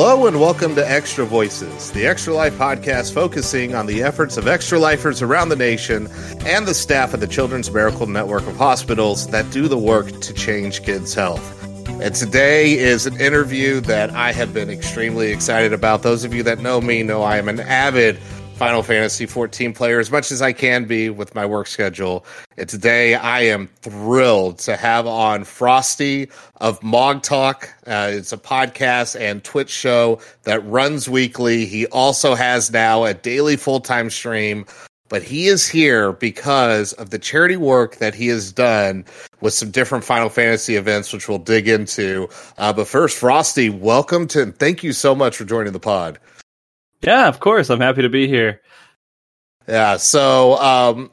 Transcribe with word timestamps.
Hello 0.00 0.28
and 0.28 0.40
welcome 0.40 0.76
to 0.76 0.88
Extra 0.88 1.26
Voices, 1.26 1.90
the 1.90 2.06
Extra 2.06 2.32
Life 2.32 2.52
podcast 2.54 3.12
focusing 3.12 3.74
on 3.74 3.86
the 3.86 4.04
efforts 4.04 4.36
of 4.36 4.46
extra 4.46 4.78
lifers 4.78 5.22
around 5.22 5.48
the 5.48 5.56
nation 5.56 6.06
and 6.46 6.68
the 6.68 6.72
staff 6.72 7.14
of 7.14 7.18
the 7.18 7.26
Children's 7.26 7.68
Miracle 7.72 8.06
Network 8.06 8.46
of 8.46 8.54
hospitals 8.54 9.26
that 9.30 9.50
do 9.50 9.66
the 9.66 9.76
work 9.76 10.08
to 10.20 10.32
change 10.32 10.84
kids' 10.84 11.14
health. 11.14 11.42
And 12.00 12.14
today 12.14 12.78
is 12.78 13.06
an 13.06 13.20
interview 13.20 13.80
that 13.80 14.10
I 14.10 14.30
have 14.30 14.54
been 14.54 14.70
extremely 14.70 15.32
excited 15.32 15.72
about. 15.72 16.04
Those 16.04 16.22
of 16.22 16.32
you 16.32 16.44
that 16.44 16.60
know 16.60 16.80
me 16.80 17.02
know 17.02 17.22
I 17.22 17.38
am 17.38 17.48
an 17.48 17.58
avid 17.58 18.20
Final 18.58 18.82
Fantasy 18.82 19.24
14 19.24 19.72
player 19.72 20.00
as 20.00 20.10
much 20.10 20.32
as 20.32 20.42
I 20.42 20.52
can 20.52 20.86
be 20.86 21.10
with 21.10 21.32
my 21.32 21.46
work 21.46 21.68
schedule. 21.68 22.26
And 22.56 22.68
today 22.68 23.14
I 23.14 23.42
am 23.42 23.68
thrilled 23.82 24.58
to 24.60 24.74
have 24.74 25.06
on 25.06 25.44
Frosty 25.44 26.28
of 26.56 26.82
Mog 26.82 27.22
Talk. 27.22 27.72
Uh, 27.86 28.10
it's 28.12 28.32
a 28.32 28.36
podcast 28.36 29.18
and 29.18 29.44
Twitch 29.44 29.70
show 29.70 30.20
that 30.42 30.58
runs 30.66 31.08
weekly. 31.08 31.66
He 31.66 31.86
also 31.86 32.34
has 32.34 32.72
now 32.72 33.04
a 33.04 33.14
daily 33.14 33.56
full 33.56 33.78
time 33.78 34.10
stream. 34.10 34.66
But 35.08 35.22
he 35.22 35.46
is 35.46 35.68
here 35.68 36.12
because 36.12 36.92
of 36.94 37.10
the 37.10 37.18
charity 37.20 37.56
work 37.56 37.96
that 37.98 38.14
he 38.14 38.26
has 38.26 38.50
done 38.50 39.04
with 39.40 39.54
some 39.54 39.70
different 39.70 40.02
Final 40.04 40.28
Fantasy 40.28 40.74
events, 40.74 41.12
which 41.12 41.28
we'll 41.28 41.38
dig 41.38 41.68
into. 41.68 42.28
Uh, 42.58 42.72
but 42.72 42.88
first, 42.88 43.16
Frosty, 43.18 43.70
welcome 43.70 44.26
to 44.26 44.42
and 44.42 44.58
thank 44.58 44.82
you 44.82 44.92
so 44.92 45.14
much 45.14 45.36
for 45.36 45.44
joining 45.44 45.72
the 45.72 45.78
pod. 45.78 46.18
Yeah, 47.02 47.28
of 47.28 47.40
course. 47.40 47.70
I'm 47.70 47.80
happy 47.80 48.02
to 48.02 48.08
be 48.08 48.26
here. 48.28 48.60
Yeah. 49.68 49.98
So 49.98 50.58
um, 50.58 51.10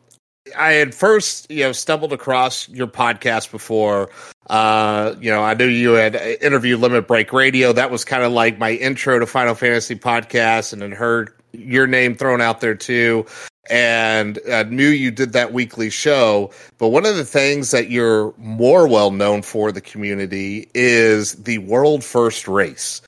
I 0.57 0.73
had 0.73 0.95
first, 0.95 1.49
you 1.51 1.63
know, 1.63 1.71
stumbled 1.71 2.13
across 2.13 2.67
your 2.69 2.87
podcast 2.87 3.51
before. 3.51 4.09
Uh, 4.49 5.15
you 5.19 5.31
know, 5.31 5.41
I 5.43 5.53
knew 5.53 5.65
you 5.65 5.93
had 5.93 6.15
interviewed 6.15 6.79
Limit 6.79 7.07
Break 7.07 7.33
Radio. 7.33 7.73
That 7.73 7.91
was 7.91 8.05
kind 8.05 8.23
of 8.23 8.31
like 8.31 8.57
my 8.57 8.71
intro 8.71 9.19
to 9.19 9.25
Final 9.25 9.55
Fantasy 9.55 9.95
podcast, 9.95 10.73
and 10.73 10.81
then 10.81 10.91
heard 10.91 11.33
your 11.51 11.87
name 11.87 12.15
thrown 12.15 12.41
out 12.41 12.61
there 12.61 12.75
too. 12.75 13.25
And 13.67 14.37
uh, 14.47 14.63
knew 14.63 14.89
you 14.89 15.09
did 15.09 15.33
that 15.33 15.51
weekly 15.51 15.89
show. 15.89 16.51
But 16.77 16.89
one 16.89 17.07
of 17.07 17.15
the 17.15 17.25
things 17.25 17.71
that 17.71 17.89
you're 17.89 18.35
more 18.37 18.87
well 18.87 19.09
known 19.09 19.41
for 19.41 19.71
the 19.71 19.81
community 19.81 20.69
is 20.75 21.33
the 21.33 21.57
world 21.57 22.03
first 22.03 22.47
race 22.47 23.01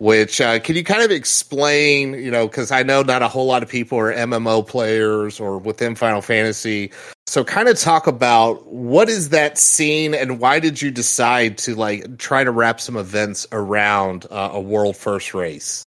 which 0.00 0.40
uh, 0.40 0.58
can 0.58 0.76
you 0.76 0.82
kind 0.82 1.02
of 1.02 1.10
explain 1.10 2.14
you 2.14 2.30
know 2.30 2.48
because 2.48 2.72
i 2.72 2.82
know 2.82 3.02
not 3.02 3.20
a 3.20 3.28
whole 3.28 3.44
lot 3.46 3.62
of 3.62 3.68
people 3.68 3.98
are 3.98 4.12
mmo 4.12 4.66
players 4.66 5.38
or 5.38 5.58
within 5.58 5.94
final 5.94 6.22
fantasy. 6.22 6.90
So 7.26 7.44
kind 7.44 7.68
of 7.68 7.78
talk 7.78 8.08
about 8.08 8.66
what 8.66 9.08
is 9.08 9.28
that 9.28 9.56
scene 9.56 10.14
and 10.14 10.40
why 10.40 10.58
did 10.58 10.82
you 10.82 10.90
decide 10.90 11.58
to 11.58 11.76
like 11.76 12.18
try 12.18 12.42
to 12.42 12.50
wrap 12.50 12.80
some 12.80 12.96
events 12.96 13.46
around 13.52 14.26
uh, 14.30 14.50
a 14.52 14.60
world 14.60 14.96
first 14.96 15.32
race? 15.32 15.84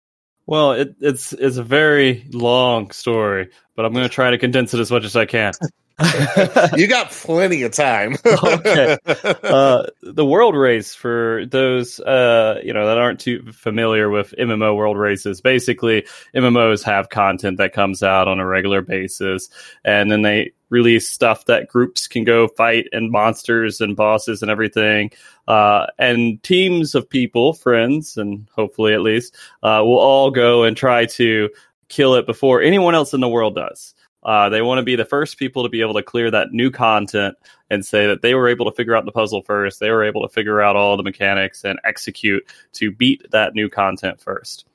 Well 0.47 0.73
it, 0.73 0.95
it's 1.01 1.33
it's 1.33 1.57
a 1.57 1.65
very 1.65 2.25
long 2.33 2.91
story 2.91 3.49
but 3.75 3.87
i'm 3.87 3.93
going 3.93 4.05
to 4.05 4.15
try 4.15 4.31
to 4.31 4.39
condense 4.39 4.75
it 4.75 4.81
as 4.81 4.91
much 4.91 5.05
as 5.05 5.17
i 5.17 5.25
can 5.25 5.53
you 6.77 6.87
got 6.87 7.11
plenty 7.11 7.63
of 7.63 7.73
time. 7.73 8.17
okay. 8.27 8.97
Uh, 9.07 9.85
the 10.03 10.25
world 10.25 10.57
race 10.57 10.95
for 10.95 11.45
those 11.47 12.01
uh, 12.01 12.61
you 12.65 12.73
know 12.73 12.87
that 12.87 12.99
aren't 12.99 13.21
too 13.21 13.53
familiar 13.53 14.11
with 14.11 14.35
MMO 14.39 14.77
world 14.77 14.97
races. 14.97 15.41
Basically, 15.41 16.07
MMOs 16.35 16.83
have 16.85 17.09
content 17.09 17.59
that 17.59 17.73
comes 17.73 18.03
out 18.03 18.29
on 18.29 18.41
a 18.41 18.47
regular 18.47 18.83
basis, 18.83 19.49
and 19.85 20.11
then 20.11 20.23
they 20.23 20.53
release 20.71 21.07
stuff 21.07 21.45
that 21.45 21.69
groups 21.69 22.09
can 22.09 22.25
go 22.25 22.49
fight 22.49 22.89
and 22.93 23.11
monsters 23.11 23.81
and 23.81 23.95
bosses 23.95 24.41
and 24.41 24.51
everything. 24.51 25.11
Uh, 25.47 25.87
and 25.99 26.43
teams 26.43 26.95
of 26.95 27.09
people, 27.09 27.53
friends, 27.53 28.17
and 28.17 28.49
hopefully 28.55 28.95
at 28.95 29.03
least, 29.03 29.37
uh, 29.63 29.83
will 29.85 29.99
all 29.99 30.31
go 30.31 30.63
and 30.65 30.77
try 30.77 31.05
to 31.05 31.51
kill 31.89 32.15
it 32.15 32.25
before 32.25 32.63
anyone 32.63 32.95
else 32.95 33.13
in 33.13 33.21
the 33.21 33.29
world 33.29 33.55
does. 33.55 33.95
Uh, 34.23 34.49
they 34.49 34.63
want 34.63 34.79
to 34.79 34.85
be 34.85 34.97
the 34.97 35.05
first 35.05 35.39
people 35.39 35.65
to 35.65 35.69
be 35.69 35.81
able 35.81 35.95
to 35.95 36.03
clear 36.03 36.31
that 36.31 36.53
new 36.53 36.71
content 36.71 37.37
and 37.71 37.85
say 37.85 38.07
that 38.07 38.23
they 38.23 38.35
were 38.35 38.49
able 38.49 38.71
to 38.71 38.77
figure 38.77 38.95
out 38.95 39.05
the 39.05 39.13
puzzle 39.13 39.43
first. 39.43 39.81
They 39.81 39.91
were 39.91 40.05
able 40.05 40.23
to 40.23 40.29
figure 40.29 40.61
out 40.61 40.77
all 40.77 40.97
the 40.97 41.03
mechanics 41.03 41.65
and 41.65 41.81
execute 41.85 42.45
to 42.75 42.93
beat 42.93 43.27
that 43.33 43.55
new 43.55 43.69
content 43.69 44.21
first. 44.21 44.67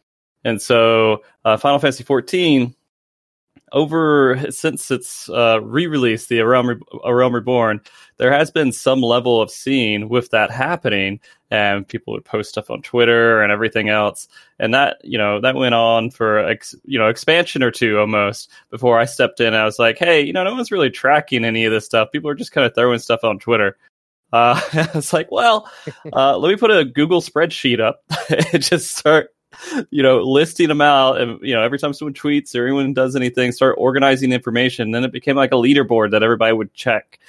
And 0.44 0.62
so, 0.62 1.24
uh, 1.46 1.58
Final 1.58 1.80
Fantasy 1.80 2.04
14 2.04 2.76
over 3.72 4.50
since 4.50 4.92
its 4.92 5.30
uh, 5.30 5.60
re-release, 5.62 6.28
the 6.28 6.40
A 6.40 6.48
Realm, 6.48 6.70
Re- 6.70 6.80
A 7.04 7.14
Realm 7.14 7.36
Reborn, 7.36 7.82
there 8.18 8.32
has 8.32 8.52
been 8.52 8.72
some 8.72 9.02
level 9.02 9.42
of 9.42 9.52
scene 9.52 10.10
with 10.10 10.30
that 10.32 10.52
happening, 10.52 11.20
and 11.52 11.88
people 11.88 12.14
would 12.14 12.26
post 12.26 12.50
stuff 12.50 12.70
on 12.70 12.82
Twitter 12.82 13.42
and 13.42 13.52
everything 13.52 13.90
else, 13.90 14.28
and 14.60 14.74
that 14.74 14.98
you 15.04 15.18
know 15.18 15.40
that 15.42 15.56
went 15.56 15.76
on 15.76 16.12
for 16.12 16.40
ex, 16.40 16.76
you 16.86 16.98
know 16.98 17.08
expansion 17.08 17.64
or 17.64 17.72
two 17.72 18.00
almost 18.00 18.50
before 18.70 19.00
I 19.00 19.06
stepped 19.06 19.40
in. 19.40 19.54
I 19.54 19.66
was 19.66 19.80
like, 19.80 19.98
hey, 19.98 20.22
you 20.22 20.34
know, 20.34 20.44
no 20.44 20.54
one's 20.54 20.72
really 20.72 20.90
tracking 20.90 21.46
any 21.46 21.66
of 21.66 21.72
this 21.72 21.86
stuff. 21.86 22.12
People 22.12 22.30
are 22.30 22.36
just 22.36 22.52
kind 22.52 22.66
of 22.66 22.74
throwing 22.74 23.00
stuff 23.00 23.24
on 23.24 23.40
Twitter. 23.40 23.78
Uh, 24.34 24.60
it's 24.74 25.14
like, 25.14 25.32
well, 25.32 25.70
uh, 26.14 26.38
let 26.38 26.50
me 26.50 26.56
put 26.56 26.72
a 26.72 26.86
Google 26.86 27.22
spreadsheet 27.22 27.80
up 27.80 28.04
and 28.54 28.64
just 28.64 28.96
start 28.96 29.30
you 29.90 30.04
know, 30.04 30.20
listing 30.20 30.68
them 30.68 30.82
out, 30.82 31.20
and 31.20 31.40
you 31.42 31.54
know, 31.54 31.62
every 31.62 31.80
time 31.80 31.94
someone 31.94 32.14
tweets 32.14 32.56
or 32.56 32.64
anyone 32.66 32.94
does 32.94 33.16
anything, 33.16 33.52
start 33.52 33.76
organizing 33.78 34.32
information. 34.32 34.92
Then 34.92 35.04
it 35.04 35.12
became 35.12 35.36
like 35.36 35.52
a 35.52 35.56
leaderboard 35.56 36.12
that 36.12 36.24
everybody 36.24 36.54
would 36.54 36.74
check. 36.74 37.20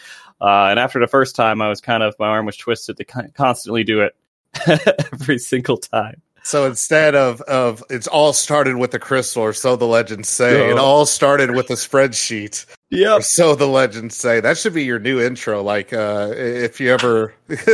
Uh, 0.40 0.66
and 0.70 0.78
after 0.78 1.00
the 1.00 1.06
first 1.06 1.34
time, 1.34 1.60
I 1.60 1.68
was 1.68 1.80
kind 1.80 2.02
of 2.02 2.14
my 2.18 2.28
arm 2.28 2.46
was 2.46 2.56
twisted 2.56 2.96
to 2.98 3.04
constantly 3.04 3.84
do 3.84 4.00
it 4.00 4.16
every 5.12 5.38
single 5.38 5.76
time. 5.76 6.22
So 6.48 6.64
instead 6.64 7.14
of 7.14 7.42
of 7.42 7.84
it's 7.90 8.06
all 8.06 8.32
started 8.32 8.76
with 8.76 8.92
the 8.92 8.98
crystal, 8.98 9.42
or 9.42 9.52
so 9.52 9.76
the 9.76 9.86
legends 9.86 10.30
say, 10.30 10.70
it 10.70 10.78
all 10.78 11.04
started 11.04 11.54
with 11.54 11.68
a 11.68 11.74
spreadsheet. 11.74 12.64
Yeah. 12.88 13.18
So 13.18 13.54
the 13.54 13.66
legends 13.66 14.16
say 14.16 14.40
that 14.40 14.56
should 14.56 14.72
be 14.72 14.84
your 14.84 14.98
new 14.98 15.20
intro. 15.20 15.62
Like, 15.62 15.92
uh, 15.92 16.32
if 16.34 16.80
you 16.80 16.90
ever 16.90 17.34
for, 17.48 17.64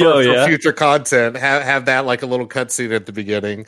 oh, 0.00 0.18
yeah. 0.20 0.44
for 0.44 0.48
future 0.48 0.72
content, 0.72 1.36
have 1.36 1.62
have 1.62 1.84
that 1.84 2.06
like 2.06 2.22
a 2.22 2.26
little 2.26 2.48
cutscene 2.48 2.94
at 2.94 3.04
the 3.04 3.12
beginning. 3.12 3.66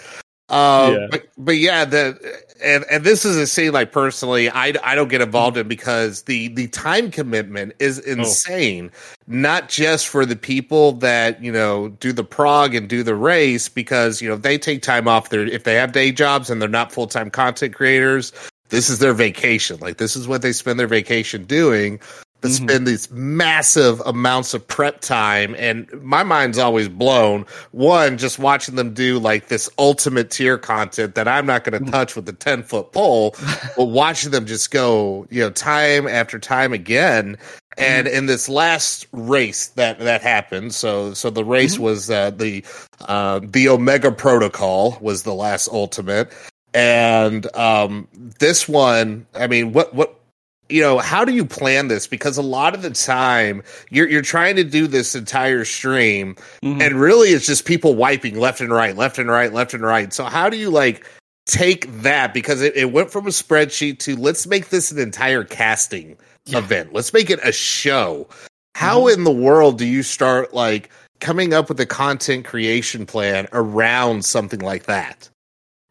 Um, 0.50 0.94
yeah. 0.94 1.06
But, 1.10 1.28
but 1.38 1.56
yeah, 1.56 1.84
the 1.86 2.42
and 2.62 2.84
and 2.90 3.02
this 3.02 3.24
is 3.24 3.36
a 3.36 3.46
scene 3.46 3.72
like 3.72 3.92
personally, 3.92 4.50
I, 4.50 4.74
I 4.82 4.94
don't 4.94 5.08
get 5.08 5.22
involved 5.22 5.56
in 5.56 5.68
because 5.68 6.22
the 6.22 6.48
the 6.48 6.68
time 6.68 7.10
commitment 7.10 7.72
is 7.78 8.02
oh. 8.06 8.10
insane. 8.10 8.90
Oh. 8.92 9.14
Not 9.26 9.70
just 9.70 10.06
for 10.06 10.26
the 10.26 10.36
people 10.36 10.92
that 10.92 11.42
you 11.42 11.50
know 11.50 11.88
do 11.88 12.12
the 12.12 12.24
prog 12.24 12.74
and 12.74 12.88
do 12.88 13.02
the 13.02 13.14
race, 13.14 13.70
because 13.70 14.20
you 14.20 14.28
know 14.28 14.36
they 14.36 14.58
take 14.58 14.82
time 14.82 15.08
off 15.08 15.30
their 15.30 15.46
if 15.46 15.64
they 15.64 15.76
have 15.76 15.92
day 15.92 16.12
jobs 16.12 16.50
and 16.50 16.60
they're 16.60 16.68
not 16.68 16.92
full 16.92 17.06
time 17.06 17.30
content 17.30 17.74
creators. 17.74 18.32
This 18.68 18.90
is 18.90 18.98
their 18.98 19.14
vacation. 19.14 19.78
Like 19.80 19.96
this 19.96 20.14
is 20.14 20.28
what 20.28 20.42
they 20.42 20.52
spend 20.52 20.78
their 20.78 20.86
vacation 20.86 21.44
doing 21.44 22.00
to 22.44 22.50
mm-hmm. 22.50 22.68
spend 22.68 22.86
these 22.86 23.10
massive 23.10 24.00
amounts 24.00 24.52
of 24.52 24.66
prep 24.68 25.00
time 25.00 25.56
and 25.58 25.90
my 26.02 26.22
mind's 26.22 26.58
always 26.58 26.88
blown 26.90 27.46
one 27.72 28.18
just 28.18 28.38
watching 28.38 28.74
them 28.74 28.92
do 28.92 29.18
like 29.18 29.48
this 29.48 29.70
ultimate 29.78 30.30
tier 30.30 30.58
content 30.58 31.14
that 31.14 31.26
i'm 31.26 31.46
not 31.46 31.64
going 31.64 31.72
to 31.72 31.80
mm-hmm. 31.80 31.90
touch 31.90 32.14
with 32.14 32.26
the 32.26 32.32
10 32.34 32.62
foot 32.62 32.92
pole 32.92 33.34
but 33.76 33.86
watching 33.86 34.30
them 34.30 34.44
just 34.44 34.70
go 34.70 35.26
you 35.30 35.40
know 35.40 35.50
time 35.50 36.06
after 36.06 36.38
time 36.38 36.74
again 36.74 37.38
and 37.78 38.06
mm-hmm. 38.06 38.16
in 38.16 38.26
this 38.26 38.48
last 38.48 39.06
race 39.12 39.68
that 39.68 39.98
that 39.98 40.20
happened 40.20 40.74
so 40.74 41.14
so 41.14 41.30
the 41.30 41.44
race 41.44 41.74
mm-hmm. 41.74 41.84
was 41.84 42.10
uh, 42.10 42.30
the 42.30 42.62
uh, 43.08 43.40
the 43.42 43.68
omega 43.68 44.12
protocol 44.12 44.98
was 45.00 45.22
the 45.22 45.34
last 45.34 45.66
ultimate 45.68 46.30
and 46.74 47.54
um 47.56 48.06
this 48.38 48.68
one 48.68 49.26
i 49.34 49.46
mean 49.46 49.72
what 49.72 49.94
what 49.94 50.20
you 50.68 50.80
know 50.80 50.98
how 50.98 51.24
do 51.24 51.32
you 51.32 51.44
plan 51.44 51.88
this? 51.88 52.06
Because 52.06 52.38
a 52.38 52.42
lot 52.42 52.74
of 52.74 52.82
the 52.82 52.90
time 52.90 53.62
you're 53.90 54.08
you're 54.08 54.22
trying 54.22 54.56
to 54.56 54.64
do 54.64 54.86
this 54.86 55.14
entire 55.14 55.64
stream 55.64 56.36
mm-hmm. 56.62 56.80
and 56.80 56.98
really 56.98 57.28
it's 57.28 57.46
just 57.46 57.66
people 57.66 57.94
wiping 57.94 58.38
left 58.38 58.60
and 58.60 58.72
right 58.72 58.96
left 58.96 59.18
and 59.18 59.28
right 59.28 59.52
left 59.52 59.74
and 59.74 59.82
right. 59.82 60.12
So 60.12 60.24
how 60.24 60.48
do 60.48 60.56
you 60.56 60.70
like 60.70 61.06
take 61.46 61.90
that? 62.02 62.32
Because 62.32 62.62
it, 62.62 62.74
it 62.76 62.92
went 62.92 63.10
from 63.10 63.26
a 63.26 63.30
spreadsheet 63.30 63.98
to 64.00 64.16
let's 64.16 64.46
make 64.46 64.70
this 64.70 64.90
an 64.90 64.98
entire 64.98 65.44
casting 65.44 66.16
yeah. 66.46 66.58
event. 66.58 66.92
Let's 66.92 67.12
make 67.12 67.30
it 67.30 67.40
a 67.42 67.52
show. 67.52 68.28
How 68.74 69.00
mm-hmm. 69.00 69.18
in 69.18 69.24
the 69.24 69.32
world 69.32 69.78
do 69.78 69.86
you 69.86 70.02
start 70.02 70.54
like 70.54 70.90
coming 71.20 71.52
up 71.52 71.68
with 71.68 71.78
a 71.78 71.86
content 71.86 72.46
creation 72.46 73.04
plan 73.04 73.48
around 73.52 74.24
something 74.24 74.60
like 74.60 74.84
that? 74.84 75.28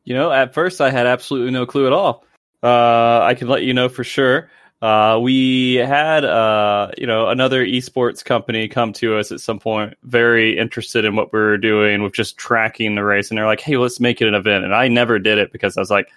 You 0.03 0.15
know 0.15 0.31
at 0.31 0.53
first 0.53 0.81
i 0.81 0.89
had 0.89 1.05
absolutely 1.05 1.51
no 1.51 1.67
clue 1.67 1.85
at 1.85 1.93
all. 1.93 2.25
Uh, 2.63 3.19
i 3.21 3.35
can 3.35 3.47
let 3.49 3.63
you 3.63 3.73
know 3.73 3.87
for 3.87 4.03
sure 4.03 4.49
uh, 4.83 5.17
we 5.17 5.75
had, 5.75 6.25
uh, 6.25 6.91
you 6.97 7.07
know, 7.07 7.29
another 7.29 7.65
esports 7.65 8.23
company 8.23 8.67
come 8.67 8.91
to 8.91 9.17
us 9.17 9.31
at 9.31 9.39
some 9.39 9.57
point, 9.57 9.93
very 10.03 10.59
interested 10.59 11.05
in 11.05 11.15
what 11.15 11.31
we 11.31 11.39
were 11.39 11.57
doing 11.57 12.03
with 12.03 12.11
just 12.11 12.35
tracking 12.37 12.95
the 12.95 13.03
race, 13.03 13.31
and 13.31 13.37
they're 13.37 13.45
like, 13.45 13.61
"Hey, 13.61 13.77
let's 13.77 14.01
make 14.01 14.21
it 14.21 14.27
an 14.27 14.33
event." 14.35 14.65
And 14.65 14.75
I 14.75 14.89
never 14.89 15.19
did 15.19 15.37
it 15.37 15.53
because 15.53 15.77
I 15.77 15.79
was 15.79 15.89
like, 15.89 16.09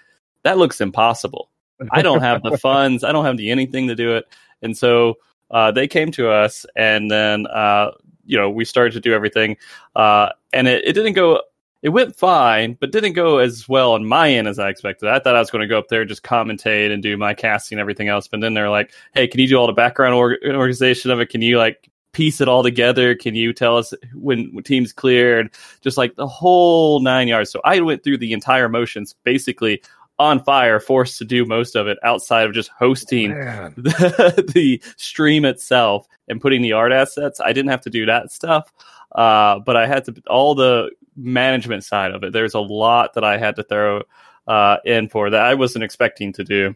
"That 0.43 0.57
looks 0.57 0.81
impossible. 0.81 1.49
I 1.91 2.01
don't 2.01 2.19
have 2.19 2.43
the 2.43 2.57
funds. 2.61 3.05
I 3.05 3.13
don't 3.13 3.23
have 3.23 3.37
the 3.37 3.51
anything 3.51 3.87
to 3.87 3.95
do 3.95 4.17
it." 4.17 4.25
And 4.61 4.77
so 4.77 5.15
uh, 5.49 5.71
they 5.71 5.87
came 5.87 6.11
to 6.11 6.29
us, 6.29 6.65
and 6.75 7.09
then 7.09 7.47
uh, 7.47 7.91
you 8.25 8.37
know 8.37 8.49
we 8.49 8.65
started 8.65 8.91
to 8.95 8.99
do 8.99 9.13
everything, 9.13 9.55
uh, 9.95 10.31
and 10.51 10.67
it, 10.67 10.83
it 10.85 10.91
didn't 10.91 11.13
go 11.13 11.41
it 11.83 11.89
went 11.89 12.15
fine, 12.15 12.75
but 12.79 12.91
didn't 12.91 13.13
go 13.13 13.37
as 13.37 13.69
well 13.69 13.93
on 13.93 14.05
my 14.05 14.31
end 14.31 14.47
as 14.47 14.57
I 14.57 14.69
expected. 14.69 15.09
I 15.09 15.19
thought 15.19 15.35
I 15.35 15.39
was 15.39 15.51
going 15.51 15.61
to 15.61 15.67
go 15.67 15.77
up 15.77 15.89
there 15.89 16.01
and 16.01 16.09
just 16.09 16.23
commentate 16.23 16.91
and 16.91 17.03
do 17.03 17.15
my 17.17 17.33
casting 17.33 17.77
and 17.77 17.81
everything 17.81 18.07
else. 18.07 18.27
But 18.27 18.41
then 18.41 18.53
they're 18.53 18.69
like, 18.69 18.91
"Hey, 19.13 19.27
can 19.27 19.39
you 19.39 19.47
do 19.47 19.57
all 19.57 19.67
the 19.67 19.73
background 19.73 20.15
or- 20.15 20.39
organization 20.43 21.11
of 21.11 21.19
it? 21.19 21.29
Can 21.29 21.41
you 21.41 21.57
like 21.57 21.89
piece 22.13 22.41
it 22.41 22.47
all 22.47 22.63
together? 22.63 23.13
Can 23.13 23.35
you 23.35 23.53
tell 23.53 23.77
us 23.77 23.93
when, 24.13 24.49
when 24.53 24.63
teams 24.63 24.91
cleared? 24.91 25.51
Just 25.81 25.97
like 25.97 26.15
the 26.15 26.27
whole 26.27 26.99
nine 26.99 27.27
yards." 27.27 27.51
So 27.51 27.61
I 27.63 27.79
went 27.81 28.03
through 28.03 28.17
the 28.17 28.33
entire 28.33 28.69
motions 28.69 29.13
basically 29.23 29.81
on 30.19 30.43
fire, 30.43 30.79
forced 30.79 31.19
to 31.19 31.25
do 31.25 31.45
most 31.45 31.75
of 31.75 31.87
it 31.87 31.99
outside 32.03 32.47
of 32.47 32.53
just 32.53 32.69
hosting 32.69 33.29
the, 33.29 34.43
the, 34.53 34.81
stream 34.95 35.45
itself 35.45 36.07
and 36.27 36.41
putting 36.41 36.63
the 36.63 36.73
art 36.73 36.91
assets. 36.91 37.39
I 37.39 37.53
didn't 37.53 37.69
have 37.69 37.81
to 37.81 37.91
do 37.91 38.07
that 38.07 38.31
stuff, 38.31 38.73
uh, 39.11 39.59
but 39.59 39.77
I 39.77 39.85
had 39.85 40.05
to 40.05 40.15
all 40.27 40.55
the 40.55 40.89
management 41.17 41.83
side 41.83 42.11
of 42.11 42.23
it. 42.23 42.31
There's 42.31 42.53
a 42.53 42.59
lot 42.59 43.15
that 43.15 43.23
I 43.23 43.37
had 43.37 43.55
to 43.57 43.63
throw 43.63 44.03
uh, 44.47 44.77
in 44.85 45.09
for 45.09 45.29
that 45.29 45.41
I 45.41 45.55
wasn't 45.55 45.83
expecting 45.83 46.31
to 46.33 46.43
do. 46.43 46.75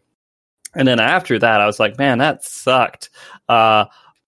And 0.73 0.88
then 0.88 0.99
after 0.99 1.38
that, 1.39 1.61
I 1.61 1.65
was 1.65 1.79
like, 1.79 1.97
man, 1.97 2.17
that 2.19 2.43
sucked. 2.43 3.09
Uh, 3.47 3.85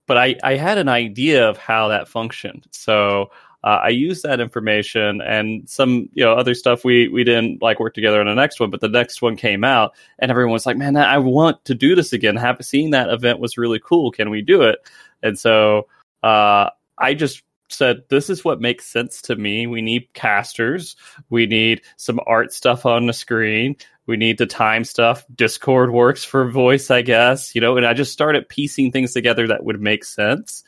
but 0.08 0.18
I, 0.18 0.36
I 0.44 0.56
had 0.56 0.78
an 0.78 0.90
idea 0.90 1.48
of 1.48 1.58
how 1.58 1.88
that 1.88 2.08
functioned. 2.08 2.68
So 2.72 3.32
uh, 3.64 3.80
I 3.84 3.90
used 3.90 4.24
that 4.24 4.42
information 4.42 5.22
and 5.22 5.68
some 5.70 6.10
you 6.14 6.24
know 6.24 6.34
other 6.34 6.54
stuff 6.54 6.84
we 6.84 7.08
we 7.08 7.24
didn't 7.24 7.62
like 7.62 7.80
work 7.80 7.94
together 7.94 8.20
on 8.20 8.28
the 8.28 8.36
next 8.36 8.60
one, 8.60 8.70
but 8.70 8.82
the 8.82 8.90
next 8.90 9.22
one 9.22 9.38
came 9.38 9.64
out 9.64 9.94
and 10.20 10.30
everyone 10.30 10.52
was 10.52 10.66
like, 10.66 10.76
"Man, 10.76 10.98
I 10.98 11.18
want 11.18 11.64
to 11.66 11.74
do 11.74 11.96
this 11.96 12.12
again. 12.12 12.36
Have 12.36 12.58
seen 12.62 12.90
that 12.90 13.10
event 13.10 13.40
was 13.40 13.58
really 13.58 13.80
cool. 13.80 14.12
Can 14.12 14.30
we 14.30 14.42
do 14.42 14.64
it?" 14.64 14.80
And 15.22 15.40
so 15.40 15.88
uh, 16.24 16.72
I 16.98 17.14
just 17.14 17.44
said, 17.74 18.04
This 18.10 18.30
is 18.30 18.46
what 18.46 18.62
makes 18.62 18.86
sense 18.86 19.22
to 19.24 19.36
me. 19.36 19.68
We 19.68 19.82
need 19.82 20.14
casters. 20.14 20.96
We 21.30 21.46
need 21.46 21.82
some 21.98 22.20
art 22.26 22.54
stuff 22.54 22.86
on 22.86 23.08
the 23.08 23.14
screen. 23.14 23.76
We 24.06 24.18
need 24.18 24.38
the 24.38 24.46
time 24.46 24.84
stuff. 24.84 25.26
Discord 25.34 25.92
works 25.92 26.24
for 26.26 26.50
voice, 26.50 26.92
I 26.92 27.02
guess, 27.04 27.56
you 27.56 27.62
know, 27.62 27.78
and 27.78 27.86
I 27.86 27.94
just 27.94 28.12
started 28.12 28.50
piecing 28.50 28.92
things 28.92 29.14
together 29.14 29.48
that 29.48 29.64
would 29.64 29.80
make 29.80 30.04
sense 30.04 30.64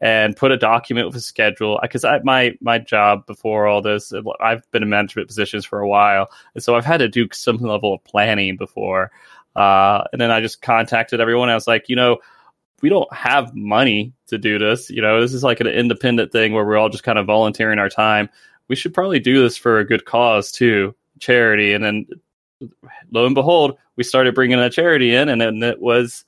and 0.00 0.36
put 0.36 0.50
a 0.50 0.56
document 0.56 1.06
with 1.06 1.16
a 1.16 1.20
schedule 1.20 1.78
because 1.82 2.04
I 2.04 2.20
my 2.24 2.56
my 2.60 2.78
job 2.78 3.26
before 3.26 3.66
all 3.66 3.82
this 3.82 4.12
I've 4.40 4.68
been 4.70 4.82
in 4.82 4.88
management 4.88 5.28
positions 5.28 5.64
for 5.64 5.80
a 5.80 5.88
while 5.88 6.30
and 6.54 6.64
so 6.64 6.74
I've 6.74 6.86
had 6.86 6.98
to 6.98 7.08
do 7.08 7.28
some 7.32 7.58
level 7.58 7.94
of 7.94 8.04
planning 8.04 8.56
before 8.56 9.10
uh, 9.54 10.04
and 10.12 10.20
then 10.20 10.30
I 10.30 10.40
just 10.40 10.62
contacted 10.62 11.20
everyone 11.20 11.50
I 11.50 11.54
was 11.54 11.66
like 11.66 11.88
you 11.88 11.96
know 11.96 12.18
we 12.80 12.88
don't 12.88 13.12
have 13.12 13.54
money 13.54 14.12
to 14.28 14.38
do 14.38 14.58
this. 14.58 14.90
You 14.90 15.02
know, 15.02 15.20
this 15.20 15.34
is 15.34 15.42
like 15.42 15.60
an 15.60 15.66
independent 15.66 16.32
thing 16.32 16.52
where 16.52 16.64
we're 16.64 16.78
all 16.78 16.88
just 16.88 17.04
kind 17.04 17.18
of 17.18 17.26
volunteering 17.26 17.78
our 17.78 17.88
time. 17.88 18.28
We 18.68 18.76
should 18.76 18.94
probably 18.94 19.18
do 19.18 19.42
this 19.42 19.56
for 19.56 19.78
a 19.78 19.84
good 19.84 20.04
cause 20.04 20.52
too, 20.52 20.94
charity. 21.18 21.72
And 21.72 21.84
then 21.84 22.06
lo 23.10 23.26
and 23.26 23.34
behold, 23.34 23.76
we 23.96 24.04
started 24.04 24.34
bringing 24.34 24.58
a 24.58 24.70
charity 24.70 25.14
in, 25.14 25.28
and 25.28 25.40
then 25.40 25.62
it 25.62 25.80
was. 25.80 26.24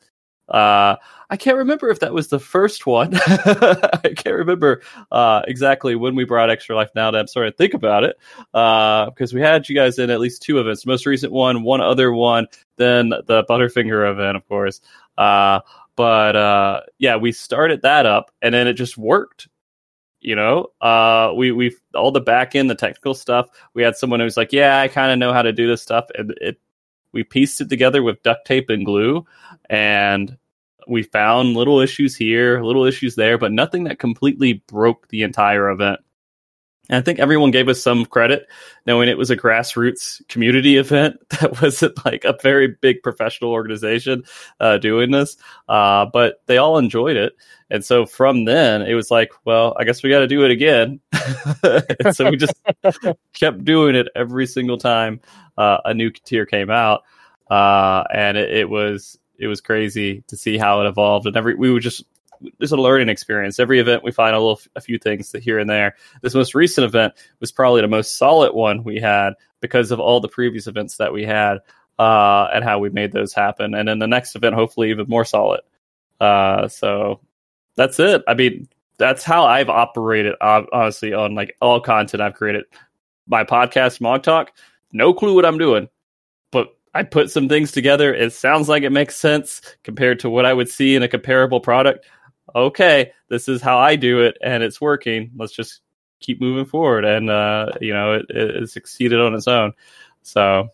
Uh, 0.48 0.96
I 1.30 1.36
can't 1.38 1.56
remember 1.56 1.88
if 1.88 2.00
that 2.00 2.12
was 2.12 2.28
the 2.28 2.38
first 2.38 2.84
one. 2.84 3.14
I 3.16 4.12
can't 4.14 4.36
remember 4.36 4.82
uh, 5.10 5.40
exactly 5.48 5.94
when 5.94 6.14
we 6.14 6.24
brought 6.24 6.50
Extra 6.50 6.76
Life 6.76 6.90
Now. 6.94 7.10
That 7.10 7.20
I'm 7.20 7.26
sorry 7.26 7.50
to 7.50 7.56
think 7.56 7.72
about 7.72 8.04
it 8.04 8.18
because 8.52 9.32
uh, 9.32 9.34
we 9.34 9.40
had 9.40 9.66
you 9.66 9.74
guys 9.74 9.98
in 9.98 10.10
at 10.10 10.20
least 10.20 10.42
two 10.42 10.60
events. 10.60 10.84
The 10.84 10.90
most 10.90 11.06
recent 11.06 11.32
one, 11.32 11.62
one 11.62 11.80
other 11.80 12.12
one, 12.12 12.48
then 12.76 13.10
the 13.10 13.44
Butterfinger 13.48 14.10
event, 14.12 14.36
of 14.36 14.46
course. 14.46 14.82
Uh, 15.16 15.60
but 15.96 16.36
uh, 16.36 16.80
yeah, 16.98 17.16
we 17.16 17.32
started 17.32 17.82
that 17.82 18.06
up, 18.06 18.30
and 18.42 18.54
then 18.54 18.66
it 18.66 18.74
just 18.74 18.96
worked. 18.98 19.48
You 20.20 20.36
know, 20.36 20.68
uh, 20.80 21.32
we 21.36 21.50
we 21.50 21.76
all 21.94 22.12
the 22.12 22.20
back 22.20 22.54
end, 22.54 22.70
the 22.70 22.74
technical 22.76 23.14
stuff. 23.14 23.48
We 23.74 23.82
had 23.82 23.96
someone 23.96 24.20
who's 24.20 24.36
like, 24.36 24.52
"Yeah, 24.52 24.80
I 24.80 24.88
kind 24.88 25.12
of 25.12 25.18
know 25.18 25.32
how 25.32 25.42
to 25.42 25.52
do 25.52 25.66
this 25.66 25.82
stuff," 25.82 26.06
and 26.16 26.32
it 26.40 26.60
we 27.12 27.24
pieced 27.24 27.60
it 27.60 27.68
together 27.68 28.02
with 28.02 28.22
duct 28.22 28.46
tape 28.46 28.70
and 28.70 28.86
glue, 28.86 29.26
and 29.68 30.36
we 30.88 31.02
found 31.02 31.54
little 31.54 31.80
issues 31.80 32.16
here, 32.16 32.62
little 32.62 32.84
issues 32.84 33.14
there, 33.16 33.38
but 33.38 33.52
nothing 33.52 33.84
that 33.84 33.98
completely 33.98 34.54
broke 34.66 35.08
the 35.08 35.22
entire 35.22 35.70
event. 35.70 36.00
And 36.88 36.98
I 36.98 37.00
think 37.00 37.20
everyone 37.20 37.52
gave 37.52 37.68
us 37.68 37.80
some 37.80 38.04
credit, 38.04 38.48
knowing 38.86 39.08
it 39.08 39.16
was 39.16 39.30
a 39.30 39.36
grassroots 39.36 40.26
community 40.28 40.76
event 40.76 41.16
that 41.40 41.62
wasn't 41.62 42.04
like 42.04 42.24
a 42.24 42.36
very 42.42 42.68
big 42.80 43.02
professional 43.02 43.52
organization 43.52 44.24
uh, 44.58 44.78
doing 44.78 45.10
this. 45.12 45.36
Uh, 45.68 46.06
but 46.12 46.42
they 46.46 46.58
all 46.58 46.78
enjoyed 46.78 47.16
it. 47.16 47.34
And 47.70 47.84
so 47.84 48.04
from 48.04 48.44
then, 48.44 48.82
it 48.82 48.94
was 48.94 49.10
like, 49.10 49.32
well, 49.44 49.74
I 49.78 49.84
guess 49.84 50.02
we 50.02 50.10
got 50.10 50.18
to 50.18 50.26
do 50.26 50.44
it 50.44 50.50
again. 50.50 51.00
so 52.12 52.28
we 52.28 52.36
just 52.36 52.54
kept 53.32 53.64
doing 53.64 53.94
it 53.94 54.08
every 54.14 54.46
single 54.46 54.76
time 54.76 55.20
uh, 55.56 55.78
a 55.84 55.94
new 55.94 56.10
tier 56.10 56.46
came 56.46 56.70
out. 56.70 57.04
Uh, 57.50 58.04
and 58.12 58.36
it, 58.36 58.50
it 58.50 58.68
was 58.68 59.18
it 59.38 59.46
was 59.46 59.60
crazy 59.60 60.22
to 60.28 60.36
see 60.36 60.58
how 60.58 60.82
it 60.82 60.86
evolved. 60.86 61.26
And 61.26 61.36
every 61.36 61.54
we 61.54 61.72
would 61.72 61.82
just 61.82 62.04
it's 62.60 62.72
a 62.72 62.76
learning 62.76 63.08
experience. 63.08 63.58
Every 63.58 63.80
event 63.80 64.04
we 64.04 64.12
find 64.12 64.34
a 64.34 64.38
little, 64.38 64.60
a 64.76 64.80
few 64.80 64.98
things 64.98 65.32
here 65.32 65.58
and 65.58 65.68
there. 65.68 65.96
This 66.22 66.34
most 66.34 66.54
recent 66.54 66.84
event 66.84 67.14
was 67.40 67.52
probably 67.52 67.80
the 67.80 67.88
most 67.88 68.16
solid 68.16 68.54
one 68.54 68.84
we 68.84 69.00
had 69.00 69.34
because 69.60 69.90
of 69.90 70.00
all 70.00 70.20
the 70.20 70.28
previous 70.28 70.66
events 70.66 70.96
that 70.96 71.12
we 71.12 71.24
had 71.24 71.58
uh, 71.98 72.48
and 72.52 72.64
how 72.64 72.78
we 72.78 72.90
made 72.90 73.12
those 73.12 73.32
happen. 73.32 73.74
And 73.74 73.88
then 73.88 73.98
the 73.98 74.06
next 74.06 74.34
event, 74.34 74.54
hopefully, 74.54 74.90
even 74.90 75.06
more 75.08 75.24
solid. 75.24 75.60
Uh, 76.20 76.68
so 76.68 77.20
that's 77.76 77.98
it. 77.98 78.22
I 78.26 78.34
mean, 78.34 78.68
that's 78.98 79.24
how 79.24 79.44
I've 79.44 79.68
operated. 79.68 80.34
Honestly, 80.40 81.12
on 81.12 81.34
like 81.34 81.56
all 81.60 81.80
content 81.80 82.20
I've 82.20 82.34
created. 82.34 82.64
My 83.26 83.44
podcast, 83.44 84.00
Mog 84.00 84.22
Talk, 84.22 84.52
no 84.92 85.14
clue 85.14 85.34
what 85.34 85.46
I'm 85.46 85.58
doing, 85.58 85.88
but 86.50 86.76
I 86.92 87.04
put 87.04 87.30
some 87.30 87.48
things 87.48 87.72
together. 87.72 88.12
It 88.12 88.32
sounds 88.32 88.68
like 88.68 88.82
it 88.82 88.90
makes 88.90 89.16
sense 89.16 89.62
compared 89.84 90.20
to 90.20 90.30
what 90.30 90.44
I 90.44 90.52
would 90.52 90.68
see 90.68 90.94
in 90.94 91.02
a 91.02 91.08
comparable 91.08 91.60
product 91.60 92.04
okay, 92.54 93.12
this 93.28 93.48
is 93.48 93.60
how 93.62 93.78
I 93.78 93.96
do 93.96 94.20
it, 94.20 94.38
and 94.42 94.62
it's 94.62 94.80
working. 94.80 95.32
Let's 95.36 95.52
just 95.52 95.80
keep 96.20 96.40
moving 96.40 96.64
forward. 96.64 97.04
And 97.04 97.30
uh, 97.30 97.72
you 97.80 97.92
know, 97.92 98.14
it, 98.14 98.26
it 98.30 98.70
succeeded 98.70 99.20
on 99.20 99.34
its 99.34 99.48
own. 99.48 99.72
So 100.22 100.70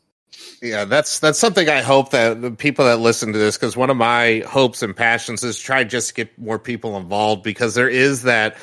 yeah, 0.63 0.85
that's 0.85 1.19
that's 1.19 1.39
something 1.39 1.69
I 1.69 1.83
hope 1.83 2.11
that 2.11 2.41
the 2.41 2.51
people 2.51 2.85
that 2.85 2.99
listen 2.99 3.33
to 3.33 3.39
this, 3.39 3.57
because 3.57 3.77
one 3.77 3.91
of 3.91 3.97
my 3.97 4.43
hopes 4.47 4.83
and 4.83 4.95
passions 4.95 5.43
is 5.43 5.59
try 5.59 5.85
just 5.85 6.09
to 6.09 6.15
get 6.15 6.39
more 6.39 6.59
people 6.59 6.97
involved 6.97 7.43
because 7.43 7.75
there 7.75 7.89
is 7.89 8.23
that 8.23 8.57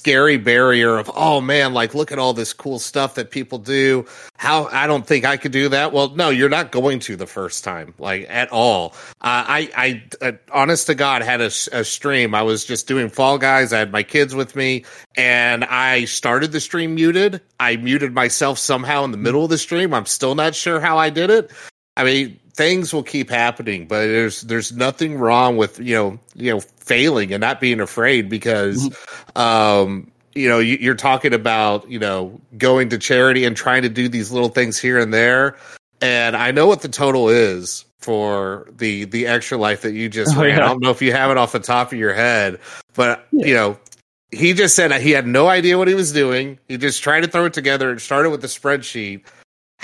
scary 0.00 0.38
barrier 0.38 0.96
of 0.96 1.10
oh 1.14 1.42
man 1.42 1.74
like 1.74 1.94
look 1.94 2.10
at 2.10 2.18
all 2.18 2.32
this 2.32 2.54
cool 2.54 2.78
stuff 2.78 3.16
that 3.16 3.30
people 3.30 3.58
do. 3.58 4.06
How 4.38 4.64
i 4.72 4.86
don't 4.86 5.06
think 5.06 5.26
i 5.26 5.36
could 5.36 5.52
do 5.52 5.68
that. 5.68 5.92
Well 5.92 6.08
no 6.16 6.30
you're 6.30 6.48
not 6.48 6.72
going 6.72 7.00
to 7.00 7.16
the 7.16 7.26
first 7.26 7.64
time 7.64 7.92
like 7.98 8.24
at 8.30 8.50
all. 8.50 8.94
Uh, 9.20 9.44
i 9.60 9.70
i 9.76 10.02
uh, 10.26 10.32
honest 10.50 10.86
to 10.86 10.94
god 10.94 11.20
had 11.20 11.42
a, 11.42 11.50
a, 11.72 11.84
stream. 11.84 12.34
I 12.34 12.40
was 12.40 12.64
just 12.64 12.88
doing 12.88 13.10
fall 13.10 13.36
guys. 13.36 13.74
I 13.74 13.78
had 13.78 13.92
my 13.92 14.02
kids 14.02 14.34
with 14.34 14.56
me 14.56 14.86
and 15.18 15.66
i 15.66 16.06
started 16.06 16.50
the 16.52 16.60
stream 16.60 16.94
muted. 16.94 17.42
I 17.60 17.76
muted 17.76 18.14
myself 18.14 18.58
somehow 18.58 19.04
in 19.04 19.10
the 19.10 19.18
middle 19.18 19.44
of 19.44 19.50
the 19.50 19.58
stream. 19.58 19.92
I'm 19.92 20.06
still 20.06 20.34
not 20.34 20.54
sure 20.54 20.80
how 20.80 20.96
i 20.96 21.10
did 21.10 21.28
it. 21.28 21.50
I 21.94 22.04
mean 22.04 22.40
things 22.60 22.92
will 22.92 23.02
keep 23.02 23.30
happening, 23.30 23.86
but 23.86 24.00
there's 24.00 24.42
there's 24.42 24.70
nothing 24.70 25.16
wrong 25.16 25.56
with 25.56 25.80
you 25.80 25.94
know 25.94 26.18
you 26.34 26.52
know 26.52 26.60
failing 26.60 27.32
and 27.32 27.40
not 27.40 27.58
being 27.58 27.80
afraid 27.80 28.28
because 28.28 28.86
mm-hmm. 28.86 29.40
um, 29.40 30.10
you 30.34 30.46
know 30.46 30.58
you, 30.58 30.90
are 30.90 30.94
talking 30.94 31.32
about 31.32 31.90
you 31.90 31.98
know 31.98 32.38
going 32.58 32.90
to 32.90 32.98
charity 32.98 33.46
and 33.46 33.56
trying 33.56 33.80
to 33.80 33.88
do 33.88 34.10
these 34.10 34.30
little 34.30 34.50
things 34.50 34.78
here 34.78 34.98
and 34.98 35.14
there, 35.14 35.56
and 36.02 36.36
I 36.36 36.50
know 36.50 36.66
what 36.66 36.82
the 36.82 36.90
total 36.90 37.30
is 37.30 37.86
for 37.98 38.68
the 38.76 39.06
the 39.06 39.26
extra 39.26 39.56
life 39.56 39.80
that 39.80 39.92
you 39.94 40.10
just 40.10 40.36
oh, 40.36 40.42
ran. 40.42 40.58
Yeah. 40.58 40.66
I 40.66 40.68
don't 40.68 40.82
know 40.82 40.90
if 40.90 41.00
you 41.00 41.12
have 41.12 41.30
it 41.30 41.38
off 41.38 41.52
the 41.52 41.60
top 41.60 41.92
of 41.92 41.98
your 41.98 42.12
head, 42.12 42.58
but 42.92 43.26
yeah. 43.32 43.46
you 43.46 43.54
know 43.54 43.78
he 44.32 44.52
just 44.52 44.76
said 44.76 44.92
he 45.00 45.12
had 45.12 45.26
no 45.26 45.48
idea 45.48 45.78
what 45.78 45.88
he 45.88 45.94
was 45.94 46.12
doing. 46.12 46.58
He 46.68 46.76
just 46.76 47.02
tried 47.02 47.22
to 47.22 47.26
throw 47.26 47.46
it 47.46 47.54
together 47.54 47.90
and 47.90 47.98
started 48.02 48.28
with 48.28 48.42
the 48.42 48.48
spreadsheet 48.48 49.22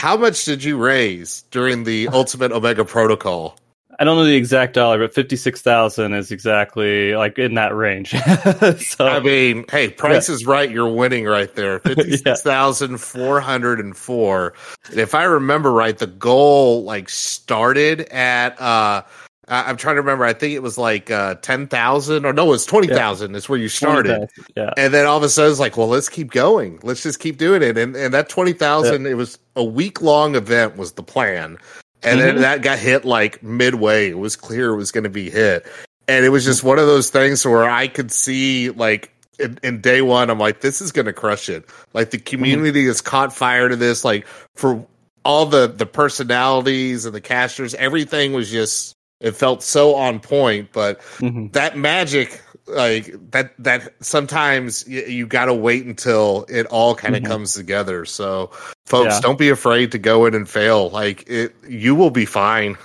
how 0.06 0.16
much 0.16 0.44
did 0.44 0.62
you 0.62 0.76
raise 0.76 1.42
during 1.50 1.82
the 1.82 2.06
Ultimate 2.12 2.52
Omega 2.52 2.84
Protocol? 2.84 3.58
I 3.98 4.04
don't 4.04 4.16
know 4.16 4.24
the 4.24 4.36
exact 4.36 4.74
dollar, 4.74 4.98
but 4.98 5.12
fifty 5.12 5.34
six 5.34 5.62
thousand 5.62 6.14
is 6.14 6.30
exactly 6.30 7.16
like 7.16 7.40
in 7.40 7.54
that 7.54 7.74
range. 7.74 8.10
so, 8.78 9.04
I 9.04 9.18
mean, 9.18 9.64
hey, 9.68 9.88
Price 9.90 10.28
yeah. 10.28 10.34
is 10.36 10.46
right. 10.46 10.70
You're 10.70 10.92
winning 10.92 11.24
right 11.24 11.52
there. 11.56 11.78
Fifty 11.80 12.18
six 12.18 12.42
thousand 12.42 12.98
four 12.98 13.40
hundred 13.40 13.80
and 13.80 13.96
four. 13.96 14.52
And 14.90 15.00
if 15.00 15.12
I 15.14 15.24
remember 15.24 15.72
right, 15.72 15.98
the 15.98 16.06
goal 16.06 16.84
like 16.84 17.08
started 17.08 18.02
at 18.02 18.60
uh 18.60 19.02
I'm 19.48 19.76
trying 19.76 19.94
to 19.94 20.00
remember. 20.00 20.24
I 20.24 20.32
think 20.32 20.54
it 20.54 20.62
was 20.62 20.76
like 20.76 21.10
uh, 21.10 21.36
ten 21.36 21.68
thousand, 21.68 22.24
or 22.24 22.32
no, 22.32 22.46
it 22.46 22.50
was 22.50 22.66
twenty 22.66 22.88
thousand. 22.88 23.30
Yeah. 23.30 23.36
Is 23.36 23.48
where 23.48 23.58
you 23.58 23.68
started, 23.68 24.28
yeah. 24.56 24.72
And 24.76 24.92
then 24.92 25.06
all 25.06 25.16
of 25.16 25.22
a 25.22 25.28
sudden, 25.28 25.52
it's 25.52 25.60
like, 25.60 25.76
well, 25.76 25.86
let's 25.86 26.08
keep 26.08 26.32
going. 26.32 26.80
Let's 26.82 27.02
just 27.02 27.20
keep 27.20 27.38
doing 27.38 27.62
it. 27.62 27.78
And 27.78 27.94
and 27.94 28.12
that 28.12 28.28
twenty 28.28 28.52
thousand, 28.52 29.04
yeah. 29.04 29.12
it 29.12 29.14
was 29.14 29.38
a 29.54 29.62
week 29.62 30.02
long 30.02 30.34
event 30.34 30.76
was 30.76 30.92
the 30.92 31.04
plan, 31.04 31.58
and 32.02 32.18
mm-hmm. 32.18 32.26
then 32.26 32.40
that 32.40 32.62
got 32.62 32.78
hit 32.78 33.04
like 33.04 33.40
midway. 33.42 34.10
It 34.10 34.18
was 34.18 34.34
clear 34.34 34.70
it 34.70 34.76
was 34.76 34.90
going 34.90 35.04
to 35.04 35.10
be 35.10 35.30
hit, 35.30 35.64
and 36.08 36.24
it 36.24 36.30
was 36.30 36.44
just 36.44 36.64
one 36.64 36.80
of 36.80 36.86
those 36.86 37.10
things 37.10 37.44
where 37.44 37.70
I 37.70 37.86
could 37.86 38.10
see 38.10 38.70
like 38.70 39.12
in, 39.38 39.60
in, 39.62 39.80
day 39.80 40.02
one, 40.02 40.28
I'm 40.28 40.40
like, 40.40 40.60
this 40.60 40.80
is 40.80 40.90
gonna 40.90 41.12
crush 41.12 41.48
it. 41.48 41.68
Like 41.92 42.10
the 42.10 42.18
community 42.18 42.80
mm-hmm. 42.80 42.88
has 42.88 43.00
caught 43.00 43.32
fire 43.32 43.68
to 43.68 43.76
this. 43.76 44.04
Like 44.04 44.26
for 44.56 44.84
all 45.24 45.46
the 45.46 45.68
the 45.68 45.86
personalities 45.86 47.04
and 47.04 47.14
the 47.14 47.20
casters, 47.20 47.74
everything 47.76 48.32
was 48.32 48.50
just 48.50 48.95
it 49.20 49.32
felt 49.32 49.62
so 49.62 49.94
on 49.94 50.20
point. 50.20 50.70
But 50.72 51.00
mm-hmm. 51.18 51.48
that 51.48 51.76
magic, 51.76 52.42
like 52.66 53.14
that 53.30 53.54
that 53.58 53.94
sometimes 54.00 54.86
you, 54.88 55.02
you 55.02 55.26
got 55.26 55.46
to 55.46 55.54
wait 55.54 55.86
until 55.86 56.46
it 56.48 56.66
all 56.66 56.94
kind 56.94 57.16
of 57.16 57.22
mm-hmm. 57.22 57.32
comes 57.32 57.54
together. 57.54 58.04
So, 58.04 58.50
folks, 58.84 59.14
yeah. 59.14 59.20
don't 59.20 59.38
be 59.38 59.50
afraid 59.50 59.92
to 59.92 59.98
go 59.98 60.26
in 60.26 60.34
and 60.34 60.48
fail. 60.48 60.90
Like 60.90 61.28
it, 61.28 61.54
you 61.68 61.94
will 61.94 62.10
be 62.10 62.26
fine. 62.26 62.76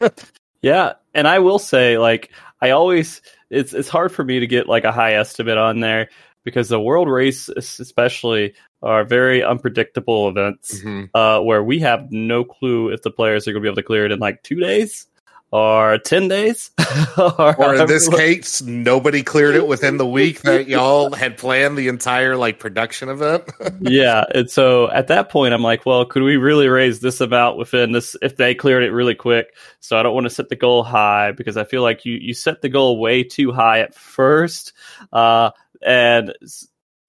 yeah, 0.62 0.94
and 1.14 1.26
I 1.26 1.38
will 1.38 1.58
say, 1.58 1.98
like 1.98 2.30
I 2.60 2.70
always 2.70 3.20
it's 3.50 3.72
it's 3.72 3.88
hard 3.88 4.12
for 4.12 4.24
me 4.24 4.40
to 4.40 4.46
get 4.46 4.68
like 4.68 4.84
a 4.84 4.92
high 4.92 5.14
estimate 5.14 5.58
on 5.58 5.80
there 5.80 6.08
because 6.44 6.68
the 6.68 6.80
world 6.80 7.08
race 7.08 7.48
especially 7.48 8.54
are 8.82 9.04
very 9.04 9.42
unpredictable 9.42 10.28
events 10.28 10.78
mm-hmm. 10.78 11.04
uh, 11.16 11.40
where 11.40 11.62
we 11.62 11.80
have 11.80 12.12
no 12.12 12.44
clue 12.44 12.90
if 12.90 13.02
the 13.02 13.10
players 13.10 13.48
are 13.48 13.52
going 13.52 13.62
to 13.62 13.66
be 13.66 13.68
able 13.68 13.76
to 13.76 13.82
clear 13.82 14.04
it 14.04 14.12
in 14.12 14.18
like 14.18 14.42
two 14.42 14.60
days 14.60 15.06
or 15.54 15.98
10 15.98 16.26
days? 16.28 16.70
Or, 17.16 17.56
or 17.56 17.74
in 17.74 17.86
this 17.86 18.08
case 18.08 18.62
nobody 18.62 19.22
cleared 19.22 19.54
it 19.54 19.66
within 19.66 19.98
the 19.98 20.06
week 20.06 20.42
that 20.42 20.68
y'all 20.68 21.12
had 21.12 21.36
planned 21.36 21.76
the 21.76 21.88
entire 21.88 22.36
like 22.36 22.58
production 22.58 23.08
event 23.08 23.44
yeah 23.80 24.24
and 24.34 24.50
so 24.50 24.90
at 24.90 25.08
that 25.08 25.28
point 25.28 25.54
i'm 25.54 25.62
like 25.62 25.86
well 25.86 26.04
could 26.04 26.22
we 26.22 26.36
really 26.36 26.68
raise 26.68 27.00
this 27.00 27.20
amount 27.20 27.56
within 27.56 27.92
this 27.92 28.16
if 28.22 28.36
they 28.36 28.54
cleared 28.54 28.82
it 28.82 28.90
really 28.90 29.14
quick? 29.14 29.54
So 29.80 29.96
i 29.96 30.02
don't 30.02 30.14
want 30.14 30.24
to 30.24 30.30
set 30.30 30.48
the 30.48 30.56
goal 30.56 30.82
high 30.82 31.32
because 31.32 31.56
i 31.56 31.64
feel 31.64 31.82
like 31.82 32.04
you 32.04 32.14
you 32.14 32.34
set 32.34 32.62
the 32.62 32.68
goal 32.68 32.98
way 32.98 33.22
too 33.22 33.52
high 33.52 33.80
at 33.80 33.94
first 33.94 34.72
uh, 35.12 35.50
and 35.82 36.32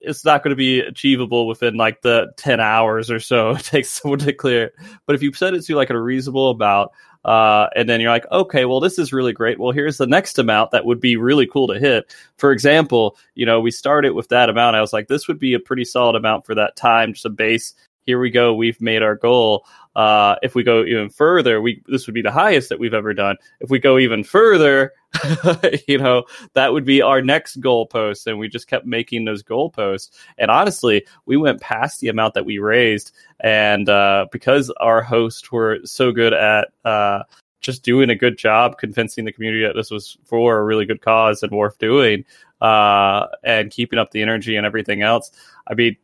it's 0.01 0.25
not 0.25 0.43
going 0.43 0.51
to 0.51 0.55
be 0.55 0.81
achievable 0.81 1.47
within 1.47 1.75
like 1.75 2.01
the 2.01 2.31
10 2.37 2.59
hours 2.59 3.09
or 3.09 3.19
so 3.19 3.51
it 3.51 3.63
takes 3.63 3.89
someone 3.89 4.19
to 4.19 4.33
clear 4.33 4.65
it. 4.65 4.73
But 5.05 5.15
if 5.15 5.23
you 5.23 5.33
set 5.33 5.53
it 5.53 5.63
to 5.65 5.75
like 5.75 5.89
a 5.89 5.99
reasonable 5.99 6.51
amount, 6.51 6.91
uh, 7.25 7.70
and 7.75 7.89
then 7.89 8.00
you're 8.00 8.12
like, 8.12 8.32
okay, 8.32 8.65
well, 8.65 8.79
this 8.79 9.00
is 9.00 9.12
really 9.12 9.34
great. 9.34 9.60
Well, 9.60 9.72
here's 9.72 9.98
the 9.98 10.05
next 10.05 10.38
amount 10.38 10.70
that 10.72 10.86
would 10.86 11.00
be 11.00 11.17
really 11.17 11.48
cool 11.48 11.67
to 11.67 11.79
hit. 11.79 12.15
For 12.38 12.51
example, 12.51 13.17
you 13.34 13.48
know, 13.48 13.60
we 13.60 13.72
started 13.72 14.12
with 14.12 14.29
that 14.29 14.48
amount. 14.48 14.75
I 14.75 14.82
was 14.82 14.94
like, 14.94 15.08
this 15.08 15.27
would 15.27 15.39
be 15.39 15.55
a 15.55 15.60
pretty 15.60 15.86
solid 15.86 16.15
amount 16.15 16.46
for 16.46 16.53
that 16.53 16.75
time, 16.75 17.13
just 17.13 17.25
a 17.25 17.32
base. 17.32 17.74
Here 18.05 18.20
we 18.20 18.29
go. 18.29 18.53
We've 18.53 18.79
made 18.79 19.01
our 19.01 19.15
goal. 19.15 19.65
Uh, 19.95 20.35
if 20.43 20.55
we 20.55 20.63
go 20.63 20.83
even 20.83 21.09
further, 21.09 21.61
we 21.61 21.81
this 21.87 22.05
would 22.05 22.13
be 22.13 22.21
the 22.21 22.31
highest 22.31 22.69
that 22.69 22.79
we've 22.79 22.93
ever 22.93 23.13
done. 23.13 23.37
If 23.61 23.69
we 23.69 23.79
go 23.79 23.97
even 23.97 24.23
further, 24.23 24.91
you 25.87 25.97
know, 25.97 26.25
that 26.53 26.73
would 26.73 26.85
be 26.85 27.01
our 27.01 27.21
next 27.21 27.61
goalpost. 27.61 28.27
And 28.27 28.37
we 28.37 28.49
just 28.49 28.67
kept 28.67 28.85
making 28.85 29.25
those 29.25 29.43
goalposts. 29.43 30.11
And 30.37 30.51
honestly, 30.51 31.05
we 31.25 31.37
went 31.37 31.61
past 31.61 32.01
the 32.01 32.09
amount 32.09 32.33
that 32.33 32.45
we 32.45 32.57
raised. 32.57 33.13
And 33.39 33.87
uh, 33.87 34.27
because 34.31 34.69
our 34.79 35.01
hosts 35.01 35.51
were 35.51 35.79
so 35.85 36.11
good 36.11 36.33
at 36.33 36.69
uh, 36.83 37.23
just 37.61 37.83
doing 37.83 38.09
a 38.09 38.15
good 38.15 38.37
job 38.37 38.77
convincing 38.77 39.25
the 39.25 39.31
community 39.31 39.65
that 39.65 39.75
this 39.75 39.91
was 39.91 40.17
for 40.25 40.57
a 40.57 40.63
really 40.63 40.85
good 40.85 41.01
cause 41.01 41.41
and 41.41 41.51
worth 41.51 41.77
doing, 41.77 42.25
uh, 42.61 43.27
and 43.43 43.71
keeping 43.71 43.99
up 43.99 44.11
the 44.11 44.21
energy 44.21 44.55
and 44.55 44.65
everything 44.65 45.01
else, 45.01 45.31
I 45.67 45.73
mean, 45.73 45.97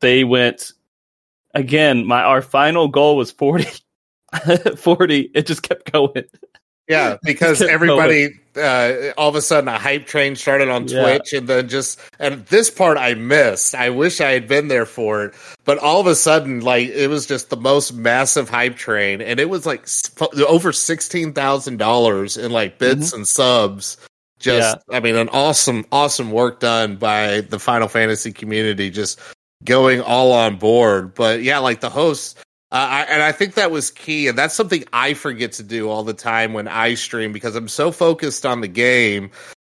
they 0.00 0.24
went 0.24 0.72
again, 1.54 2.06
my 2.06 2.22
our 2.22 2.42
final 2.42 2.88
goal 2.88 3.16
was 3.16 3.30
40. 3.30 3.66
40. 4.76 5.30
It 5.34 5.46
just 5.46 5.62
kept 5.62 5.90
going. 5.92 6.24
Yeah, 6.88 7.16
because 7.22 7.62
everybody 7.62 8.28
uh, 8.56 9.12
all 9.16 9.28
of 9.28 9.34
a 9.34 9.42
sudden 9.42 9.68
a 9.68 9.78
hype 9.78 10.06
train 10.06 10.36
started 10.36 10.68
on 10.68 10.86
Twitch, 10.86 11.32
yeah. 11.32 11.38
and 11.38 11.48
then 11.48 11.68
just 11.68 11.98
and 12.18 12.44
this 12.46 12.70
part 12.70 12.98
I 12.98 13.14
missed. 13.14 13.74
I 13.74 13.90
wish 13.90 14.20
I 14.20 14.32
had 14.32 14.46
been 14.46 14.68
there 14.68 14.86
for 14.86 15.26
it, 15.26 15.34
but 15.64 15.78
all 15.78 16.00
of 16.00 16.06
a 16.06 16.14
sudden, 16.14 16.60
like 16.60 16.88
it 16.88 17.08
was 17.08 17.26
just 17.26 17.50
the 17.50 17.56
most 17.56 17.94
massive 17.94 18.48
hype 18.48 18.76
train, 18.76 19.22
and 19.22 19.40
it 19.40 19.48
was 19.48 19.66
like 19.66 19.88
over 20.46 20.72
sixteen 20.72 21.32
thousand 21.32 21.78
dollars 21.78 22.36
in 22.36 22.52
like 22.52 22.78
bits 22.78 23.08
mm-hmm. 23.08 23.16
and 23.16 23.28
subs. 23.28 23.96
Just, 24.40 24.78
yeah. 24.90 24.96
I 24.96 25.00
mean, 25.00 25.16
an 25.16 25.30
awesome, 25.30 25.86
awesome 25.90 26.30
work 26.30 26.60
done 26.60 26.96
by 26.96 27.40
the 27.42 27.58
Final 27.58 27.88
Fantasy 27.88 28.30
community. 28.30 28.90
Just 28.90 29.18
going 29.64 30.00
all 30.00 30.32
on 30.32 30.56
board. 30.56 31.14
But 31.14 31.42
yeah, 31.42 31.58
like 31.58 31.80
the 31.80 31.90
hosts, 31.90 32.34
uh, 32.74 32.76
I, 32.90 33.02
and 33.02 33.22
I 33.22 33.32
think 33.32 33.54
that 33.54 33.70
was 33.70 33.90
key, 33.90 34.26
and 34.26 34.36
that's 34.36 34.54
something 34.54 34.84
I 34.92 35.14
forget 35.14 35.52
to 35.52 35.62
do 35.62 35.88
all 35.88 36.02
the 36.02 36.12
time 36.12 36.52
when 36.52 36.66
I 36.66 36.94
stream 36.94 37.32
because 37.32 37.54
I'm 37.54 37.68
so 37.68 37.92
focused 37.92 38.44
on 38.44 38.62
the 38.62 38.68
game, 38.68 39.30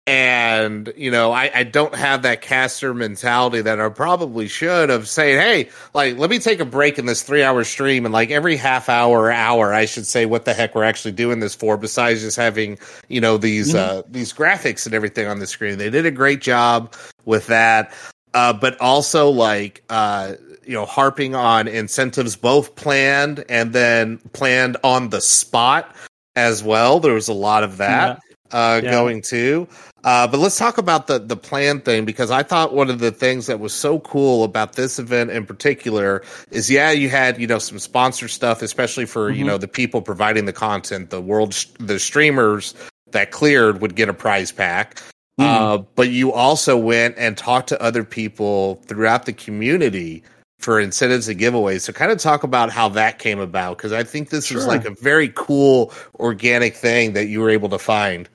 and 0.06 0.92
you 0.96 1.10
know 1.10 1.32
I, 1.32 1.50
I 1.54 1.62
don't 1.64 1.94
have 1.94 2.22
that 2.22 2.42
caster 2.42 2.92
mentality 2.92 3.62
that 3.62 3.80
I 3.80 3.88
probably 3.88 4.48
should 4.48 4.90
of 4.90 5.08
saying, 5.08 5.40
hey, 5.40 5.70
like 5.94 6.18
let 6.18 6.28
me 6.28 6.38
take 6.38 6.60
a 6.60 6.66
break 6.66 6.98
in 6.98 7.06
this 7.06 7.22
three 7.22 7.42
hour 7.42 7.64
stream, 7.64 8.04
and 8.04 8.12
like 8.12 8.30
every 8.30 8.56
half 8.56 8.90
hour 8.90 9.18
or 9.18 9.32
hour, 9.32 9.72
I 9.72 9.86
should 9.86 10.06
say 10.06 10.26
what 10.26 10.44
the 10.44 10.52
heck 10.52 10.74
we're 10.74 10.84
actually 10.84 11.12
doing 11.12 11.40
this 11.40 11.54
for, 11.54 11.78
besides 11.78 12.20
just 12.20 12.36
having 12.36 12.78
you 13.08 13.22
know 13.22 13.38
these 13.38 13.72
mm-hmm. 13.72 14.00
uh, 14.00 14.02
these 14.10 14.34
graphics 14.34 14.84
and 14.84 14.94
everything 14.94 15.26
on 15.26 15.38
the 15.38 15.46
screen. 15.46 15.78
They 15.78 15.88
did 15.88 16.04
a 16.04 16.10
great 16.10 16.42
job 16.42 16.94
with 17.24 17.46
that 17.46 17.94
uh, 18.34 18.52
but 18.52 18.80
also 18.80 19.28
like 19.28 19.82
uh, 19.88 20.34
you 20.64 20.74
know 20.74 20.86
harping 20.86 21.34
on 21.34 21.68
incentives 21.68 22.36
both 22.36 22.74
planned 22.76 23.44
and 23.48 23.72
then 23.72 24.18
planned 24.32 24.76
on 24.84 25.10
the 25.10 25.20
spot 25.20 25.94
as 26.36 26.62
well. 26.62 27.00
There 27.00 27.14
was 27.14 27.28
a 27.28 27.34
lot 27.34 27.64
of 27.64 27.78
that 27.78 28.20
yeah. 28.52 28.58
Uh, 28.58 28.80
yeah. 28.82 28.90
going 28.90 29.22
too. 29.22 29.68
Uh, 30.02 30.26
but 30.26 30.38
let's 30.38 30.56
talk 30.58 30.78
about 30.78 31.06
the 31.06 31.18
the 31.18 31.36
plan 31.36 31.80
thing 31.80 32.04
because 32.04 32.30
I 32.30 32.42
thought 32.42 32.72
one 32.72 32.88
of 32.88 33.00
the 33.00 33.10
things 33.10 33.46
that 33.46 33.60
was 33.60 33.74
so 33.74 34.00
cool 34.00 34.44
about 34.44 34.74
this 34.74 34.98
event 34.98 35.30
in 35.30 35.44
particular 35.44 36.22
is 36.50 36.70
yeah 36.70 36.90
you 36.90 37.10
had 37.10 37.38
you 37.38 37.46
know 37.46 37.58
some 37.58 37.78
sponsor 37.78 38.26
stuff 38.26 38.62
especially 38.62 39.04
for 39.04 39.28
mm-hmm. 39.28 39.40
you 39.40 39.44
know 39.44 39.58
the 39.58 39.68
people 39.68 40.00
providing 40.00 40.46
the 40.46 40.54
content 40.54 41.10
the 41.10 41.20
world 41.20 41.52
the 41.78 41.98
streamers 41.98 42.74
that 43.10 43.30
cleared 43.30 43.82
would 43.82 43.94
get 43.94 44.08
a 44.08 44.14
prize 44.14 44.50
pack 44.50 45.02
Mm. 45.40 45.46
Uh, 45.46 45.78
but 45.94 46.10
you 46.10 46.32
also 46.32 46.76
went 46.76 47.14
and 47.16 47.36
talked 47.36 47.70
to 47.70 47.82
other 47.82 48.04
people 48.04 48.76
throughout 48.86 49.24
the 49.24 49.32
community 49.32 50.22
for 50.58 50.78
incentives 50.78 51.28
and 51.28 51.40
giveaways. 51.40 51.80
So, 51.80 51.94
kind 51.94 52.12
of 52.12 52.18
talk 52.18 52.42
about 52.42 52.70
how 52.70 52.90
that 52.90 53.18
came 53.18 53.40
about 53.40 53.78
because 53.78 53.92
I 53.92 54.04
think 54.04 54.28
this 54.28 54.46
sure. 54.46 54.58
is 54.58 54.66
like 54.66 54.84
a 54.84 54.90
very 54.90 55.32
cool 55.34 55.94
organic 56.16 56.76
thing 56.76 57.14
that 57.14 57.28
you 57.28 57.40
were 57.40 57.48
able 57.48 57.70
to 57.70 57.78
find. 57.78 58.28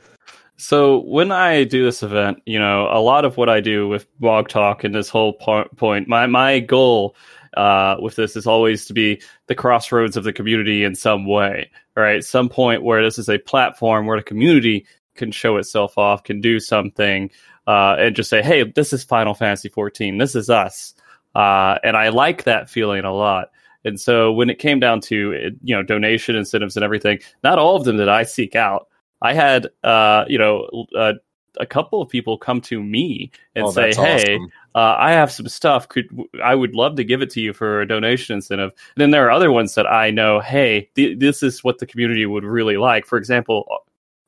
So, 0.57 1.01
when 1.01 1.31
I 1.31 1.63
do 1.63 1.83
this 1.83 2.01
event, 2.01 2.41
you 2.47 2.57
know, 2.57 2.87
a 2.91 2.99
lot 2.99 3.23
of 3.23 3.37
what 3.37 3.49
I 3.49 3.59
do 3.59 3.87
with 3.87 4.07
Mog 4.19 4.49
Talk 4.49 4.83
and 4.83 4.95
this 4.95 5.09
whole 5.09 5.33
point, 5.33 6.07
my 6.07 6.25
my 6.25 6.59
goal 6.59 7.15
uh, 7.55 7.97
with 7.99 8.15
this 8.15 8.35
is 8.35 8.47
always 8.47 8.85
to 8.87 8.93
be 8.93 9.21
the 9.45 9.55
crossroads 9.55 10.17
of 10.17 10.23
the 10.23 10.33
community 10.33 10.83
in 10.83 10.95
some 10.95 11.27
way, 11.27 11.69
right? 11.95 12.23
Some 12.23 12.49
point 12.49 12.81
where 12.81 13.03
this 13.03 13.19
is 13.19 13.29
a 13.29 13.37
platform 13.37 14.07
where 14.07 14.17
the 14.17 14.23
community 14.23 14.87
can 15.15 15.31
show 15.31 15.57
itself 15.57 15.97
off, 15.97 16.23
can 16.23 16.41
do 16.41 16.59
something, 16.59 17.31
uh, 17.67 17.95
and 17.97 18.15
just 18.15 18.29
say, 18.29 18.41
"Hey, 18.41 18.63
this 18.63 18.93
is 18.93 19.03
Final 19.03 19.33
Fantasy 19.33 19.69
14. 19.69 20.17
This 20.17 20.35
is 20.35 20.49
us." 20.49 20.93
Uh, 21.35 21.77
and 21.83 21.97
I 21.97 22.09
like 22.09 22.43
that 22.43 22.69
feeling 22.69 23.03
a 23.03 23.13
lot. 23.13 23.49
And 23.83 23.99
so 23.99 24.31
when 24.31 24.49
it 24.49 24.57
came 24.57 24.79
down 24.79 24.99
to 25.01 25.51
you 25.63 25.75
know 25.75 25.83
donation 25.83 26.35
incentives 26.35 26.75
and 26.75 26.83
everything, 26.83 27.19
not 27.43 27.59
all 27.59 27.75
of 27.75 27.83
them 27.83 27.97
did 27.97 28.09
I 28.09 28.23
seek 28.23 28.55
out. 28.55 28.87
I 29.21 29.33
had 29.33 29.67
uh, 29.83 30.25
you 30.27 30.37
know 30.37 30.85
uh, 30.97 31.13
a 31.59 31.65
couple 31.65 32.01
of 32.01 32.09
people 32.09 32.37
come 32.37 32.61
to 32.61 32.81
me 32.81 33.31
and 33.55 33.65
oh, 33.65 33.71
say, 33.71 33.93
"Hey, 33.93 34.35
awesome. 34.35 34.51
uh, 34.73 34.95
I 34.97 35.11
have 35.11 35.31
some 35.31 35.47
stuff. 35.47 35.87
Could 35.87 36.07
I 36.43 36.55
would 36.55 36.73
love 36.73 36.95
to 36.95 37.03
give 37.03 37.21
it 37.21 37.29
to 37.31 37.41
you 37.41 37.53
for 37.53 37.81
a 37.81 37.87
donation 37.87 38.35
incentive." 38.35 38.71
And 38.95 39.01
then 39.01 39.11
there 39.11 39.25
are 39.27 39.31
other 39.31 39.51
ones 39.51 39.75
that 39.75 39.87
I 39.87 40.09
know, 40.09 40.39
"Hey, 40.39 40.89
th- 40.95 41.19
this 41.19 41.43
is 41.43 41.63
what 41.63 41.77
the 41.77 41.85
community 41.85 42.25
would 42.25 42.43
really 42.43 42.77
like." 42.77 43.05
For 43.05 43.17
example, 43.17 43.67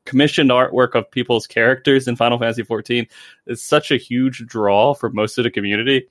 commissioned 0.07 0.49
artwork 0.49 0.95
of 0.95 1.11
people's 1.11 1.45
characters 1.45 2.07
in 2.07 2.15
Final 2.15 2.39
Fantasy 2.39 2.63
14 2.63 3.05
is 3.45 3.61
such 3.61 3.91
a 3.91 3.97
huge 3.97 4.45
draw 4.47 4.95
for 4.95 5.11
most 5.11 5.37
of 5.37 5.43
the 5.43 5.51
community. 5.51 6.07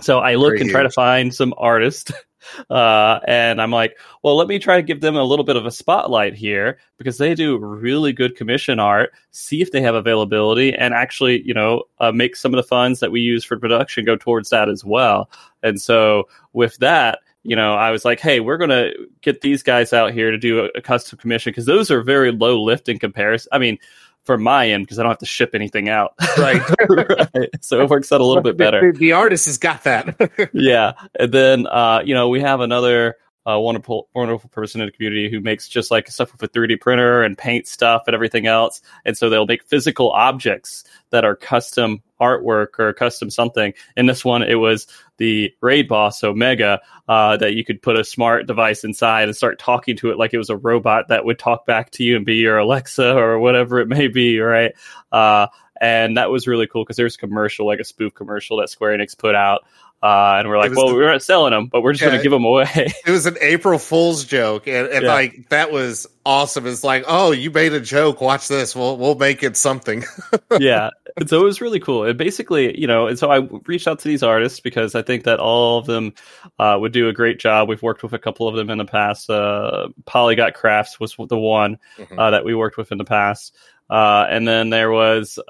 So 0.00 0.18
I 0.18 0.34
look 0.34 0.52
Very 0.52 0.60
and 0.60 0.66
huge. 0.66 0.72
try 0.72 0.82
to 0.82 0.90
find 0.90 1.32
some 1.32 1.54
artists. 1.56 2.10
Uh, 2.70 3.18
and 3.26 3.60
I'm 3.60 3.72
like, 3.72 3.98
well, 4.22 4.36
let 4.36 4.46
me 4.46 4.60
try 4.60 4.76
to 4.76 4.82
give 4.82 5.00
them 5.00 5.16
a 5.16 5.24
little 5.24 5.44
bit 5.44 5.56
of 5.56 5.66
a 5.66 5.72
spotlight 5.72 6.34
here 6.34 6.78
because 6.96 7.18
they 7.18 7.34
do 7.34 7.58
really 7.58 8.12
good 8.12 8.36
commission 8.36 8.78
art. 8.78 9.12
See 9.32 9.60
if 9.60 9.72
they 9.72 9.82
have 9.82 9.96
availability 9.96 10.72
and 10.72 10.94
actually, 10.94 11.42
you 11.42 11.52
know, 11.52 11.82
uh, 11.98 12.12
make 12.12 12.36
some 12.36 12.54
of 12.54 12.56
the 12.56 12.66
funds 12.66 13.00
that 13.00 13.10
we 13.10 13.20
use 13.20 13.44
for 13.44 13.58
production 13.58 14.04
go 14.04 14.16
towards 14.16 14.50
that 14.50 14.68
as 14.68 14.84
well. 14.84 15.28
And 15.62 15.80
so 15.80 16.28
with 16.52 16.76
that, 16.78 17.18
you 17.42 17.56
know, 17.56 17.74
I 17.74 17.90
was 17.90 18.04
like, 18.04 18.20
hey, 18.20 18.40
we're 18.40 18.58
going 18.58 18.70
to 18.70 18.92
get 19.22 19.40
these 19.40 19.62
guys 19.62 19.92
out 19.92 20.12
here 20.12 20.30
to 20.30 20.38
do 20.38 20.60
a, 20.60 20.68
a 20.76 20.82
custom 20.82 21.18
commission 21.18 21.50
because 21.50 21.66
those 21.66 21.90
are 21.90 22.02
very 22.02 22.32
low 22.32 22.62
lift 22.62 22.88
in 22.88 22.98
comparison. 22.98 23.48
I 23.52 23.58
mean, 23.58 23.78
for 24.24 24.36
my 24.36 24.68
end, 24.68 24.84
because 24.84 24.98
I 24.98 25.02
don't 25.02 25.10
have 25.10 25.18
to 25.18 25.26
ship 25.26 25.54
anything 25.54 25.88
out. 25.88 26.12
Right. 26.36 26.60
right. 27.34 27.48
So 27.62 27.80
it 27.80 27.88
works 27.88 28.12
out 28.12 28.20
a 28.20 28.24
little 28.24 28.42
bit 28.42 28.58
better. 28.58 28.92
The, 28.92 28.98
the 28.98 29.12
artist 29.12 29.46
has 29.46 29.56
got 29.56 29.84
that. 29.84 30.50
yeah. 30.52 30.92
And 31.18 31.32
then, 31.32 31.66
uh, 31.66 32.02
you 32.04 32.14
know, 32.14 32.28
we 32.28 32.40
have 32.40 32.60
another 32.60 33.16
uh, 33.48 33.58
wonderful, 33.58 34.08
wonderful 34.14 34.50
person 34.50 34.82
in 34.82 34.86
the 34.86 34.92
community 34.92 35.30
who 35.30 35.40
makes 35.40 35.66
just 35.66 35.90
like 35.90 36.10
stuff 36.10 36.30
with 36.32 36.42
a 36.42 36.48
3D 36.48 36.78
printer 36.80 37.22
and 37.22 37.38
paint 37.38 37.66
stuff 37.66 38.02
and 38.06 38.14
everything 38.14 38.46
else. 38.46 38.82
And 39.06 39.16
so 39.16 39.30
they'll 39.30 39.46
make 39.46 39.64
physical 39.64 40.10
objects 40.10 40.84
that 41.08 41.24
are 41.24 41.34
custom 41.34 42.02
artwork 42.20 42.78
or 42.78 42.92
custom 42.92 43.30
something. 43.30 43.72
In 43.96 44.06
this 44.06 44.24
one, 44.24 44.42
it 44.42 44.56
was 44.56 44.86
the 45.18 45.52
raid 45.60 45.88
boss, 45.88 46.22
Omega, 46.22 46.80
uh, 47.08 47.36
that 47.36 47.54
you 47.54 47.64
could 47.64 47.82
put 47.82 47.98
a 47.98 48.04
smart 48.04 48.46
device 48.46 48.84
inside 48.84 49.24
and 49.24 49.36
start 49.36 49.58
talking 49.58 49.96
to 49.96 50.10
it 50.10 50.18
like 50.18 50.32
it 50.32 50.38
was 50.38 50.50
a 50.50 50.56
robot 50.56 51.08
that 51.08 51.24
would 51.24 51.38
talk 51.38 51.66
back 51.66 51.90
to 51.92 52.04
you 52.04 52.16
and 52.16 52.24
be 52.24 52.36
your 52.36 52.58
Alexa 52.58 53.14
or 53.16 53.38
whatever 53.38 53.80
it 53.80 53.88
may 53.88 54.08
be, 54.08 54.38
right? 54.38 54.72
Uh, 55.12 55.46
and 55.80 56.16
that 56.16 56.30
was 56.30 56.46
really 56.46 56.66
cool 56.66 56.84
because 56.84 56.96
there's 56.96 57.14
a 57.14 57.18
commercial, 57.18 57.66
like 57.66 57.80
a 57.80 57.84
spoof 57.84 58.14
commercial 58.14 58.56
that 58.58 58.68
Square 58.68 58.98
Enix 58.98 59.16
put 59.16 59.34
out 59.34 59.64
uh, 60.00 60.36
and 60.38 60.48
we're 60.48 60.58
like, 60.58 60.72
well, 60.76 60.90
the, 60.90 60.94
we're 60.94 61.10
not 61.10 61.22
selling 61.22 61.50
them, 61.50 61.66
but 61.66 61.82
we're 61.82 61.92
just 61.92 62.02
yeah, 62.02 62.08
going 62.08 62.18
to 62.18 62.22
give 62.22 62.30
them 62.30 62.44
away. 62.44 62.68
it 63.06 63.10
was 63.10 63.26
an 63.26 63.36
April 63.40 63.80
Fool's 63.80 64.24
joke, 64.24 64.68
and, 64.68 64.86
and 64.86 65.02
yeah. 65.02 65.12
like 65.12 65.48
that 65.48 65.72
was 65.72 66.06
awesome. 66.24 66.68
It's 66.68 66.84
like, 66.84 67.04
oh, 67.08 67.32
you 67.32 67.50
made 67.50 67.72
a 67.72 67.80
joke. 67.80 68.20
Watch 68.20 68.46
this. 68.46 68.76
We'll 68.76 68.96
we'll 68.96 69.16
make 69.16 69.42
it 69.42 69.56
something. 69.56 70.04
yeah, 70.60 70.90
and 71.16 71.28
so 71.28 71.40
it 71.40 71.44
was 71.44 71.60
really 71.60 71.80
cool. 71.80 72.04
And 72.04 72.16
basically, 72.16 72.78
you 72.80 72.86
know, 72.86 73.08
and 73.08 73.18
so 73.18 73.28
I 73.28 73.38
reached 73.66 73.88
out 73.88 73.98
to 73.98 74.08
these 74.08 74.22
artists 74.22 74.60
because 74.60 74.94
I 74.94 75.02
think 75.02 75.24
that 75.24 75.40
all 75.40 75.78
of 75.78 75.86
them 75.86 76.14
uh, 76.60 76.76
would 76.80 76.92
do 76.92 77.08
a 77.08 77.12
great 77.12 77.40
job. 77.40 77.68
We've 77.68 77.82
worked 77.82 78.04
with 78.04 78.12
a 78.12 78.20
couple 78.20 78.46
of 78.46 78.54
them 78.54 78.70
in 78.70 78.78
the 78.78 78.84
past. 78.84 79.28
Uh, 79.28 79.88
Polygot 80.06 80.54
Crafts 80.54 81.00
was 81.00 81.16
the 81.16 81.36
one 81.36 81.78
mm-hmm. 81.96 82.16
uh, 82.16 82.30
that 82.30 82.44
we 82.44 82.54
worked 82.54 82.76
with 82.76 82.92
in 82.92 82.98
the 82.98 83.04
past, 83.04 83.52
uh, 83.90 84.26
and 84.30 84.46
then 84.46 84.70
there 84.70 84.92
was. 84.92 85.40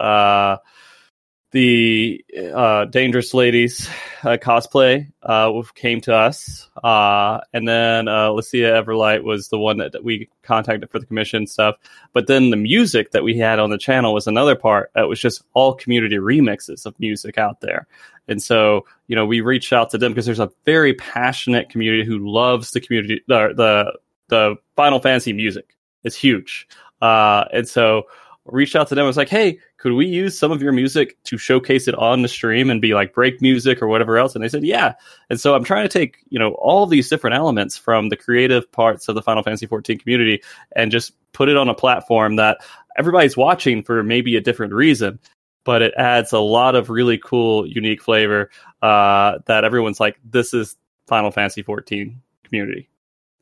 The 1.51 2.23
uh, 2.55 2.85
Dangerous 2.85 3.33
Ladies 3.33 3.89
uh, 4.23 4.37
cosplay 4.37 5.11
uh, 5.23 5.63
came 5.75 6.03
to 6.03 6.15
us, 6.15 6.69
uh, 6.85 7.41
and 7.55 7.67
then 7.67 8.07
uh, 8.07 8.33
Lucia 8.33 8.83
Everlight 8.85 9.23
was 9.23 9.49
the 9.49 9.59
one 9.59 9.79
that, 9.79 9.93
that, 9.93 10.05
we 10.05 10.29
contacted 10.43 10.91
for 10.91 10.99
the 10.99 11.07
commission 11.07 11.47
stuff. 11.47 11.77
But 12.13 12.27
then 12.27 12.51
the 12.51 12.59
music 12.59 13.13
that 13.13 13.25
we 13.25 13.39
had 13.39 13.61
on 13.61 13.71
the 13.71 13.79
channel 13.79 14.13
was 14.13 14.27
another 14.27 14.57
part. 14.57 14.91
It 14.95 15.09
was 15.09 15.21
just 15.21 15.43
all 15.55 15.73
community 15.73 16.17
remixes 16.17 16.85
of 16.85 17.01
music 17.01 17.39
out 17.39 17.63
there, 17.63 17.87
and 18.29 18.43
so 18.43 18.85
you 19.07 19.17
know 19.17 19.25
we 19.25 19.41
reached 19.41 19.73
out 19.73 19.89
to 19.91 19.99
them 19.99 20.13
because 20.13 20.27
there's 20.27 20.41
a 20.41 20.53
very 20.67 20.93
passionate 20.93 21.71
community 21.71 22.05
who 22.05 22.31
loves 22.31 22.73
the 22.73 22.81
community 22.83 23.23
the 23.27 23.55
the, 23.57 23.99
the 24.29 24.57
Final 24.77 25.01
Fantasy 25.01 25.33
music. 25.33 25.75
It's 26.05 26.17
huge, 26.17 26.69
uh, 27.01 27.47
and 27.55 27.67
so 27.67 28.03
reached 28.45 28.77
out 28.77 28.89
to 28.89 28.95
them. 28.95 29.05
I 29.05 29.07
was 29.07 29.17
like, 29.17 29.29
hey, 29.29 29.61
could 29.79 29.93
we 29.93 30.07
use 30.07 30.37
some 30.37 30.51
of 30.51 30.61
your 30.61 30.73
music 30.73 31.17
to 31.23 31.39
showcase 31.39 31.87
it 31.87 31.95
on 31.95 32.23
the 32.23 32.29
stream 32.29 32.69
and 32.69 32.83
be 32.83 32.95
like 32.95 33.15
break 33.15 33.41
music 33.41 33.81
or 33.81 33.87
whatever 33.87 34.19
else? 34.19 34.35
And 34.35 34.43
they 34.43 34.49
said, 34.49 34.65
yeah. 34.65 34.95
And 35.31 35.41
so 35.41 35.55
I'm 35.55 35.63
trying 35.63 35.85
to 35.85 35.89
take, 35.89 36.19
you 36.31 36.39
know, 36.39 36.51
all 36.55 36.85
these 36.87 37.09
different 37.09 37.37
elements 37.37 37.77
from 37.77 38.09
the 38.09 38.17
creative 38.17 38.71
parts 38.73 39.09
of 39.09 39.15
the 39.15 39.23
Final 39.23 39.45
Fantasy 39.45 39.67
14 39.67 39.99
community 39.99 40.43
and 40.75 40.91
just 40.91 41.13
put 41.33 41.49
it 41.49 41.57
on 41.57 41.69
a 41.69 41.75
platform 41.75 42.37
that 42.37 42.59
everybody's 42.97 43.37
watching 43.37 43.85
for 43.85 44.03
maybe 44.03 44.37
a 44.37 44.41
different 44.41 44.73
reason. 44.73 45.21
But 45.65 45.83
it 45.83 45.95
adds 45.97 46.33
a 46.33 46.41
lot 46.41 46.75
of 46.75 46.91
really 46.91 47.19
cool, 47.19 47.65
unique 47.67 48.03
flavor 48.03 48.51
uh, 48.83 49.39
that 49.47 49.65
everyone's 49.65 50.01
like, 50.01 50.19
this 50.25 50.55
is 50.55 50.77
Final 51.07 51.31
Fantasy 51.31 51.63
14 51.63 52.21
community. 52.43 52.89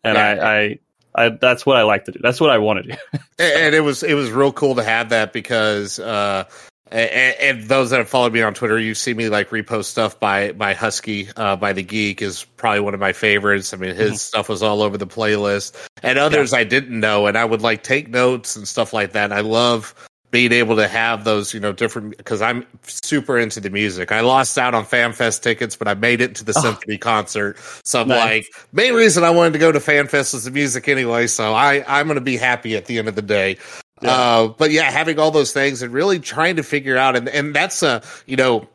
And 0.05 0.17
yeah. 0.17 0.29
I, 0.29 0.59
I 0.59 0.79
I, 1.17 1.31
that's 1.31 1.65
what 1.65 1.77
I 1.77 1.83
like 1.83 2.05
to 2.05 2.13
do. 2.13 2.21
That's 2.23 2.41
what 2.41 2.51
I 2.51 2.59
want 2.59 2.85
to 2.85 2.93
do. 2.93 2.99
and 3.39 3.75
it 3.75 3.81
was 3.81 4.03
it 4.03 4.15
was 4.15 4.31
real 4.31 4.53
cool 4.53 4.75
to 4.77 4.85
have 4.85 5.09
that 5.11 5.33
because 5.33 5.99
uh, 5.99 6.45
and, 6.91 7.37
and, 7.41 7.63
those 7.65 7.91
that 7.91 7.99
have 7.99 8.09
followed 8.09 8.33
me 8.33 8.43
on 8.43 8.55
Twitter, 8.55 8.79
you 8.79 8.95
see 8.95 9.13
me 9.13 9.29
like 9.29 9.51
repost 9.51 9.87
stuff 9.87 10.21
by 10.21 10.53
by 10.53 10.73
Husky, 10.75 11.29
uh, 11.35 11.57
by 11.57 11.73
the 11.73 11.83
Geek 11.83 12.23
is 12.23 12.45
probably 12.45 12.81
one 12.81 12.95
of 12.95 13.01
my 13.01 13.13
favorites. 13.13 13.75
I 13.75 13.77
mean, 13.77 13.97
his 13.97 14.09
mm-hmm. 14.09 14.17
stuff 14.17 14.49
was 14.49 14.63
all 14.63 14.83
over 14.83 14.97
the 14.97 15.07
playlist, 15.07 15.75
and 16.03 16.19
others 16.19 16.53
yeah. 16.53 16.59
I 16.59 16.65
didn't 16.65 16.99
know, 16.99 17.27
and 17.27 17.37
I 17.37 17.45
would 17.45 17.63
like 17.63 17.83
take 17.83 18.09
notes 18.09 18.55
and 18.55 18.69
stuff 18.69 18.93
like 18.93 19.13
that. 19.13 19.25
And 19.25 19.35
I 19.35 19.41
love 19.41 19.95
being 20.31 20.53
able 20.53 20.77
to 20.77 20.89
have 20.89 21.25
those, 21.25 21.55
you 21.55 21.61
know, 21.61 21.73
different 21.73 22.17
because 22.17 22.43
I'm 22.43 22.67
super 22.83 23.39
into 23.39 23.61
the 23.61 23.71
music. 23.71 24.13
I 24.13 24.21
lost 24.21 24.59
out 24.59 24.75
on 24.75 24.85
FanFest 24.85 25.43
tickets, 25.43 25.77
but 25.77 25.89
I 25.89 25.95
made 25.95 26.21
it 26.21 26.35
to 26.37 26.45
the 26.45 26.53
oh. 26.57 26.61
symphony 26.61 26.99
concert. 26.99 27.57
So 27.85 28.03
I'm 28.03 28.09
nice. 28.09 28.25
like, 28.25 28.47
main 28.73 28.95
reason 28.95 29.25
I 29.25 29.31
wanted 29.31 29.53
to 29.55 29.59
go 29.59 29.73
to 29.73 29.79
FanFest 29.79 30.35
was 30.35 30.45
the 30.45 30.51
music 30.51 30.89
anyway. 30.89 31.27
So 31.27 31.55
I 31.55 31.85
I'm 31.87 32.07
going 32.07 32.17
to 32.17 32.21
be 32.21 32.37
happy 32.37 32.77
at 32.77 32.87
the 32.87 32.99
end 32.99 33.09
of 33.09 33.15
the 33.15 33.23
day. 33.23 33.59
Yeah. 34.03 34.11
Uh, 34.11 34.49
but 34.49 34.71
yeah, 34.73 34.91
having 34.91 35.19
all 35.19 35.31
those 35.31 35.53
things 35.53 35.81
and 35.81 35.93
really 35.93 36.19
trying 36.19 36.57
to 36.57 36.63
figure 36.63 36.97
out, 36.97 37.17
and 37.17 37.29
and 37.29 37.55
that's 37.55 37.83
a 37.83 38.03
you 38.27 38.37
know 38.37 38.69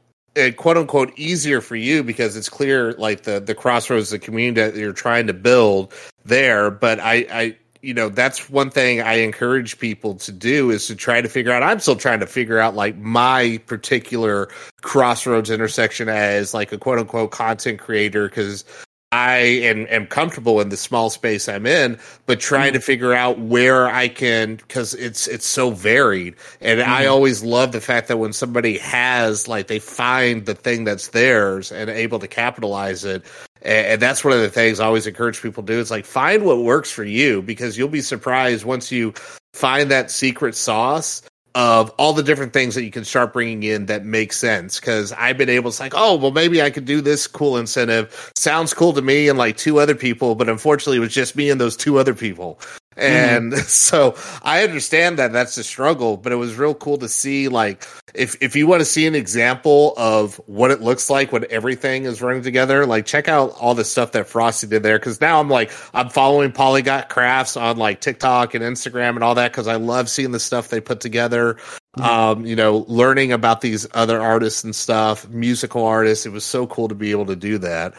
quote 0.55 0.77
unquote 0.77 1.11
easier 1.17 1.59
for 1.59 1.75
you 1.75 2.03
because 2.03 2.37
it's 2.37 2.49
clear 2.49 2.93
like 2.93 3.23
the 3.23 3.39
the 3.39 3.53
crossroads 3.53 4.11
the 4.11 4.19
community 4.19 4.61
that 4.61 4.75
you're 4.75 4.93
trying 4.93 5.27
to 5.27 5.33
build 5.33 5.93
there 6.23 6.71
but 6.71 6.99
i 7.01 7.25
i 7.31 7.57
you 7.81 7.93
know 7.93 8.09
that's 8.09 8.49
one 8.49 8.69
thing 8.69 9.01
i 9.01 9.13
encourage 9.13 9.79
people 9.79 10.15
to 10.15 10.31
do 10.31 10.69
is 10.69 10.87
to 10.87 10.95
try 10.95 11.21
to 11.21 11.29
figure 11.29 11.51
out 11.51 11.63
i'm 11.63 11.79
still 11.79 11.95
trying 11.95 12.19
to 12.19 12.27
figure 12.27 12.59
out 12.59 12.75
like 12.75 12.97
my 12.97 13.59
particular 13.65 14.47
crossroads 14.81 15.49
intersection 15.49 16.09
as 16.09 16.53
like 16.53 16.71
a 16.71 16.77
quote 16.77 16.99
unquote 16.99 17.31
content 17.31 17.79
creator 17.79 18.27
because 18.27 18.63
i 19.11 19.37
am, 19.37 19.87
am 19.89 20.05
comfortable 20.05 20.61
in 20.61 20.69
the 20.69 20.77
small 20.77 21.09
space 21.09 21.49
i'm 21.49 21.65
in 21.65 21.97
but 22.25 22.39
trying 22.39 22.67
mm-hmm. 22.67 22.75
to 22.75 22.81
figure 22.81 23.13
out 23.13 23.39
where 23.39 23.87
i 23.87 24.07
can 24.07 24.55
because 24.55 24.93
it's 24.93 25.27
it's 25.27 25.45
so 25.45 25.71
varied 25.71 26.35
and 26.61 26.79
mm-hmm. 26.79 26.91
i 26.91 27.05
always 27.05 27.43
love 27.43 27.71
the 27.71 27.81
fact 27.81 28.07
that 28.07 28.17
when 28.17 28.31
somebody 28.33 28.77
has 28.77 29.47
like 29.47 29.67
they 29.67 29.79
find 29.79 30.45
the 30.45 30.55
thing 30.55 30.83
that's 30.83 31.09
theirs 31.09 31.71
and 31.71 31.89
able 31.89 32.19
to 32.19 32.27
capitalize 32.27 33.03
it 33.03 33.23
and 33.61 34.01
that's 34.01 34.23
one 34.23 34.33
of 34.33 34.41
the 34.41 34.49
things 34.49 34.79
I 34.79 34.85
always 34.85 35.07
encourage 35.07 35.41
people 35.41 35.63
to 35.63 35.73
do. 35.73 35.79
Is 35.79 35.91
like 35.91 36.05
find 36.05 36.43
what 36.43 36.59
works 36.59 36.91
for 36.91 37.03
you 37.03 37.41
because 37.41 37.77
you'll 37.77 37.89
be 37.89 38.01
surprised 38.01 38.65
once 38.65 38.91
you 38.91 39.13
find 39.53 39.91
that 39.91 40.11
secret 40.11 40.55
sauce 40.55 41.21
of 41.53 41.89
all 41.97 42.13
the 42.13 42.23
different 42.23 42.53
things 42.53 42.75
that 42.75 42.83
you 42.83 42.91
can 42.91 43.03
start 43.03 43.33
bringing 43.33 43.63
in 43.63 43.87
that 43.87 44.05
make 44.05 44.31
sense. 44.33 44.79
Cause 44.79 45.11
I've 45.11 45.37
been 45.37 45.49
able 45.49 45.71
to 45.71 45.81
like, 45.81 45.93
oh, 45.95 46.15
well, 46.15 46.31
maybe 46.31 46.61
I 46.61 46.69
could 46.69 46.85
do 46.85 47.01
this 47.01 47.27
cool 47.27 47.57
incentive. 47.57 48.31
Sounds 48.35 48.73
cool 48.73 48.93
to 48.93 49.01
me 49.01 49.27
and 49.27 49.37
like 49.37 49.57
two 49.57 49.79
other 49.79 49.95
people, 49.95 50.35
but 50.35 50.47
unfortunately 50.49 50.97
it 50.97 51.01
was 51.01 51.13
just 51.13 51.35
me 51.35 51.49
and 51.49 51.59
those 51.59 51.75
two 51.75 51.97
other 51.97 52.13
people. 52.13 52.59
And 52.97 53.53
mm. 53.53 53.57
so 53.67 54.15
I 54.43 54.63
understand 54.63 55.19
that 55.19 55.31
that's 55.31 55.57
a 55.57 55.63
struggle, 55.63 56.17
but 56.17 56.31
it 56.31 56.35
was 56.35 56.55
real 56.55 56.73
cool 56.73 56.97
to 56.99 57.07
see 57.07 57.47
like 57.47 57.85
if 58.13 58.35
if 58.41 58.55
you 58.55 58.67
want 58.67 58.81
to 58.81 58.85
see 58.85 59.07
an 59.07 59.15
example 59.15 59.93
of 59.97 60.35
what 60.45 60.71
it 60.71 60.81
looks 60.81 61.09
like 61.09 61.31
when 61.31 61.45
everything 61.49 62.03
is 62.03 62.21
running 62.21 62.43
together, 62.43 62.85
like 62.85 63.05
check 63.05 63.27
out 63.27 63.51
all 63.59 63.73
the 63.73 63.85
stuff 63.85 64.11
that 64.11 64.27
Frosty 64.27 64.67
did 64.67 64.83
there. 64.83 64.99
Cause 64.99 65.21
now 65.21 65.39
I'm 65.39 65.49
like 65.49 65.71
I'm 65.93 66.09
following 66.09 66.51
Polygot 66.51 67.09
Crafts 67.09 67.55
on 67.55 67.77
like 67.77 68.01
TikTok 68.01 68.53
and 68.53 68.63
Instagram 68.63 69.15
and 69.15 69.23
all 69.23 69.35
that 69.35 69.51
because 69.51 69.67
I 69.67 69.75
love 69.75 70.09
seeing 70.09 70.31
the 70.31 70.39
stuff 70.39 70.67
they 70.67 70.81
put 70.81 70.99
together. 70.99 71.57
Mm-hmm. 71.97 72.03
Um, 72.03 72.45
you 72.45 72.55
know, 72.55 72.85
learning 72.87 73.33
about 73.33 73.59
these 73.59 73.85
other 73.93 74.21
artists 74.21 74.63
and 74.63 74.73
stuff, 74.73 75.27
musical 75.27 75.85
artists. 75.85 76.25
It 76.25 76.31
was 76.31 76.45
so 76.45 76.65
cool 76.65 76.87
to 76.87 76.95
be 76.95 77.11
able 77.11 77.25
to 77.25 77.35
do 77.35 77.57
that. 77.57 77.95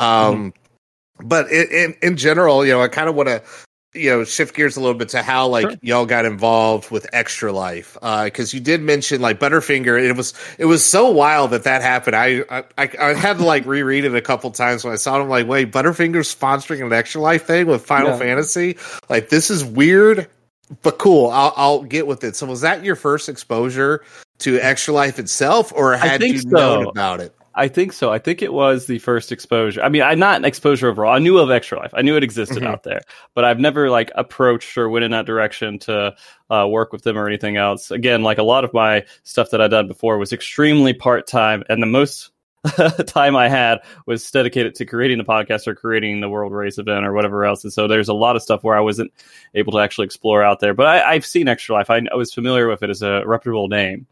Um, 0.00 0.52
mm-hmm. 0.52 1.28
but 1.28 1.48
in, 1.50 1.66
in, 1.70 1.94
in 2.02 2.16
general, 2.16 2.66
you 2.66 2.72
know, 2.72 2.82
I 2.82 2.88
kind 2.88 3.08
of 3.08 3.14
want 3.14 3.28
to 3.28 3.42
you 3.96 4.10
know 4.10 4.24
shift 4.24 4.54
gears 4.54 4.76
a 4.76 4.80
little 4.80 4.96
bit 4.96 5.08
to 5.10 5.22
how 5.22 5.46
like 5.48 5.68
sure. 5.68 5.78
y'all 5.82 6.06
got 6.06 6.24
involved 6.24 6.90
with 6.90 7.06
extra 7.12 7.52
life 7.52 7.94
because 7.94 8.52
uh, 8.52 8.56
you 8.56 8.60
did 8.60 8.80
mention 8.80 9.20
like 9.20 9.40
butterfinger 9.40 10.00
it 10.02 10.16
was 10.16 10.34
it 10.58 10.66
was 10.66 10.84
so 10.84 11.10
wild 11.10 11.50
that 11.50 11.64
that 11.64 11.82
happened 11.82 12.16
I, 12.16 12.42
I 12.50 12.64
i 12.98 13.14
had 13.14 13.38
to 13.38 13.44
like 13.44 13.66
reread 13.66 14.04
it 14.04 14.14
a 14.14 14.20
couple 14.20 14.50
times 14.50 14.84
when 14.84 14.92
i 14.92 14.96
saw 14.96 15.18
it 15.18 15.22
i'm 15.22 15.28
like 15.28 15.46
wait 15.46 15.72
butterfinger's 15.72 16.32
sponsoring 16.34 16.84
an 16.84 16.92
extra 16.92 17.20
life 17.20 17.46
thing 17.46 17.66
with 17.66 17.84
final 17.84 18.10
yeah. 18.10 18.18
fantasy 18.18 18.76
like 19.08 19.28
this 19.28 19.50
is 19.50 19.64
weird 19.64 20.28
but 20.82 20.98
cool 20.98 21.30
I'll, 21.30 21.52
I'll 21.56 21.82
get 21.82 22.06
with 22.06 22.24
it 22.24 22.36
so 22.36 22.46
was 22.46 22.60
that 22.62 22.84
your 22.84 22.96
first 22.96 23.28
exposure 23.28 24.04
to 24.38 24.58
extra 24.58 24.92
life 24.92 25.18
itself 25.18 25.72
or 25.74 25.96
had 25.96 26.22
you 26.22 26.38
so. 26.38 26.48
known 26.48 26.86
about 26.86 27.20
it 27.20 27.34
I 27.58 27.68
think 27.68 27.94
so. 27.94 28.12
I 28.12 28.18
think 28.18 28.42
it 28.42 28.52
was 28.52 28.86
the 28.86 28.98
first 28.98 29.32
exposure. 29.32 29.82
I 29.82 29.88
mean, 29.88 30.02
I'm 30.02 30.18
not 30.18 30.36
an 30.36 30.44
exposure 30.44 30.88
overall. 30.88 31.14
I 31.14 31.18
knew 31.18 31.38
of 31.38 31.50
Extra 31.50 31.78
Life. 31.78 31.92
I 31.94 32.02
knew 32.02 32.14
it 32.14 32.22
existed 32.22 32.58
mm-hmm. 32.58 32.66
out 32.66 32.82
there, 32.82 33.00
but 33.32 33.46
I've 33.46 33.58
never 33.58 33.88
like 33.88 34.10
approached 34.14 34.76
or 34.76 34.90
went 34.90 35.06
in 35.06 35.12
that 35.12 35.24
direction 35.24 35.78
to 35.80 36.14
uh, 36.50 36.66
work 36.68 36.92
with 36.92 37.02
them 37.02 37.16
or 37.16 37.26
anything 37.26 37.56
else. 37.56 37.90
Again, 37.90 38.22
like 38.22 38.36
a 38.36 38.42
lot 38.42 38.64
of 38.64 38.74
my 38.74 39.06
stuff 39.22 39.50
that 39.50 39.62
I'd 39.62 39.70
done 39.70 39.88
before 39.88 40.18
was 40.18 40.34
extremely 40.34 40.92
part 40.92 41.26
time, 41.26 41.64
and 41.70 41.82
the 41.82 41.86
most 41.86 42.30
time 43.06 43.36
I 43.36 43.48
had 43.48 43.78
was 44.04 44.30
dedicated 44.30 44.74
to 44.74 44.84
creating 44.84 45.16
the 45.16 45.24
podcast 45.24 45.66
or 45.66 45.74
creating 45.74 46.20
the 46.20 46.28
World 46.28 46.52
Race 46.52 46.76
event 46.76 47.06
or 47.06 47.14
whatever 47.14 47.46
else. 47.46 47.64
And 47.64 47.72
so 47.72 47.88
there's 47.88 48.08
a 48.08 48.14
lot 48.14 48.36
of 48.36 48.42
stuff 48.42 48.64
where 48.64 48.76
I 48.76 48.80
wasn't 48.80 49.12
able 49.54 49.72
to 49.72 49.78
actually 49.78 50.04
explore 50.04 50.42
out 50.42 50.60
there. 50.60 50.74
But 50.74 50.86
I, 50.86 51.14
have 51.14 51.24
seen 51.24 51.48
Extra 51.48 51.74
Life. 51.74 51.88
I, 51.88 52.02
I 52.12 52.16
was 52.16 52.34
familiar 52.34 52.68
with 52.68 52.82
it 52.82 52.90
as 52.90 53.00
a 53.00 53.22
reputable 53.24 53.68
name 53.68 54.06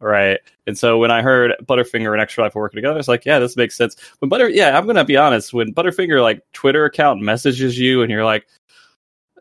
right? 0.00 0.38
And 0.66 0.78
so 0.78 0.98
when 0.98 1.10
I 1.10 1.22
heard 1.22 1.54
Butterfinger 1.62 2.12
and 2.12 2.20
Extra 2.20 2.44
Life 2.44 2.54
were 2.54 2.62
working 2.62 2.78
together, 2.78 2.94
I 2.94 2.98
was 2.98 3.08
like, 3.08 3.24
yeah, 3.24 3.38
this 3.38 3.56
makes 3.56 3.76
sense. 3.76 3.96
When 4.18 4.28
Butter, 4.28 4.48
yeah, 4.48 4.76
I'm 4.76 4.86
gonna 4.86 5.04
be 5.04 5.16
honest. 5.16 5.52
When 5.52 5.74
Butterfinger 5.74 6.22
like 6.22 6.42
Twitter 6.52 6.84
account 6.84 7.20
messages 7.20 7.78
you 7.78 8.02
and 8.02 8.10
you're 8.10 8.24
like, 8.24 8.46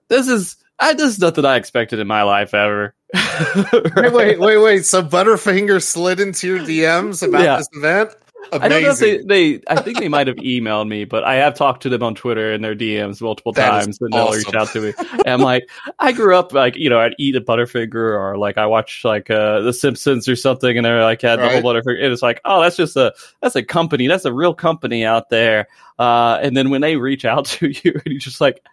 this 0.09 0.27
is 0.27 0.57
I 0.79 0.93
this 0.93 1.13
is 1.13 1.19
nothing 1.19 1.45
I 1.45 1.55
expected 1.55 1.99
in 1.99 2.07
my 2.07 2.23
life 2.23 2.53
ever. 2.53 2.93
right? 3.13 3.93
wait, 3.95 4.13
wait, 4.13 4.39
wait, 4.39 4.57
wait. 4.57 4.85
So 4.85 5.03
Butterfinger 5.03 5.81
slid 5.81 6.19
into 6.19 6.47
your 6.47 6.59
DMs 6.59 7.27
about 7.27 7.43
yeah. 7.43 7.57
this 7.57 7.69
event? 7.73 8.15
Amazing. 8.51 8.61
I 8.61 8.67
don't 8.69 8.83
know 8.83 8.91
if 8.91 8.99
they, 8.99 9.17
they 9.55 9.61
I 9.67 9.81
think 9.81 9.99
they 9.99 10.07
might 10.07 10.27
have 10.27 10.37
emailed 10.37 10.87
me, 10.87 11.05
but 11.05 11.23
I 11.23 11.35
have 11.35 11.55
talked 11.55 11.83
to 11.83 11.89
them 11.89 12.03
on 12.03 12.15
Twitter 12.15 12.53
and 12.53 12.63
their 12.63 12.75
DMs 12.75 13.21
multiple 13.21 13.51
that 13.53 13.69
times 13.69 13.97
and 13.99 14.13
they'll 14.13 14.31
reach 14.31 14.53
out 14.53 14.69
to 14.69 14.81
me. 14.81 14.93
And 14.97 15.27
I'm 15.27 15.41
like, 15.41 15.69
I 15.99 16.11
grew 16.11 16.35
up 16.35 16.53
like, 16.53 16.75
you 16.75 16.89
know, 16.89 16.99
I'd 16.99 17.15
eat 17.17 17.35
a 17.35 17.41
Butterfinger 17.41 17.95
or 17.95 18.37
like 18.37 18.57
I 18.57 18.67
watch 18.67 19.03
like 19.03 19.29
uh 19.29 19.61
The 19.61 19.73
Simpsons 19.73 20.29
or 20.29 20.35
something 20.35 20.77
and 20.77 20.85
they're 20.85 21.01
like 21.03 21.21
had 21.21 21.39
right. 21.39 21.51
the 21.51 21.61
whole 21.61 21.73
Butterfinger. 21.73 22.01
And 22.01 22.13
it's 22.13 22.21
like, 22.21 22.39
oh, 22.45 22.61
that's 22.61 22.77
just 22.77 22.95
a 22.95 23.13
that's 23.41 23.55
a 23.55 23.63
company. 23.63 24.07
That's 24.07 24.25
a 24.25 24.33
real 24.33 24.53
company 24.53 25.03
out 25.03 25.29
there. 25.29 25.67
Uh 25.99 26.39
and 26.41 26.55
then 26.55 26.69
when 26.69 26.81
they 26.81 26.95
reach 26.95 27.25
out 27.25 27.45
to 27.45 27.67
you 27.83 27.93
and 27.93 28.05
you're 28.05 28.19
just 28.19 28.39
like, 28.39 28.63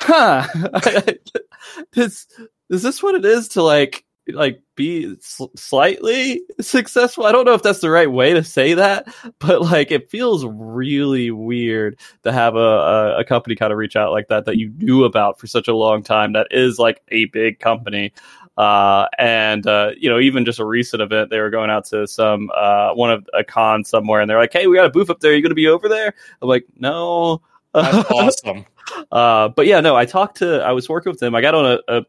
huh, 0.00 0.46
this 1.92 2.26
is 2.70 2.82
this 2.82 3.02
what 3.02 3.14
it 3.14 3.24
is 3.24 3.48
to 3.48 3.62
like 3.62 4.05
like 4.28 4.60
be 4.74 5.16
slightly 5.20 6.42
successful. 6.60 7.26
I 7.26 7.32
don't 7.32 7.44
know 7.44 7.54
if 7.54 7.62
that's 7.62 7.80
the 7.80 7.90
right 7.90 8.10
way 8.10 8.34
to 8.34 8.42
say 8.42 8.74
that, 8.74 9.06
but 9.38 9.62
like 9.62 9.90
it 9.90 10.10
feels 10.10 10.44
really 10.44 11.30
weird 11.30 11.98
to 12.24 12.32
have 12.32 12.56
a, 12.56 12.58
a, 12.58 13.18
a 13.20 13.24
company 13.24 13.54
kind 13.56 13.72
of 13.72 13.78
reach 13.78 13.96
out 13.96 14.12
like 14.12 14.28
that 14.28 14.44
that 14.46 14.56
you 14.56 14.72
knew 14.78 15.04
about 15.04 15.38
for 15.38 15.46
such 15.46 15.68
a 15.68 15.74
long 15.74 16.02
time. 16.02 16.32
That 16.32 16.48
is 16.50 16.78
like 16.78 17.02
a 17.08 17.26
big 17.26 17.58
company. 17.58 18.12
Uh, 18.56 19.06
and 19.18 19.66
uh, 19.66 19.90
you 19.98 20.08
know, 20.08 20.18
even 20.18 20.44
just 20.44 20.58
a 20.58 20.64
recent 20.64 21.02
event, 21.02 21.30
they 21.30 21.40
were 21.40 21.50
going 21.50 21.70
out 21.70 21.84
to 21.86 22.06
some 22.06 22.50
uh, 22.54 22.92
one 22.94 23.10
of 23.10 23.28
a 23.34 23.44
con 23.44 23.84
somewhere, 23.84 24.20
and 24.20 24.30
they're 24.30 24.38
like, 24.38 24.52
"Hey, 24.52 24.66
we 24.66 24.76
got 24.76 24.86
a 24.86 24.90
booth 24.90 25.10
up 25.10 25.20
there. 25.20 25.32
Are 25.32 25.34
you 25.34 25.42
going 25.42 25.50
to 25.50 25.54
be 25.54 25.68
over 25.68 25.88
there?" 25.88 26.14
I'm 26.40 26.48
like, 26.48 26.64
"No." 26.78 27.42
That's 27.74 28.10
awesome. 28.10 28.64
Uh, 29.12 29.48
but 29.48 29.66
yeah, 29.66 29.80
no, 29.80 29.96
I 29.96 30.06
talked 30.06 30.38
to. 30.38 30.62
I 30.62 30.72
was 30.72 30.88
working 30.88 31.10
with 31.10 31.20
them. 31.20 31.34
I 31.34 31.40
got 31.40 31.54
on 31.54 31.66
a, 31.66 31.98
a 31.98 32.02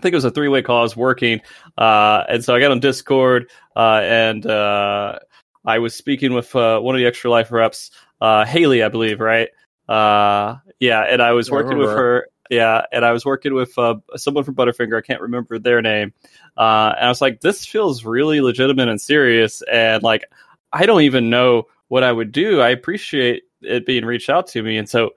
I 0.00 0.02
think 0.02 0.14
it 0.14 0.16
was 0.16 0.24
a 0.24 0.30
three 0.30 0.48
way 0.48 0.62
call. 0.62 0.78
I 0.78 0.82
was 0.82 0.96
working, 0.96 1.42
uh, 1.76 2.24
and 2.26 2.42
so 2.42 2.54
I 2.54 2.60
got 2.60 2.70
on 2.70 2.80
Discord, 2.80 3.50
uh, 3.76 4.00
and 4.02 4.46
uh, 4.46 5.18
I 5.66 5.78
was 5.78 5.94
speaking 5.94 6.32
with 6.32 6.56
uh, 6.56 6.80
one 6.80 6.94
of 6.94 7.00
the 7.00 7.04
Extra 7.04 7.30
Life 7.30 7.52
reps, 7.52 7.90
uh, 8.18 8.46
Haley, 8.46 8.82
I 8.82 8.88
believe, 8.88 9.20
right? 9.20 9.50
Uh, 9.90 10.56
yeah, 10.78 11.02
and 11.02 11.20
I 11.20 11.32
was 11.32 11.50
working 11.50 11.76
with 11.76 11.90
her. 11.90 12.28
Yeah, 12.48 12.86
and 12.90 13.04
I 13.04 13.12
was 13.12 13.26
working 13.26 13.52
with 13.52 13.74
someone 14.16 14.42
from 14.42 14.54
Butterfinger. 14.54 14.96
I 14.96 15.02
can't 15.02 15.20
remember 15.20 15.58
their 15.58 15.82
name, 15.82 16.14
and 16.56 16.98
I 16.98 17.08
was 17.08 17.20
like, 17.20 17.42
"This 17.42 17.66
feels 17.66 18.02
really 18.02 18.40
legitimate 18.40 18.88
and 18.88 18.98
serious." 18.98 19.62
And 19.70 20.02
like, 20.02 20.24
I 20.72 20.86
don't 20.86 21.02
even 21.02 21.28
know 21.28 21.64
what 21.88 22.04
I 22.04 22.10
would 22.10 22.32
do. 22.32 22.62
I 22.62 22.70
appreciate 22.70 23.42
it 23.60 23.84
being 23.84 24.06
reached 24.06 24.30
out 24.30 24.46
to 24.46 24.62
me, 24.62 24.78
and 24.78 24.88
so 24.88 25.10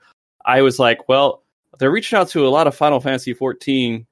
I 0.45 0.61
was 0.61 0.77
like, 0.77 1.07
"Well." 1.07 1.39
They're 1.79 1.89
reaching 1.89 2.19
out 2.19 2.27
to 2.29 2.45
a 2.45 2.49
lot 2.49 2.67
of 2.67 2.75
Final 2.75 2.99
Fantasy 2.99 3.33
14 3.33 4.05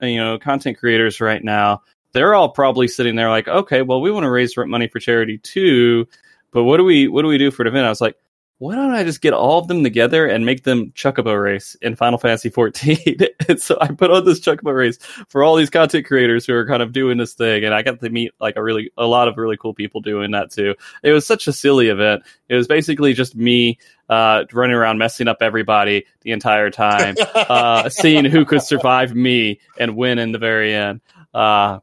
you 0.00 0.16
know 0.16 0.38
content 0.38 0.78
creators 0.78 1.20
right 1.20 1.42
now 1.42 1.82
they're 2.12 2.34
all 2.34 2.48
probably 2.48 2.88
sitting 2.88 3.16
there 3.16 3.30
like 3.30 3.48
okay 3.48 3.82
well 3.82 4.00
we 4.00 4.10
want 4.10 4.24
to 4.24 4.30
raise 4.30 4.56
money 4.56 4.88
for 4.88 4.98
charity 4.98 5.38
too 5.38 6.06
but 6.50 6.64
what 6.64 6.76
do 6.76 6.84
we 6.84 7.08
what 7.08 7.22
do 7.22 7.28
we 7.28 7.38
do 7.38 7.50
for 7.50 7.62
an 7.62 7.68
event 7.68 7.86
i 7.86 7.88
was 7.88 8.00
like 8.00 8.16
why 8.58 8.74
don't 8.74 8.92
I 8.92 9.04
just 9.04 9.20
get 9.20 9.34
all 9.34 9.58
of 9.58 9.68
them 9.68 9.84
together 9.84 10.26
and 10.26 10.46
make 10.46 10.64
them 10.64 10.90
Chocobo 10.92 11.40
race 11.40 11.76
in 11.82 11.94
Final 11.94 12.18
Fantasy 12.18 12.48
14? 12.48 13.18
and 13.48 13.60
so 13.60 13.76
I 13.80 13.88
put 13.88 14.10
on 14.10 14.24
this 14.24 14.40
Chocobo 14.40 14.74
race 14.74 14.98
for 15.28 15.44
all 15.44 15.56
these 15.56 15.68
content 15.68 16.06
creators 16.06 16.46
who 16.46 16.54
are 16.54 16.66
kind 16.66 16.82
of 16.82 16.92
doing 16.92 17.18
this 17.18 17.34
thing, 17.34 17.64
and 17.64 17.74
I 17.74 17.82
got 17.82 18.00
to 18.00 18.08
meet 18.08 18.32
like 18.40 18.56
a 18.56 18.62
really 18.62 18.90
a 18.96 19.06
lot 19.06 19.28
of 19.28 19.36
really 19.36 19.58
cool 19.58 19.74
people 19.74 20.00
doing 20.00 20.30
that 20.30 20.50
too. 20.50 20.74
It 21.02 21.12
was 21.12 21.26
such 21.26 21.46
a 21.46 21.52
silly 21.52 21.88
event. 21.88 22.22
It 22.48 22.54
was 22.54 22.66
basically 22.66 23.12
just 23.12 23.36
me 23.36 23.78
uh, 24.08 24.44
running 24.52 24.76
around 24.76 24.98
messing 24.98 25.28
up 25.28 25.38
everybody 25.42 26.06
the 26.22 26.32
entire 26.32 26.70
time, 26.70 27.16
uh, 27.34 27.90
seeing 27.90 28.24
who 28.24 28.46
could 28.46 28.62
survive 28.62 29.14
me 29.14 29.60
and 29.78 29.96
win 29.96 30.18
in 30.18 30.32
the 30.32 30.38
very 30.38 30.72
end. 30.72 31.02
Uh, 31.34 31.80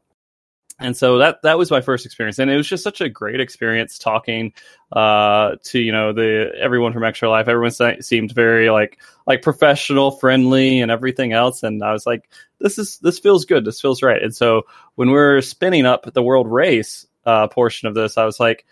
and 0.80 0.96
so 0.96 1.18
that 1.18 1.40
that 1.42 1.56
was 1.56 1.70
my 1.70 1.80
first 1.80 2.04
experience. 2.04 2.38
And 2.38 2.50
it 2.50 2.56
was 2.56 2.66
just 2.66 2.82
such 2.82 3.00
a 3.00 3.08
great 3.08 3.40
experience 3.40 3.96
talking 3.96 4.52
uh, 4.92 5.56
to 5.64 5.78
you 5.78 5.92
know 5.92 6.12
the 6.12 6.50
everyone 6.60 6.92
from 6.92 7.04
extra 7.04 7.30
life. 7.30 7.46
Everyone 7.46 8.02
seemed 8.02 8.32
very 8.32 8.70
like 8.70 8.98
like 9.26 9.42
professional 9.42 10.10
friendly 10.12 10.80
and 10.80 10.90
everything 10.90 11.32
else. 11.32 11.62
And 11.62 11.82
i 11.82 11.92
was 11.92 12.06
like 12.06 12.28
this 12.58 12.76
is 12.78 12.98
this 12.98 13.20
feels 13.20 13.44
good. 13.44 13.64
This 13.64 13.80
feels 13.80 14.02
right. 14.02 14.22
And 14.22 14.34
so 14.34 14.62
when 14.96 15.10
we're 15.10 15.40
spinning 15.42 15.86
up 15.86 16.12
the 16.12 16.22
world 16.22 16.48
race 16.48 17.06
uh, 17.24 17.48
portion 17.48 17.88
of 17.88 17.94
this 17.94 18.18
i 18.18 18.24
was 18.26 18.38
like 18.38 18.66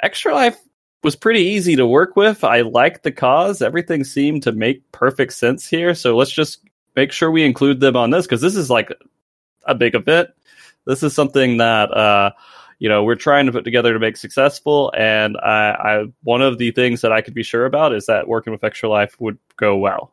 extra 0.00 0.32
life 0.32 0.56
was 1.02 1.16
pretty 1.16 1.40
easy 1.40 1.76
to 1.76 1.86
work 1.86 2.16
with. 2.16 2.44
I 2.44 2.60
liked 2.62 3.02
the 3.02 3.12
cause. 3.12 3.62
Everything 3.62 4.04
seemed 4.04 4.42
to 4.44 4.52
make 4.52 4.90
perfect 4.92 5.32
sense 5.32 5.68
here. 5.68 5.94
So 5.94 6.16
let's 6.16 6.30
just 6.30 6.60
make 6.96 7.12
sure 7.12 7.30
we 7.30 7.44
include 7.44 7.80
them 7.80 7.96
on 7.96 8.10
this 8.10 8.26
because 8.26 8.40
this 8.40 8.56
is 8.56 8.70
like 8.70 8.92
a 9.64 9.74
big 9.74 9.94
event 9.94 10.30
this 10.88 11.02
is 11.02 11.14
something 11.14 11.58
that 11.58 11.92
uh, 11.92 12.32
you 12.78 12.88
know 12.88 13.04
we're 13.04 13.14
trying 13.14 13.46
to 13.46 13.52
put 13.52 13.62
together 13.62 13.92
to 13.92 13.98
make 14.00 14.16
successful. 14.16 14.92
And 14.96 15.36
I, 15.36 15.70
I 15.70 16.04
one 16.24 16.42
of 16.42 16.58
the 16.58 16.72
things 16.72 17.02
that 17.02 17.12
I 17.12 17.20
could 17.20 17.34
be 17.34 17.44
sure 17.44 17.66
about 17.66 17.94
is 17.94 18.06
that 18.06 18.26
working 18.26 18.52
with 18.52 18.64
Extra 18.64 18.88
Life 18.88 19.20
would 19.20 19.38
go 19.56 19.76
well. 19.76 20.12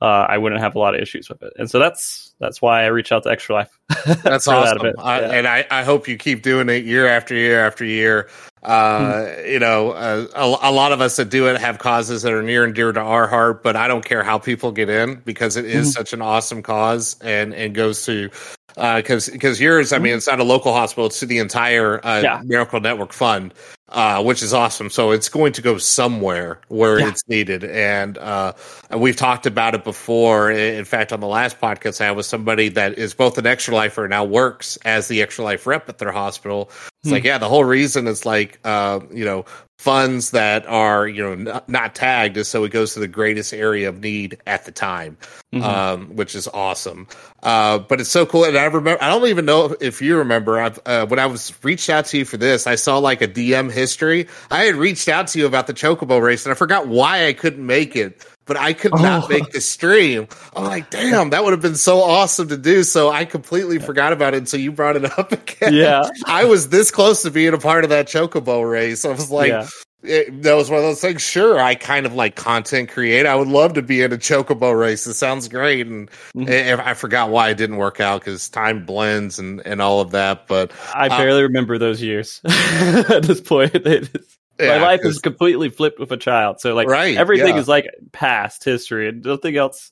Uh, 0.00 0.26
I 0.28 0.38
wouldn't 0.38 0.60
have 0.60 0.74
a 0.74 0.80
lot 0.80 0.96
of 0.96 1.00
issues 1.00 1.28
with 1.28 1.42
it, 1.42 1.52
and 1.58 1.70
so 1.70 1.78
that's 1.78 2.34
that's 2.40 2.60
why 2.60 2.82
I 2.82 2.86
reach 2.86 3.12
out 3.12 3.22
to 3.24 3.30
Extra 3.30 3.56
Life. 3.56 3.78
that's 4.22 4.48
awesome, 4.48 4.78
that 4.78 4.94
I, 4.98 5.20
yeah. 5.20 5.30
and 5.30 5.46
I, 5.46 5.66
I 5.70 5.84
hope 5.84 6.08
you 6.08 6.16
keep 6.16 6.42
doing 6.42 6.68
it 6.68 6.84
year 6.84 7.06
after 7.06 7.34
year 7.34 7.64
after 7.64 7.84
year. 7.84 8.28
Uh, 8.64 9.00
mm-hmm. 9.00 9.50
You 9.50 9.58
know, 9.58 9.90
uh, 9.90 10.26
a, 10.34 10.70
a, 10.70 10.72
lot 10.72 10.92
of 10.92 11.00
us 11.00 11.16
that 11.16 11.30
do 11.30 11.48
it 11.48 11.60
have 11.60 11.78
causes 11.78 12.22
that 12.22 12.32
are 12.32 12.42
near 12.42 12.64
and 12.64 12.74
dear 12.74 12.92
to 12.92 13.00
our 13.00 13.26
heart, 13.26 13.64
but 13.64 13.74
I 13.74 13.88
don't 13.88 14.04
care 14.04 14.22
how 14.22 14.38
people 14.38 14.70
get 14.70 14.88
in 14.88 15.16
because 15.24 15.56
it 15.56 15.64
is 15.64 15.88
mm-hmm. 15.88 15.90
such 15.90 16.12
an 16.12 16.22
awesome 16.22 16.62
cause 16.62 17.16
and 17.20 17.54
and 17.54 17.74
goes 17.74 18.04
to 18.06 18.30
because 18.74 19.28
uh, 19.28 19.32
because 19.32 19.60
yours, 19.60 19.92
I 19.92 19.98
mean, 19.98 20.10
mm-hmm. 20.10 20.18
it's 20.18 20.26
not 20.26 20.40
a 20.40 20.44
local 20.44 20.72
hospital; 20.72 21.06
it's 21.06 21.20
to 21.20 21.26
the 21.26 21.38
entire 21.38 22.04
uh, 22.04 22.20
yeah. 22.22 22.40
Miracle 22.44 22.80
Network 22.80 23.12
Fund, 23.12 23.54
uh, 23.88 24.22
which 24.22 24.42
is 24.42 24.54
awesome. 24.54 24.90
So 24.90 25.10
it's 25.10 25.28
going 25.28 25.52
to 25.54 25.62
go 25.62 25.78
somewhere 25.78 26.60
where 26.68 26.98
yeah. 26.98 27.08
it's 27.08 27.26
needed, 27.28 27.64
and 27.64 28.18
uh, 28.18 28.52
we've 28.96 29.16
talked 29.16 29.46
about 29.46 29.74
it 29.74 29.84
before. 29.84 30.50
In 30.50 30.84
fact, 30.84 31.12
on 31.12 31.20
the 31.20 31.26
last 31.26 31.60
podcast, 31.60 32.00
I 32.00 32.12
was 32.12 32.26
somebody 32.26 32.68
that 32.70 32.98
is 32.98 33.14
both 33.14 33.38
an 33.38 33.46
extra 33.46 33.74
lifer 33.74 34.04
and 34.04 34.10
now 34.10 34.24
works 34.24 34.76
as 34.84 35.08
the 35.08 35.22
extra 35.22 35.44
life 35.44 35.66
rep 35.66 35.88
at 35.88 35.98
their 35.98 36.12
hospital. 36.12 36.70
It's 37.02 37.10
hmm. 37.10 37.14
like, 37.14 37.24
yeah, 37.24 37.38
the 37.38 37.48
whole 37.48 37.64
reason 37.64 38.06
is 38.06 38.24
like, 38.24 38.60
uh, 38.64 39.00
you 39.12 39.24
know, 39.24 39.44
funds 39.82 40.30
that 40.30 40.64
are 40.66 41.08
you 41.08 41.20
know 41.20 41.34
not, 41.34 41.68
not, 41.68 41.92
tagged 41.92 42.36
is 42.36 42.46
so 42.46 42.62
it 42.62 42.68
goes 42.68 42.94
to 42.94 43.00
the 43.00 43.08
greatest 43.08 43.52
area 43.52 43.88
of 43.88 43.98
need 43.98 44.40
at 44.46 44.64
the 44.64 44.70
time 44.70 45.18
mm-hmm. 45.52 45.64
um, 45.64 46.14
which 46.14 46.36
is 46.36 46.46
awesome 46.46 47.08
uh, 47.42 47.80
but 47.80 48.00
it's 48.00 48.08
so 48.08 48.24
cool 48.24 48.44
and 48.44 48.56
i 48.56 48.64
remember 48.64 49.02
i 49.02 49.08
don't 49.08 49.26
even 49.26 49.44
know 49.44 49.74
if 49.80 50.00
you 50.00 50.18
remember 50.18 50.60
uh, 50.60 51.04
when 51.06 51.18
i 51.18 51.26
was 51.26 51.52
reached 51.64 51.90
out 51.90 52.04
to 52.04 52.18
you 52.18 52.24
for 52.24 52.36
this 52.36 52.68
i 52.68 52.76
saw 52.76 52.98
like 52.98 53.22
a 53.22 53.26
dm 53.26 53.72
history 53.72 54.28
i 54.52 54.62
had 54.62 54.76
reached 54.76 55.08
out 55.08 55.26
to 55.26 55.40
you 55.40 55.46
about 55.46 55.66
the 55.66 55.74
chocobo 55.74 56.22
race 56.22 56.46
and 56.46 56.52
i 56.52 56.54
forgot 56.54 56.86
why 56.86 57.26
i 57.26 57.32
couldn't 57.32 57.66
make 57.66 57.96
it 57.96 58.24
but 58.44 58.56
I 58.56 58.72
could 58.72 58.92
not 58.92 59.24
oh. 59.24 59.28
make 59.28 59.50
the 59.52 59.60
stream. 59.60 60.28
I'm 60.54 60.64
like, 60.64 60.90
damn, 60.90 61.30
that 61.30 61.44
would 61.44 61.52
have 61.52 61.62
been 61.62 61.76
so 61.76 62.00
awesome 62.00 62.48
to 62.48 62.56
do. 62.56 62.82
So 62.82 63.10
I 63.10 63.24
completely 63.24 63.78
forgot 63.78 64.12
about 64.12 64.34
it 64.34 64.38
until 64.38 64.60
you 64.60 64.72
brought 64.72 64.96
it 64.96 65.04
up 65.18 65.32
again. 65.32 65.74
Yeah. 65.74 66.08
I 66.26 66.44
was 66.44 66.68
this 66.68 66.90
close 66.90 67.22
to 67.22 67.30
being 67.30 67.54
a 67.54 67.58
part 67.58 67.84
of 67.84 67.90
that 67.90 68.06
chocobo 68.06 68.68
race. 68.68 69.04
I 69.04 69.10
was 69.10 69.30
like, 69.30 69.50
yeah. 69.50 69.68
It, 70.04 70.42
that 70.42 70.54
was 70.54 70.68
one 70.68 70.78
of 70.78 70.84
those 70.84 71.00
things. 71.00 71.22
Sure, 71.22 71.60
I 71.60 71.76
kind 71.76 72.06
of 72.06 72.14
like 72.14 72.34
content 72.34 72.88
create. 72.88 73.24
I 73.24 73.36
would 73.36 73.46
love 73.46 73.74
to 73.74 73.82
be 73.82 74.02
in 74.02 74.12
a 74.12 74.18
chocobo 74.18 74.76
race. 74.76 75.06
It 75.06 75.14
sounds 75.14 75.46
great, 75.46 75.86
and 75.86 76.10
mm-hmm. 76.34 76.80
I 76.80 76.94
forgot 76.94 77.30
why 77.30 77.50
it 77.50 77.56
didn't 77.56 77.76
work 77.76 78.00
out 78.00 78.20
because 78.20 78.48
time 78.48 78.84
blends 78.84 79.38
and 79.38 79.64
and 79.64 79.80
all 79.80 80.00
of 80.00 80.10
that. 80.10 80.48
But 80.48 80.72
I 80.92 81.06
uh, 81.06 81.18
barely 81.18 81.42
remember 81.42 81.78
those 81.78 82.02
years 82.02 82.40
at 82.44 83.22
this 83.22 83.40
point. 83.40 83.76
Yeah, 84.62 84.78
my 84.78 84.84
life 84.84 85.00
is 85.04 85.18
completely 85.18 85.68
flipped 85.68 85.98
with 85.98 86.12
a 86.12 86.16
child. 86.16 86.60
So 86.60 86.74
like 86.74 86.88
right, 86.88 87.16
everything 87.16 87.54
yeah. 87.54 87.60
is 87.60 87.68
like 87.68 87.88
past 88.12 88.64
history 88.64 89.08
and 89.08 89.24
nothing 89.24 89.56
else 89.56 89.90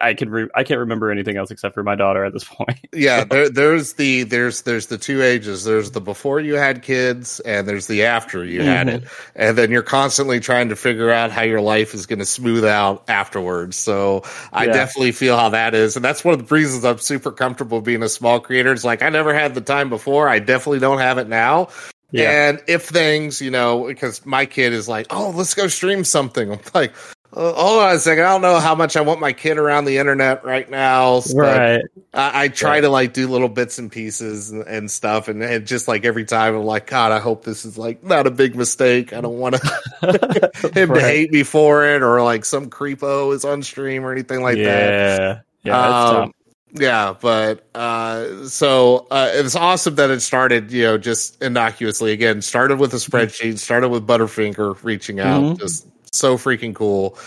I 0.00 0.14
can 0.14 0.30
re- 0.30 0.48
I 0.54 0.62
can't 0.62 0.80
remember 0.80 1.10
anything 1.10 1.36
else 1.36 1.50
except 1.50 1.74
for 1.74 1.82
my 1.82 1.94
daughter 1.94 2.24
at 2.24 2.32
this 2.32 2.44
point. 2.48 2.78
yeah, 2.92 3.24
there, 3.24 3.48
there's 3.48 3.94
the 3.94 4.22
there's 4.22 4.62
there's 4.62 4.86
the 4.86 4.98
two 4.98 5.22
ages. 5.22 5.64
There's 5.64 5.90
the 5.90 6.00
before 6.00 6.40
you 6.40 6.54
had 6.54 6.82
kids 6.82 7.40
and 7.40 7.66
there's 7.66 7.86
the 7.86 8.04
after 8.04 8.44
you 8.44 8.60
mm-hmm. 8.60 8.68
had 8.68 8.88
it. 8.88 9.04
And 9.34 9.58
then 9.58 9.70
you're 9.70 9.82
constantly 9.82 10.40
trying 10.40 10.68
to 10.68 10.76
figure 10.76 11.10
out 11.10 11.30
how 11.30 11.42
your 11.42 11.60
life 11.60 11.94
is 11.94 12.06
going 12.06 12.20
to 12.20 12.26
smooth 12.26 12.64
out 12.64 13.04
afterwards. 13.08 13.76
So 13.76 14.22
I 14.52 14.66
yeah. 14.66 14.72
definitely 14.72 15.12
feel 15.12 15.36
how 15.36 15.50
that 15.50 15.74
is. 15.74 15.96
And 15.96 16.04
that's 16.04 16.24
one 16.24 16.34
of 16.34 16.46
the 16.46 16.54
reasons 16.54 16.84
I'm 16.84 16.98
super 16.98 17.32
comfortable 17.32 17.80
being 17.80 18.02
a 18.02 18.08
small 18.08 18.40
creator. 18.40 18.72
It's 18.72 18.84
like 18.84 19.02
I 19.02 19.08
never 19.08 19.34
had 19.34 19.54
the 19.54 19.60
time 19.60 19.88
before. 19.88 20.28
I 20.28 20.38
definitely 20.38 20.80
don't 20.80 20.98
have 20.98 21.18
it 21.18 21.28
now. 21.28 21.68
Yeah. 22.12 22.48
And 22.48 22.62
if 22.66 22.86
things, 22.86 23.40
you 23.40 23.50
know, 23.50 23.86
because 23.86 24.24
my 24.26 24.46
kid 24.46 24.72
is 24.72 24.88
like, 24.88 25.06
oh, 25.10 25.30
let's 25.30 25.54
go 25.54 25.68
stream 25.68 26.04
something. 26.04 26.52
I'm 26.52 26.60
like, 26.74 26.92
uh, 27.32 27.52
hold 27.52 27.82
on 27.82 27.94
a 27.94 27.98
second. 27.98 28.24
I 28.24 28.30
don't 28.30 28.42
know 28.42 28.58
how 28.58 28.74
much 28.74 28.96
I 28.96 29.02
want 29.02 29.20
my 29.20 29.32
kid 29.32 29.56
around 29.56 29.84
the 29.84 29.98
internet 29.98 30.44
right 30.44 30.68
now. 30.68 31.22
Right. 31.32 31.80
I, 32.12 32.44
I 32.44 32.48
try 32.48 32.70
right. 32.70 32.80
to 32.80 32.88
like 32.88 33.12
do 33.12 33.28
little 33.28 33.48
bits 33.48 33.78
and 33.78 33.90
pieces 33.90 34.50
and, 34.50 34.66
and 34.66 34.90
stuff, 34.90 35.28
and, 35.28 35.40
and, 35.40 35.64
just 35.64 35.86
like 35.86 36.04
every 36.04 36.24
time 36.24 36.56
I'm 36.56 36.64
like, 36.64 36.88
God, 36.88 37.12
I 37.12 37.20
hope 37.20 37.44
this 37.44 37.64
is 37.64 37.78
like 37.78 38.02
not 38.02 38.26
a 38.26 38.32
big 38.32 38.56
mistake. 38.56 39.12
I 39.12 39.20
don't 39.20 39.38
want 39.38 39.54
him 40.02 40.90
right. 40.90 41.00
to 41.00 41.00
hate 41.00 41.30
me 41.30 41.44
for 41.44 41.84
it, 41.84 42.02
or 42.02 42.20
like 42.22 42.44
some 42.44 42.68
creepo 42.68 43.32
is 43.32 43.44
on 43.44 43.62
stream 43.62 44.04
or 44.04 44.10
anything 44.10 44.42
like 44.42 44.56
yeah. 44.56 44.64
that. 44.64 45.44
Yeah. 45.62 45.78
Um, 45.78 46.32
yeah, 46.72 47.14
but 47.20 47.66
uh, 47.74 48.46
so 48.46 49.06
uh, 49.10 49.30
it's 49.32 49.56
awesome 49.56 49.96
that 49.96 50.10
it 50.10 50.20
started, 50.20 50.70
you 50.70 50.84
know, 50.84 50.98
just 50.98 51.40
innocuously. 51.42 52.12
Again, 52.12 52.42
started 52.42 52.78
with 52.78 52.92
a 52.94 52.96
mm-hmm. 52.96 53.16
spreadsheet, 53.16 53.58
started 53.58 53.88
with 53.88 54.06
Butterfinger 54.06 54.82
reaching 54.82 55.20
out, 55.20 55.42
mm-hmm. 55.42 55.56
just 55.56 55.86
so 56.12 56.36
freaking 56.36 56.74
cool. 56.74 57.18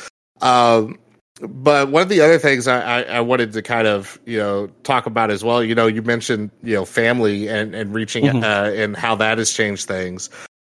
Um, 0.42 0.98
but 1.42 1.90
one 1.90 2.02
of 2.04 2.10
the 2.10 2.22
other 2.22 2.38
things 2.38 2.68
I, 2.68 3.02
I, 3.02 3.02
I, 3.04 3.20
wanted 3.20 3.54
to 3.54 3.62
kind 3.62 3.88
of 3.88 4.20
you 4.26 4.38
know 4.38 4.68
talk 4.84 5.06
about 5.06 5.32
as 5.32 5.44
well, 5.44 5.64
you 5.64 5.76
know, 5.76 5.88
you 5.88 6.02
mentioned 6.02 6.52
you 6.62 6.76
know 6.76 6.86
family 6.86 7.48
and 7.50 7.76
and 7.76 7.94
reaching 7.94 8.26
mm-hmm. 8.26 8.44
uh, 8.44 8.70
and 8.82 8.96
how 8.96 9.16
that 9.16 9.38
has 9.40 9.52
changed 9.52 9.88
things. 9.88 10.30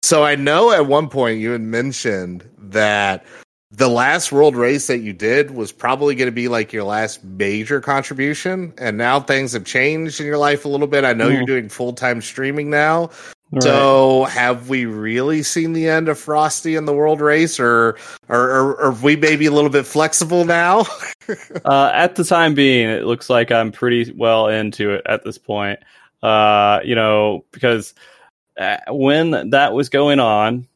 So 0.02 0.24
I 0.24 0.34
know 0.34 0.72
at 0.72 0.86
one 0.86 1.08
point 1.08 1.40
you 1.40 1.50
had 1.50 1.60
mentioned 1.60 2.48
that 2.58 3.24
the 3.76 3.88
last 3.88 4.32
world 4.32 4.56
race 4.56 4.86
that 4.86 5.00
you 5.00 5.12
did 5.12 5.50
was 5.50 5.70
probably 5.70 6.14
going 6.14 6.28
to 6.28 6.32
be 6.32 6.48
like 6.48 6.72
your 6.72 6.84
last 6.84 7.22
major 7.22 7.78
contribution 7.80 8.72
and 8.78 8.96
now 8.96 9.20
things 9.20 9.52
have 9.52 9.64
changed 9.64 10.18
in 10.18 10.26
your 10.26 10.38
life 10.38 10.64
a 10.64 10.68
little 10.68 10.86
bit 10.86 11.04
i 11.04 11.12
know 11.12 11.28
mm. 11.28 11.34
you're 11.34 11.44
doing 11.44 11.68
full-time 11.68 12.22
streaming 12.22 12.70
now 12.70 13.10
right. 13.50 13.62
so 13.62 14.24
have 14.24 14.70
we 14.70 14.86
really 14.86 15.42
seen 15.42 15.74
the 15.74 15.88
end 15.88 16.08
of 16.08 16.18
frosty 16.18 16.74
in 16.74 16.86
the 16.86 16.94
world 16.94 17.20
race 17.20 17.60
or 17.60 17.98
or, 18.28 18.40
or, 18.40 18.70
or 18.70 18.80
are 18.80 18.92
we 18.92 19.14
maybe 19.14 19.44
a 19.44 19.52
little 19.52 19.70
bit 19.70 19.84
flexible 19.84 20.46
now 20.46 20.86
uh, 21.66 21.90
at 21.92 22.16
the 22.16 22.24
time 22.24 22.54
being 22.54 22.88
it 22.88 23.04
looks 23.04 23.28
like 23.28 23.52
i'm 23.52 23.70
pretty 23.70 24.10
well 24.12 24.48
into 24.48 24.92
it 24.94 25.02
at 25.06 25.22
this 25.22 25.36
point 25.36 25.78
uh, 26.22 26.80
you 26.82 26.94
know 26.94 27.44
because 27.52 27.94
uh, 28.58 28.78
when 28.88 29.50
that 29.50 29.74
was 29.74 29.90
going 29.90 30.18
on 30.18 30.66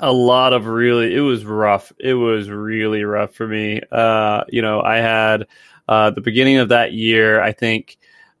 a 0.00 0.12
lot 0.12 0.52
of 0.52 0.66
really 0.66 1.14
it 1.14 1.20
was 1.20 1.44
rough. 1.44 1.92
It 1.98 2.14
was 2.14 2.50
really 2.50 3.04
rough 3.04 3.34
for 3.34 3.46
me. 3.46 3.80
Uh 3.90 4.44
you 4.48 4.62
know 4.62 4.80
i 4.80 4.96
had 4.96 5.46
uh 5.88 6.10
the 6.10 6.20
beginning 6.20 6.58
of 6.58 6.68
that 6.68 6.92
year 6.92 7.40
i 7.40 7.52
think 7.52 7.98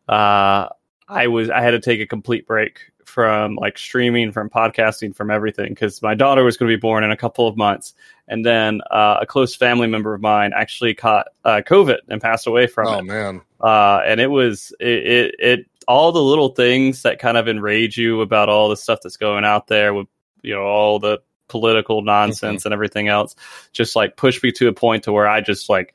uh 0.08 0.68
i 1.08 1.26
was 1.26 1.50
i 1.50 1.60
had 1.60 1.70
to 1.72 1.80
take 1.80 2.00
a 2.00 2.06
complete 2.06 2.46
break 2.46 2.92
from 3.08 3.54
like 3.56 3.78
streaming 3.78 4.30
from 4.30 4.50
podcasting 4.50 5.16
from 5.16 5.30
everything 5.30 5.70
because 5.70 6.02
my 6.02 6.14
daughter 6.14 6.44
was 6.44 6.56
going 6.56 6.70
to 6.70 6.76
be 6.76 6.80
born 6.80 7.02
in 7.02 7.10
a 7.10 7.16
couple 7.16 7.48
of 7.48 7.56
months. 7.56 7.94
And 8.28 8.44
then 8.44 8.82
uh, 8.90 9.18
a 9.22 9.26
close 9.26 9.56
family 9.56 9.86
member 9.86 10.12
of 10.12 10.20
mine 10.20 10.52
actually 10.54 10.94
caught 10.94 11.28
uh, 11.44 11.62
covid 11.66 11.98
and 12.08 12.20
passed 12.20 12.46
away 12.46 12.66
from 12.66 12.86
it. 12.86 12.98
oh, 12.98 13.02
man. 13.02 13.40
Uh 13.60 14.02
and 14.06 14.20
it 14.20 14.28
was 14.28 14.72
it, 14.78 14.86
it 14.86 15.34
it 15.38 15.66
all 15.88 16.12
the 16.12 16.22
little 16.22 16.50
things 16.50 17.02
that 17.02 17.18
kind 17.18 17.38
of 17.38 17.48
enrage 17.48 17.96
you 17.96 18.20
about 18.20 18.50
all 18.50 18.68
the 18.68 18.76
stuff 18.76 19.00
that's 19.02 19.16
going 19.16 19.44
out 19.44 19.66
there 19.66 19.94
with 19.94 20.06
you 20.42 20.54
know 20.54 20.62
all 20.62 20.98
the 20.98 21.18
political 21.48 22.02
nonsense 22.02 22.60
mm-hmm. 22.60 22.68
and 22.68 22.72
everything 22.72 23.08
else 23.08 23.34
just 23.72 23.96
like 23.96 24.16
pushed 24.16 24.42
me 24.42 24.52
to 24.52 24.68
a 24.68 24.72
point 24.72 25.04
to 25.04 25.12
where 25.12 25.28
I 25.28 25.40
just 25.40 25.68
like 25.68 25.94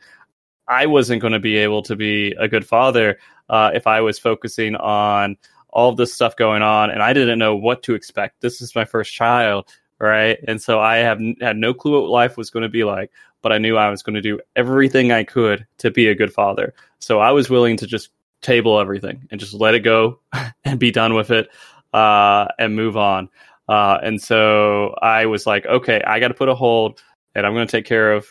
I 0.68 0.86
wasn't 0.86 1.22
going 1.22 1.34
to 1.34 1.40
be 1.40 1.58
able 1.58 1.84
to 1.84 1.96
be 1.96 2.32
a 2.40 2.48
good 2.48 2.66
father 2.66 3.20
uh, 3.50 3.72
if 3.74 3.88
I 3.88 4.02
was 4.02 4.18
focusing 4.18 4.76
on 4.76 5.38
all 5.70 5.90
of 5.90 5.98
this 5.98 6.14
stuff 6.14 6.36
going 6.36 6.62
on 6.62 6.90
and 6.90 7.02
I 7.02 7.14
didn't 7.14 7.40
know 7.40 7.56
what 7.56 7.84
to 7.84 7.96
expect. 7.96 8.42
This 8.42 8.62
is 8.62 8.76
my 8.76 8.86
first 8.86 9.14
child, 9.14 9.68
right? 10.00 10.38
And 10.48 10.62
so 10.62 10.80
I 10.80 10.98
have 10.98 11.20
had 11.42 11.58
no 11.58 11.74
clue 11.74 12.02
what 12.02 12.10
life 12.10 12.38
was 12.38 12.50
going 12.50 12.64
to 12.64 12.70
be 12.70 12.84
like, 12.84 13.12
but 13.42 13.52
I 13.52 13.58
knew 13.58 13.76
I 13.76 13.90
was 13.90 14.04
going 14.04 14.16
to 14.16 14.22
do 14.22 14.40
everything 14.56 15.12
I 15.12 15.24
could 15.24 15.68
to 15.80 15.92
be 15.92 16.08
a 16.08 16.16
good 16.16 16.34
father. 16.34 16.74
So 17.00 17.20
I 17.20 17.32
was 17.32 17.50
willing 17.50 17.78
to 17.78 17.88
just 17.88 18.10
table 18.42 18.80
everything 18.80 19.28
and 19.32 19.40
just 19.40 19.54
let 19.54 19.74
it 19.74 19.80
go 19.80 20.20
and 20.64 20.80
be 20.80 20.92
done 20.92 21.16
with 21.16 21.32
it 21.32 21.50
uh, 21.94 22.48
and 22.60 22.76
move 22.76 22.96
on. 22.96 23.30
Uh, 23.68 23.98
and 24.04 24.22
so 24.22 24.96
I 25.02 25.26
was 25.26 25.46
like, 25.46 25.66
okay, 25.66 26.02
I 26.06 26.20
got 26.20 26.30
to 26.30 26.34
put 26.34 26.50
a 26.50 26.56
hold 26.56 27.02
and 27.36 27.46
I'm 27.46 27.54
going 27.54 27.68
to 27.68 27.72
take 27.72 27.86
care 27.86 28.14
of, 28.14 28.28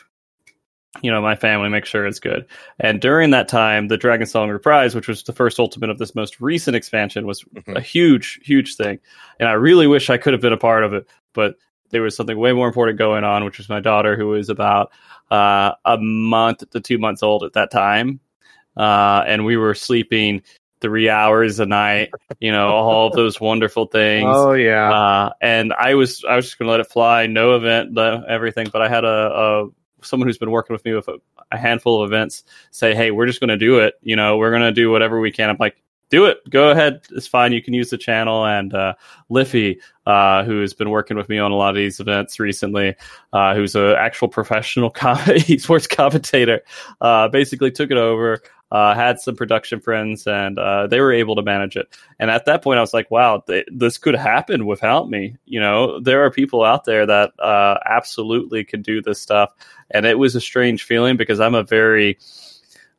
you 1.01 1.11
know, 1.11 1.23
my 1.23 1.35
family, 1.35 1.68
make 1.71 1.87
sure 1.87 2.07
it's 2.07 2.21
good. 2.21 2.47
And 2.79 3.01
during 3.01 3.31
that 3.31 3.49
time, 3.49 3.88
the 3.88 3.97
Dragonsong 3.97 4.51
Reprise, 4.51 4.95
which 4.95 5.09
was 5.09 5.23
the 5.23 5.33
first 5.33 5.59
ultimate 5.59 5.90
of 5.90 5.99
this 5.99 6.14
most 6.14 6.40
recent 6.40 6.77
expansion, 6.77 7.27
was 7.27 7.42
mm-hmm. 7.45 7.77
a 7.77 7.81
huge, 7.81 8.40
huge 8.42 8.77
thing. 8.77 8.99
And 9.40 9.49
I 9.49 9.53
really 9.53 9.87
wish 9.87 10.11
I 10.11 10.18
could 10.18 10.35
have 10.35 10.42
been 10.42 10.53
a 10.53 10.59
part 10.59 10.85
of 10.85 10.92
it, 10.92 11.09
but 11.33 11.57
there 11.90 12.03
was 12.03 12.14
something 12.14 12.38
way 12.38 12.53
more 12.53 12.66
important 12.66 12.99
going 12.99 13.25
on, 13.25 13.45
which 13.45 13.59
was 13.59 13.68
my 13.68 13.81
daughter, 13.81 14.16
who 14.16 14.29
was 14.29 14.49
about 14.51 14.92
uh, 15.31 15.73
a 15.85 15.97
month 15.99 16.68
to 16.71 16.81
two 16.81 16.99
months 16.99 17.23
old 17.23 17.42
at 17.42 17.55
that 17.55 17.71
time. 17.71 18.21
Uh, 18.77 19.25
and 19.27 19.45
we 19.45 19.57
were 19.57 19.75
sleeping 19.75 20.42
three 20.83 21.09
hours 21.09 21.61
a 21.61 21.66
night, 21.66 22.11
you 22.40 22.53
know, 22.53 22.68
all 22.68 23.07
of 23.07 23.14
those 23.14 23.40
wonderful 23.40 23.87
things. 23.87 24.29
Oh 24.29 24.53
yeah. 24.53 24.92
Uh, 24.92 25.33
and 25.40 25.73
I 25.73 25.95
was 25.95 26.25
I 26.29 26.37
was 26.37 26.45
just 26.45 26.59
gonna 26.59 26.71
let 26.71 26.81
it 26.81 26.88
fly, 26.88 27.27
no 27.27 27.57
event, 27.57 27.95
the, 27.95 28.25
everything. 28.29 28.68
But 28.71 28.83
I 28.83 28.88
had 28.88 29.05
a, 29.05 29.09
a 29.09 29.68
someone 30.03 30.29
who's 30.29 30.38
been 30.38 30.51
working 30.51 30.75
with 30.75 30.85
me 30.85 30.92
with 30.92 31.09
a, 31.09 31.18
a, 31.51 31.57
handful 31.57 32.03
of 32.03 32.11
events 32.11 32.42
say, 32.73 32.95
hey, 32.95 33.11
we're 33.12 33.27
just 33.27 33.40
gonna 33.40 33.57
do 33.57 33.79
it. 33.79 33.95
You 34.03 34.16
know, 34.16 34.37
we're 34.37 34.51
gonna 34.51 34.73
do 34.73 34.90
whatever 34.90 35.21
we 35.21 35.31
can. 35.31 35.49
I'm 35.49 35.57
like, 35.59 35.82
do 36.12 36.27
it. 36.27 36.48
Go 36.51 36.68
ahead. 36.68 37.01
It's 37.11 37.27
fine. 37.27 37.53
You 37.53 37.62
can 37.62 37.72
use 37.72 37.88
the 37.88 37.96
channel. 37.96 38.44
And 38.44 38.75
uh, 38.75 38.94
Liffy, 39.31 39.81
uh, 40.05 40.44
who 40.44 40.61
has 40.61 40.75
been 40.75 40.90
working 40.90 41.16
with 41.16 41.31
me 41.31 41.38
on 41.38 41.53
a 41.53 41.57
lot 41.57 41.70
of 41.70 41.77
these 41.77 42.01
events 42.01 42.38
recently, 42.38 42.96
uh, 43.33 43.55
who's 43.55 43.75
an 43.75 43.94
actual 43.96 44.29
professional 44.29 44.90
com- 45.03 45.38
sports 45.59 45.87
commentator, 45.87 46.61
uh, 47.01 47.29
basically 47.29 47.70
took 47.70 47.90
it 47.90 47.96
over 47.96 48.42
uh, 48.70 48.94
had 48.94 49.20
some 49.20 49.37
production 49.37 49.81
friends, 49.81 50.27
and 50.27 50.59
uh, 50.59 50.87
they 50.87 50.98
were 50.98 51.12
able 51.12 51.37
to 51.37 51.42
manage 51.42 51.77
it. 51.77 51.94
And 52.18 52.31
at 52.31 52.46
that 52.46 52.62
point, 52.62 52.79
I 52.79 52.81
was 52.81 52.94
like, 52.94 53.11
wow, 53.11 53.42
th- 53.46 53.66
this 53.70 53.98
could 53.98 54.14
happen 54.14 54.64
without 54.64 55.11
me. 55.11 55.37
You 55.44 55.61
know, 55.61 56.01
there 56.01 56.25
are 56.25 56.31
people 56.31 56.64
out 56.64 56.87
there 56.87 57.05
that 57.05 57.33
absolutely 57.85 58.64
can 58.64 58.81
do 58.81 59.03
this 59.03 59.20
stuff. 59.20 59.51
And 59.90 60.07
it 60.07 60.18
was 60.18 60.35
a 60.35 60.40
strange 60.40 60.85
feeling 60.85 61.18
because 61.18 61.38
I'm 61.38 61.55
a 61.55 61.62
very, 61.62 62.18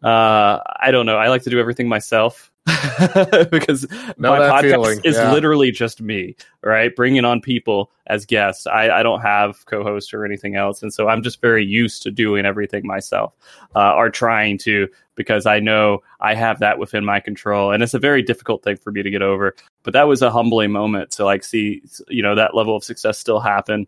I 0.04 0.90
don't 0.92 1.08
know, 1.08 1.18
I 1.18 1.30
like 1.30 1.42
to 1.44 1.50
do 1.50 1.60
everything 1.60 1.88
myself. 1.88 2.53
because 3.52 3.86
no, 4.18 4.32
my 4.32 4.40
podcast 4.40 4.62
feeling. 4.62 5.02
is 5.04 5.18
yeah. 5.18 5.34
literally 5.34 5.70
just 5.70 6.02
me, 6.02 6.34
right? 6.62 6.96
Bringing 6.96 7.26
on 7.26 7.42
people 7.42 7.92
as 8.08 8.26
guests. 8.26 8.66
I, 8.68 8.90
I 8.90 9.04
don't 9.04 9.20
have 9.20 9.66
co-host 9.66 10.14
or 10.14 10.26
anything 10.26 10.56
else, 10.56 10.82
and 10.82 10.94
so 10.94 11.10
I'm 11.10 11.24
just 11.24 11.42
very 11.42 11.66
used 11.66 12.04
to 12.04 12.12
doing 12.12 12.46
everything 12.46 12.88
myself, 12.88 13.34
uh, 13.76 13.94
or 13.96 14.10
trying 14.10 14.58
to, 14.60 14.88
because 15.16 15.46
I 15.46 15.60
know 15.60 16.04
I 16.22 16.36
have 16.36 16.60
that 16.60 16.80
within 16.80 17.04
my 17.04 17.20
control, 17.20 17.72
and 17.72 17.84
it's 17.84 17.94
a 17.94 18.00
very 18.00 18.22
difficult 18.22 18.64
thing 18.64 18.78
for 18.78 18.92
me 18.92 19.04
to 19.04 19.10
get 19.10 19.22
over. 19.22 19.56
But 19.84 19.92
that 19.92 20.08
was 20.08 20.22
a 20.22 20.32
humbling 20.32 20.72
moment 20.72 21.12
to 21.12 21.26
like 21.26 21.44
see, 21.44 21.82
you 22.08 22.24
know, 22.24 22.36
that 22.36 22.56
level 22.56 22.78
of 22.78 22.84
success 22.86 23.20
still 23.20 23.42
happen 23.42 23.88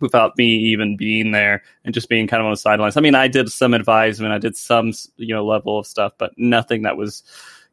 without 0.00 0.38
me 0.38 0.46
even 0.46 0.96
being 0.96 1.32
there 1.32 1.62
and 1.84 1.92
just 1.92 2.08
being 2.08 2.28
kind 2.28 2.40
of 2.40 2.46
on 2.46 2.52
the 2.52 2.56
sidelines. 2.56 2.96
I 2.96 3.00
mean, 3.00 3.16
I 3.16 3.26
did 3.26 3.50
some 3.50 3.74
advisement, 3.74 4.32
I 4.32 4.38
did 4.38 4.56
some, 4.56 4.92
you 5.16 5.34
know, 5.34 5.44
level 5.44 5.78
of 5.78 5.86
stuff, 5.86 6.12
but 6.18 6.32
nothing 6.36 6.82
that 6.82 6.96
was 6.96 7.24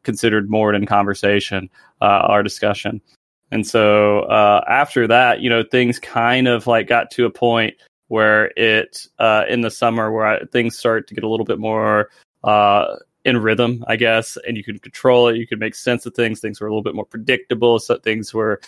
considered 0.06 0.48
more 0.48 0.72
than 0.72 0.86
conversation, 0.86 1.68
uh, 2.00 2.22
our 2.32 2.42
discussion. 2.42 3.02
And 3.50 3.66
so 3.66 4.20
uh, 4.20 4.64
after 4.66 5.06
that, 5.08 5.40
you 5.40 5.50
know, 5.50 5.62
things 5.62 5.98
kind 5.98 6.48
of 6.48 6.66
like 6.66 6.88
got 6.88 7.10
to 7.12 7.26
a 7.26 7.30
point 7.30 7.74
where 8.08 8.52
it 8.56 9.06
uh, 9.18 9.44
in 9.48 9.60
the 9.60 9.70
summer 9.70 10.10
where 10.10 10.26
I, 10.26 10.44
things 10.46 10.78
start 10.78 11.08
to 11.08 11.14
get 11.14 11.24
a 11.24 11.28
little 11.28 11.44
bit 11.44 11.58
more 11.58 12.10
uh, 12.44 12.96
in 13.24 13.36
rhythm, 13.36 13.84
I 13.88 13.96
guess, 13.96 14.38
and 14.46 14.56
you 14.56 14.64
could 14.64 14.80
control 14.80 15.28
it. 15.28 15.36
You 15.36 15.46
could 15.46 15.60
make 15.60 15.74
sense 15.74 16.06
of 16.06 16.14
things. 16.14 16.40
Things 16.40 16.60
were 16.60 16.68
a 16.68 16.70
little 16.70 16.82
bit 16.82 16.94
more 16.94 17.04
predictable. 17.04 17.78
So 17.78 17.98
things 17.98 18.32
were. 18.32 18.60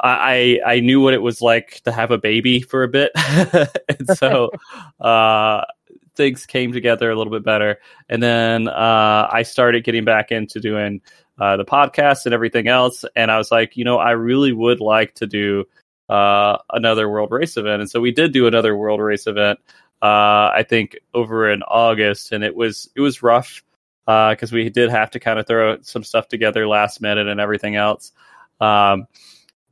I 0.00 0.60
I 0.64 0.78
knew 0.78 1.00
what 1.00 1.12
it 1.12 1.22
was 1.22 1.42
like 1.42 1.80
to 1.82 1.90
have 1.90 2.12
a 2.12 2.18
baby 2.18 2.60
for 2.60 2.84
a 2.84 2.88
bit, 2.88 3.10
and 3.16 4.16
so 4.16 4.50
uh, 5.00 5.64
things 6.18 6.44
came 6.44 6.72
together 6.72 7.10
a 7.10 7.16
little 7.16 7.32
bit 7.32 7.42
better. 7.42 7.78
And 8.10 8.22
then 8.22 8.68
uh, 8.68 9.28
I 9.32 9.42
started 9.42 9.84
getting 9.84 10.04
back 10.04 10.30
into 10.30 10.60
doing 10.60 11.00
uh, 11.38 11.56
the 11.56 11.64
podcast 11.64 12.26
and 12.26 12.34
everything 12.34 12.68
else. 12.68 13.06
And 13.16 13.30
I 13.30 13.38
was 13.38 13.50
like, 13.50 13.76
you 13.78 13.84
know, 13.84 13.96
I 13.96 14.10
really 14.10 14.52
would 14.52 14.80
like 14.80 15.14
to 15.14 15.26
do 15.26 15.64
uh, 16.10 16.58
another 16.72 17.08
World 17.08 17.30
Race 17.30 17.56
event. 17.56 17.80
And 17.80 17.90
so 17.90 18.00
we 18.00 18.12
did 18.12 18.32
do 18.32 18.46
another 18.46 18.76
World 18.76 19.00
Race 19.00 19.26
event. 19.26 19.60
Uh, 20.02 20.52
I 20.54 20.64
think 20.68 20.98
over 21.14 21.50
in 21.50 21.62
August, 21.62 22.32
and 22.32 22.44
it 22.44 22.54
was 22.54 22.88
it 22.94 23.00
was 23.00 23.22
rough 23.22 23.62
because 24.06 24.52
uh, 24.52 24.54
we 24.54 24.70
did 24.70 24.90
have 24.90 25.10
to 25.10 25.20
kind 25.20 25.38
of 25.38 25.46
throw 25.46 25.76
some 25.82 26.04
stuff 26.04 26.28
together 26.28 26.68
last 26.68 27.00
minute 27.00 27.26
and 27.26 27.40
everything 27.40 27.76
else. 27.76 28.12
Um, 28.60 29.06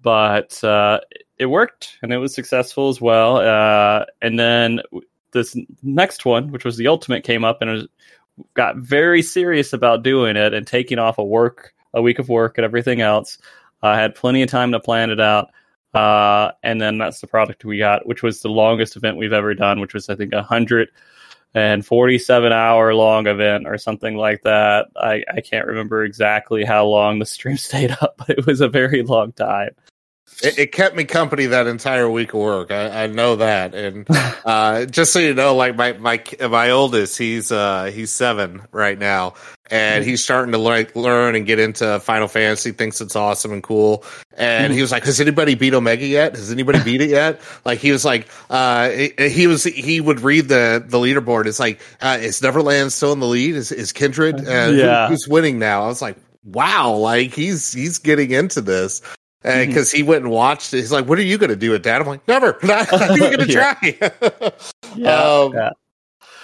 but 0.02 0.62
uh, 0.64 1.00
it 1.38 1.46
worked 1.46 1.98
and 2.02 2.12
it 2.12 2.18
was 2.18 2.34
successful 2.34 2.88
as 2.88 3.00
well. 3.00 3.38
and 4.20 4.38
then 4.38 4.80
this 5.32 5.56
next 5.82 6.24
one, 6.24 6.50
which 6.50 6.64
was 6.64 6.76
the 6.76 6.88
ultimate, 6.88 7.24
came 7.24 7.44
up 7.44 7.60
and 7.60 7.70
was, 7.70 7.86
got 8.54 8.76
very 8.76 9.22
serious 9.22 9.72
about 9.72 10.02
doing 10.02 10.36
it 10.36 10.54
and 10.54 10.66
taking 10.66 10.98
off 10.98 11.18
a 11.18 11.24
work 11.24 11.74
a 11.94 12.02
week 12.02 12.18
of 12.18 12.28
work 12.28 12.58
and 12.58 12.64
everything 12.64 13.00
else. 13.00 13.38
I 13.82 13.98
had 13.98 14.14
plenty 14.14 14.42
of 14.42 14.50
time 14.50 14.72
to 14.72 14.80
plan 14.80 15.10
it 15.10 15.20
out. 15.20 15.50
Uh, 15.94 16.52
and 16.62 16.80
then 16.80 16.98
that's 16.98 17.20
the 17.20 17.26
product 17.26 17.64
we 17.64 17.78
got, 17.78 18.06
which 18.06 18.22
was 18.22 18.42
the 18.42 18.50
longest 18.50 18.96
event 18.96 19.16
we've 19.16 19.32
ever 19.32 19.54
done, 19.54 19.80
which 19.80 19.94
was 19.94 20.10
I 20.10 20.14
think 20.14 20.34
a 20.34 20.42
hundred 20.42 20.88
and 21.54 21.86
forty-seven 21.86 22.52
hour 22.52 22.94
long 22.94 23.26
event 23.26 23.66
or 23.66 23.78
something 23.78 24.14
like 24.14 24.42
that. 24.42 24.88
I, 24.96 25.24
I 25.32 25.40
can't 25.40 25.66
remember 25.66 26.04
exactly 26.04 26.64
how 26.64 26.84
long 26.84 27.18
the 27.18 27.24
stream 27.24 27.56
stayed 27.56 27.96
up, 28.02 28.16
but 28.18 28.30
it 28.30 28.46
was 28.46 28.60
a 28.60 28.68
very 28.68 29.02
long 29.02 29.32
time. 29.32 29.70
It, 30.42 30.58
it, 30.58 30.72
kept 30.72 30.94
me 30.94 31.04
company 31.04 31.46
that 31.46 31.66
entire 31.66 32.10
week 32.10 32.34
of 32.34 32.40
work. 32.40 32.70
I, 32.70 33.04
I 33.04 33.06
know 33.06 33.36
that, 33.36 33.74
and 33.74 34.06
uh, 34.44 34.84
just 34.84 35.12
so 35.12 35.18
you 35.18 35.34
know, 35.34 35.54
like 35.54 35.76
my 35.76 35.92
my 35.94 36.22
my 36.48 36.70
oldest, 36.70 37.16
he's 37.16 37.50
uh, 37.50 37.84
he's 37.84 38.12
seven 38.12 38.62
right 38.70 38.98
now, 38.98 39.34
and 39.70 40.04
he's 40.04 40.22
starting 40.22 40.52
to 40.52 40.58
like 40.58 40.94
learn 40.94 41.36
and 41.36 41.46
get 41.46 41.58
into 41.58 42.00
Final 42.00 42.28
Fantasy. 42.28 42.72
Thinks 42.72 43.00
it's 43.00 43.16
awesome 43.16 43.52
and 43.52 43.62
cool. 43.62 44.04
And 44.36 44.72
he 44.72 44.82
was 44.82 44.92
like, 44.92 45.04
"Has 45.04 45.20
anybody 45.20 45.54
beat 45.54 45.72
Omega 45.72 46.06
yet? 46.06 46.36
Has 46.36 46.52
anybody 46.52 46.82
beat 46.82 47.00
it 47.00 47.10
yet?" 47.10 47.40
Like 47.64 47.78
he 47.80 47.90
was 47.90 48.04
like, 48.04 48.28
uh, 48.48 48.90
he, 48.90 49.12
he 49.28 49.46
was 49.46 49.64
he 49.64 50.00
would 50.00 50.20
read 50.20 50.48
the 50.48 50.84
the 50.86 50.98
leaderboard. 50.98 51.46
It's 51.46 51.58
like, 51.58 51.80
uh, 52.00 52.18
is 52.20 52.40
Neverland 52.42 52.92
still 52.92 53.12
in 53.12 53.20
the 53.20 53.26
lead? 53.26 53.56
Is 53.56 53.72
is 53.72 53.92
Kindred? 53.92 54.46
Uh, 54.46 54.70
yeah. 54.72 55.06
Who, 55.06 55.14
who's 55.14 55.26
winning 55.26 55.58
now? 55.58 55.84
I 55.84 55.86
was 55.86 56.02
like, 56.02 56.16
wow, 56.44 56.92
like 56.92 57.32
he's 57.32 57.72
he's 57.72 57.98
getting 57.98 58.30
into 58.30 58.60
this 58.60 59.02
because 59.46 59.88
mm-hmm. 59.90 59.96
he 59.96 60.02
went 60.02 60.24
and 60.24 60.32
watched 60.32 60.74
it. 60.74 60.78
He's 60.78 60.90
like, 60.90 61.06
"What 61.06 61.18
are 61.18 61.22
you 61.22 61.38
going 61.38 61.50
to 61.50 61.56
do 61.56 61.70
with 61.70 61.84
that?" 61.84 62.00
I'm 62.00 62.06
like, 62.06 62.26
"Never. 62.26 62.58
Not, 62.62 62.92
I'm 62.92 63.18
going 63.18 63.38
to 63.38 63.46
try." 63.52 63.76
yeah, 64.96 65.22
um, 65.22 65.52
yeah. 65.54 65.70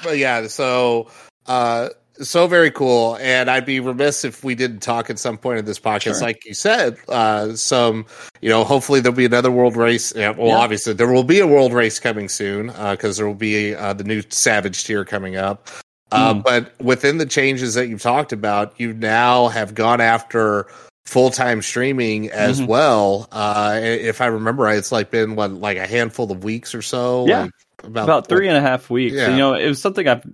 But 0.04 0.18
yeah, 0.18 0.46
so 0.46 1.08
uh, 1.46 1.88
so 2.20 2.46
very 2.46 2.70
cool, 2.70 3.16
and 3.20 3.50
I'd 3.50 3.66
be 3.66 3.80
remiss 3.80 4.24
if 4.24 4.44
we 4.44 4.54
didn't 4.54 4.80
talk 4.80 5.10
at 5.10 5.18
some 5.18 5.36
point 5.36 5.58
in 5.58 5.64
this 5.64 5.80
podcast, 5.80 6.18
sure. 6.18 6.20
like 6.20 6.44
you 6.44 6.54
said. 6.54 6.96
Uh, 7.08 7.54
some, 7.54 8.06
you 8.40 8.48
know, 8.48 8.62
hopefully 8.62 9.00
there'll 9.00 9.16
be 9.16 9.24
another 9.24 9.50
world 9.50 9.76
race. 9.76 10.14
Yeah, 10.14 10.30
well, 10.30 10.48
yeah. 10.48 10.58
obviously 10.58 10.92
there 10.92 11.12
will 11.12 11.24
be 11.24 11.40
a 11.40 11.46
world 11.46 11.72
race 11.72 11.98
coming 11.98 12.28
soon 12.28 12.68
because 12.68 13.18
uh, 13.18 13.22
there 13.22 13.26
will 13.26 13.34
be 13.34 13.74
uh, 13.74 13.94
the 13.94 14.04
new 14.04 14.22
Savage 14.28 14.84
tier 14.84 15.04
coming 15.04 15.36
up. 15.36 15.68
Mm. 16.12 16.44
But 16.44 16.78
within 16.80 17.18
the 17.18 17.26
changes 17.26 17.74
that 17.74 17.88
you've 17.88 18.02
talked 18.02 18.32
about, 18.32 18.78
you 18.78 18.92
now 18.92 19.48
have 19.48 19.74
gone 19.74 20.00
after 20.00 20.68
full 21.04 21.30
time 21.30 21.62
streaming 21.62 22.30
as 22.30 22.58
mm-hmm. 22.60 22.68
well. 22.68 23.28
Uh, 23.32 23.78
if 23.82 24.20
I 24.20 24.26
remember 24.26 24.64
right, 24.64 24.78
it's 24.78 24.92
like 24.92 25.10
been 25.10 25.34
what 25.34 25.52
like 25.52 25.78
a 25.78 25.86
handful 25.86 26.30
of 26.30 26.44
weeks 26.44 26.74
or 26.74 26.82
so. 26.82 27.26
Yeah. 27.26 27.42
Like 27.42 27.52
about, 27.84 28.04
about 28.04 28.28
three 28.28 28.48
and 28.48 28.56
a 28.56 28.60
half 28.60 28.90
weeks. 28.90 29.16
Yeah. 29.16 29.30
you 29.30 29.36
know, 29.36 29.54
it 29.54 29.66
was 29.66 29.80
something 29.80 30.06
I've 30.06 30.24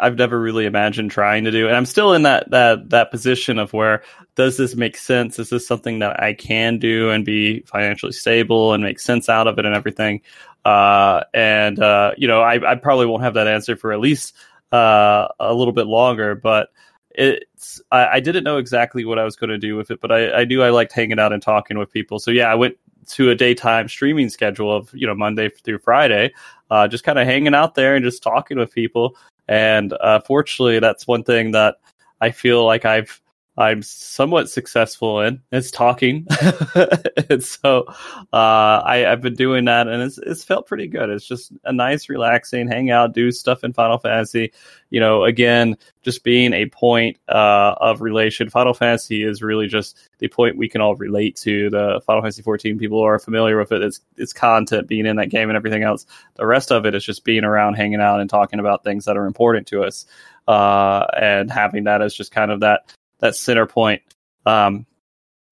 I've 0.00 0.16
never 0.16 0.38
really 0.40 0.64
imagined 0.64 1.10
trying 1.10 1.44
to 1.44 1.50
do, 1.50 1.66
and 1.66 1.76
I'm 1.76 1.86
still 1.86 2.14
in 2.14 2.22
that 2.22 2.50
that 2.50 2.90
that 2.90 3.10
position 3.10 3.58
of 3.58 3.72
where 3.72 4.02
does 4.34 4.56
this 4.56 4.74
make 4.74 4.96
sense? 4.96 5.38
Is 5.38 5.50
this 5.50 5.66
something 5.66 5.98
that 6.00 6.22
I 6.22 6.32
can 6.32 6.78
do 6.78 7.10
and 7.10 7.24
be 7.24 7.60
financially 7.60 8.12
stable 8.12 8.72
and 8.72 8.82
make 8.82 8.98
sense 8.98 9.28
out 9.28 9.46
of 9.46 9.58
it 9.58 9.66
and 9.66 9.74
everything? 9.74 10.22
Uh, 10.64 11.22
and 11.32 11.78
uh, 11.78 12.12
you 12.16 12.28
know, 12.28 12.40
I, 12.40 12.72
I 12.72 12.74
probably 12.76 13.06
won't 13.06 13.22
have 13.22 13.34
that 13.34 13.46
answer 13.46 13.76
for 13.76 13.92
at 13.92 14.00
least 14.00 14.34
uh, 14.72 15.28
a 15.38 15.54
little 15.54 15.72
bit 15.72 15.86
longer, 15.86 16.34
but 16.34 16.70
it's 17.16 17.80
I, 17.90 18.06
I, 18.06 18.20
didn't 18.20 18.44
know 18.44 18.58
exactly 18.58 19.04
what 19.04 19.18
I 19.18 19.24
was 19.24 19.36
going 19.36 19.50
to 19.50 19.58
do 19.58 19.76
with 19.76 19.90
it, 19.90 20.00
but 20.00 20.12
I, 20.12 20.32
I 20.32 20.44
knew 20.44 20.62
I 20.62 20.70
liked 20.70 20.92
hanging 20.92 21.18
out 21.18 21.32
and 21.32 21.42
talking 21.42 21.78
with 21.78 21.90
people. 21.90 22.18
So 22.18 22.30
yeah, 22.30 22.50
I 22.50 22.54
went 22.54 22.76
to 23.08 23.30
a 23.30 23.34
daytime 23.34 23.88
streaming 23.88 24.28
schedule 24.28 24.74
of 24.74 24.92
you 24.92 25.06
know 25.06 25.14
Monday 25.14 25.48
through 25.48 25.78
Friday, 25.78 26.32
uh, 26.70 26.86
just 26.88 27.04
kind 27.04 27.18
of 27.18 27.26
hanging 27.26 27.54
out 27.54 27.74
there 27.74 27.96
and 27.96 28.04
just 28.04 28.22
talking 28.22 28.58
with 28.58 28.72
people. 28.72 29.16
And 29.48 29.92
uh, 29.94 30.20
fortunately, 30.20 30.78
that's 30.78 31.06
one 31.06 31.22
thing 31.22 31.52
that 31.52 31.76
I 32.20 32.30
feel 32.30 32.64
like 32.64 32.84
I've 32.84 33.20
I'm 33.58 33.82
somewhat 33.82 34.50
successful 34.50 35.22
in 35.22 35.40
is 35.50 35.70
talking. 35.70 36.26
and 37.30 37.42
so 37.42 37.84
uh, 38.32 38.82
I, 38.84 39.04
have 39.08 39.22
been 39.22 39.34
doing 39.34 39.64
that 39.64 39.88
and 39.88 40.02
it's, 40.02 40.18
it's 40.18 40.44
felt 40.44 40.66
pretty 40.66 40.86
good. 40.86 41.08
It's 41.08 41.26
just 41.26 41.52
a 41.64 41.72
nice, 41.72 42.10
relaxing, 42.10 42.68
hang 42.68 42.90
out, 42.90 43.14
do 43.14 43.32
stuff 43.32 43.64
in 43.64 43.72
Final 43.72 43.96
Fantasy. 43.96 44.52
You 44.90 45.00
know, 45.00 45.24
again, 45.24 45.76
just 46.02 46.22
being 46.22 46.52
a 46.52 46.66
point 46.66 47.18
uh, 47.28 47.74
of 47.80 48.02
relation. 48.02 48.50
Final 48.50 48.74
Fantasy 48.74 49.24
is 49.24 49.42
really 49.42 49.68
just 49.68 49.98
the 50.18 50.28
point 50.28 50.58
we 50.58 50.68
can 50.68 50.82
all 50.82 50.94
relate 50.94 51.34
to. 51.36 51.70
The 51.70 52.02
Final 52.04 52.20
Fantasy 52.20 52.42
14 52.42 52.78
people 52.78 53.00
are 53.00 53.18
familiar 53.18 53.56
with 53.56 53.72
it. 53.72 53.82
It's, 53.82 54.00
it's 54.18 54.34
content 54.34 54.86
being 54.86 55.06
in 55.06 55.16
that 55.16 55.30
game 55.30 55.48
and 55.48 55.56
everything 55.56 55.82
else. 55.82 56.04
The 56.34 56.46
rest 56.46 56.70
of 56.70 56.84
it 56.84 56.94
is 56.94 57.04
just 57.04 57.24
being 57.24 57.42
around, 57.42 57.74
hanging 57.74 58.02
out, 58.02 58.20
and 58.20 58.28
talking 58.28 58.60
about 58.60 58.84
things 58.84 59.06
that 59.06 59.16
are 59.16 59.26
important 59.26 59.66
to 59.68 59.82
us. 59.82 60.04
Uh, 60.46 61.06
and 61.20 61.50
having 61.50 61.84
that 61.84 62.02
as 62.02 62.14
just 62.14 62.30
kind 62.30 62.52
of 62.52 62.60
that 62.60 62.92
that 63.20 63.36
center 63.36 63.66
point. 63.66 64.02
Um, 64.44 64.86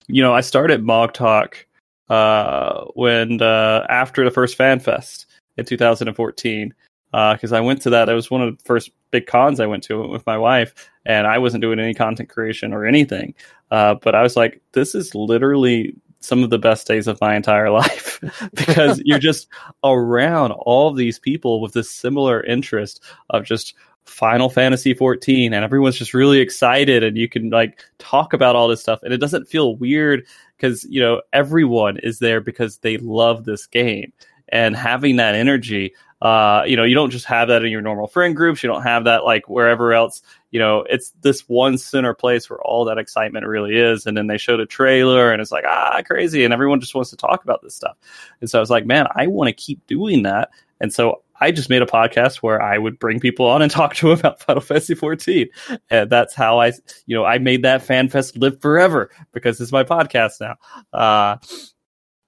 you 0.06 0.22
know, 0.22 0.34
I 0.34 0.40
started 0.40 0.82
Mog 0.82 1.12
Talk 1.14 1.66
uh, 2.08 2.84
when 2.94 3.40
uh, 3.40 3.86
after 3.88 4.24
the 4.24 4.30
first 4.30 4.56
Fan 4.56 4.80
Fest 4.80 5.26
in 5.56 5.64
2014 5.64 6.74
because 7.10 7.52
uh, 7.52 7.56
I 7.56 7.60
went 7.60 7.82
to 7.82 7.90
that. 7.90 8.08
It 8.08 8.14
was 8.14 8.30
one 8.30 8.42
of 8.42 8.58
the 8.58 8.64
first 8.64 8.90
big 9.12 9.26
cons 9.26 9.60
I 9.60 9.66
went 9.66 9.84
to 9.84 10.08
with 10.08 10.26
my 10.26 10.36
wife, 10.36 10.74
and 11.06 11.26
I 11.26 11.38
wasn't 11.38 11.62
doing 11.62 11.78
any 11.78 11.94
content 11.94 12.28
creation 12.28 12.72
or 12.72 12.84
anything. 12.84 13.34
Uh, 13.70 13.94
but 13.94 14.16
I 14.16 14.22
was 14.22 14.36
like, 14.36 14.60
this 14.72 14.96
is 14.96 15.14
literally 15.14 15.94
some 16.18 16.42
of 16.42 16.50
the 16.50 16.58
best 16.58 16.88
days 16.88 17.06
of 17.06 17.20
my 17.20 17.36
entire 17.36 17.70
life 17.82 18.18
because 18.54 19.00
you're 19.04 19.18
just 19.18 19.46
around 19.84 20.52
all 20.52 20.92
these 20.92 21.18
people 21.20 21.60
with 21.60 21.72
this 21.72 21.90
similar 21.90 22.42
interest 22.42 23.00
of 23.30 23.44
just 23.44 23.74
Final 24.04 24.50
Fantasy 24.50 24.92
14 24.92 25.52
and 25.52 25.64
everyone's 25.64 25.98
just 25.98 26.14
really 26.14 26.38
excited 26.38 27.02
and 27.02 27.16
you 27.16 27.28
can 27.28 27.50
like 27.50 27.82
talk 27.98 28.32
about 28.32 28.54
all 28.54 28.68
this 28.68 28.80
stuff 28.80 29.02
and 29.02 29.14
it 29.14 29.18
doesn't 29.18 29.48
feel 29.48 29.76
weird 29.76 30.26
because 30.56 30.84
you 30.84 31.00
know 31.00 31.22
everyone 31.32 31.96
is 31.98 32.18
there 32.18 32.40
because 32.40 32.78
they 32.78 32.98
love 32.98 33.44
this 33.44 33.66
game 33.66 34.12
and 34.50 34.76
having 34.76 35.16
that 35.16 35.34
energy 35.34 35.94
uh 36.20 36.62
you 36.66 36.76
know 36.76 36.84
you 36.84 36.94
don't 36.94 37.10
just 37.10 37.24
have 37.24 37.48
that 37.48 37.64
in 37.64 37.72
your 37.72 37.80
normal 37.80 38.06
friend 38.06 38.36
groups 38.36 38.62
you 38.62 38.68
don't 38.68 38.82
have 38.82 39.04
that 39.04 39.24
like 39.24 39.48
wherever 39.48 39.94
else 39.94 40.22
you 40.50 40.60
know 40.60 40.84
it's 40.90 41.12
this 41.22 41.48
one 41.48 41.78
center 41.78 42.12
place 42.12 42.48
where 42.48 42.60
all 42.60 42.84
that 42.84 42.98
excitement 42.98 43.46
really 43.46 43.74
is 43.74 44.06
and 44.06 44.16
then 44.16 44.26
they 44.26 44.38
showed 44.38 44.60
a 44.60 44.66
trailer 44.66 45.32
and 45.32 45.40
it's 45.40 45.50
like 45.50 45.64
ah 45.66 46.00
crazy 46.04 46.44
and 46.44 46.52
everyone 46.52 46.78
just 46.80 46.94
wants 46.94 47.10
to 47.10 47.16
talk 47.16 47.42
about 47.42 47.62
this 47.62 47.74
stuff 47.74 47.96
and 48.42 48.50
so 48.50 48.58
i 48.58 48.60
was 48.60 48.70
like 48.70 48.84
man 48.84 49.06
i 49.16 49.26
want 49.26 49.48
to 49.48 49.52
keep 49.52 49.84
doing 49.86 50.22
that 50.22 50.50
and 50.80 50.92
so 50.92 51.23
I 51.40 51.50
just 51.50 51.70
made 51.70 51.82
a 51.82 51.86
podcast 51.86 52.36
where 52.36 52.60
I 52.60 52.78
would 52.78 52.98
bring 52.98 53.20
people 53.20 53.46
on 53.46 53.62
and 53.62 53.70
talk 53.70 53.94
to 53.96 54.08
them 54.08 54.18
about 54.18 54.40
Final 54.40 54.62
Fantasy 54.62 54.94
14. 54.94 55.48
And 55.90 56.10
that's 56.10 56.34
how 56.34 56.60
I, 56.60 56.72
you 57.06 57.16
know, 57.16 57.24
I 57.24 57.38
made 57.38 57.62
that 57.62 57.82
fan 57.82 58.08
fest 58.08 58.36
live 58.36 58.60
forever 58.60 59.10
because 59.32 59.60
it's 59.60 59.72
my 59.72 59.84
podcast 59.84 60.40
now. 60.40 60.56
Uh, 60.92 61.36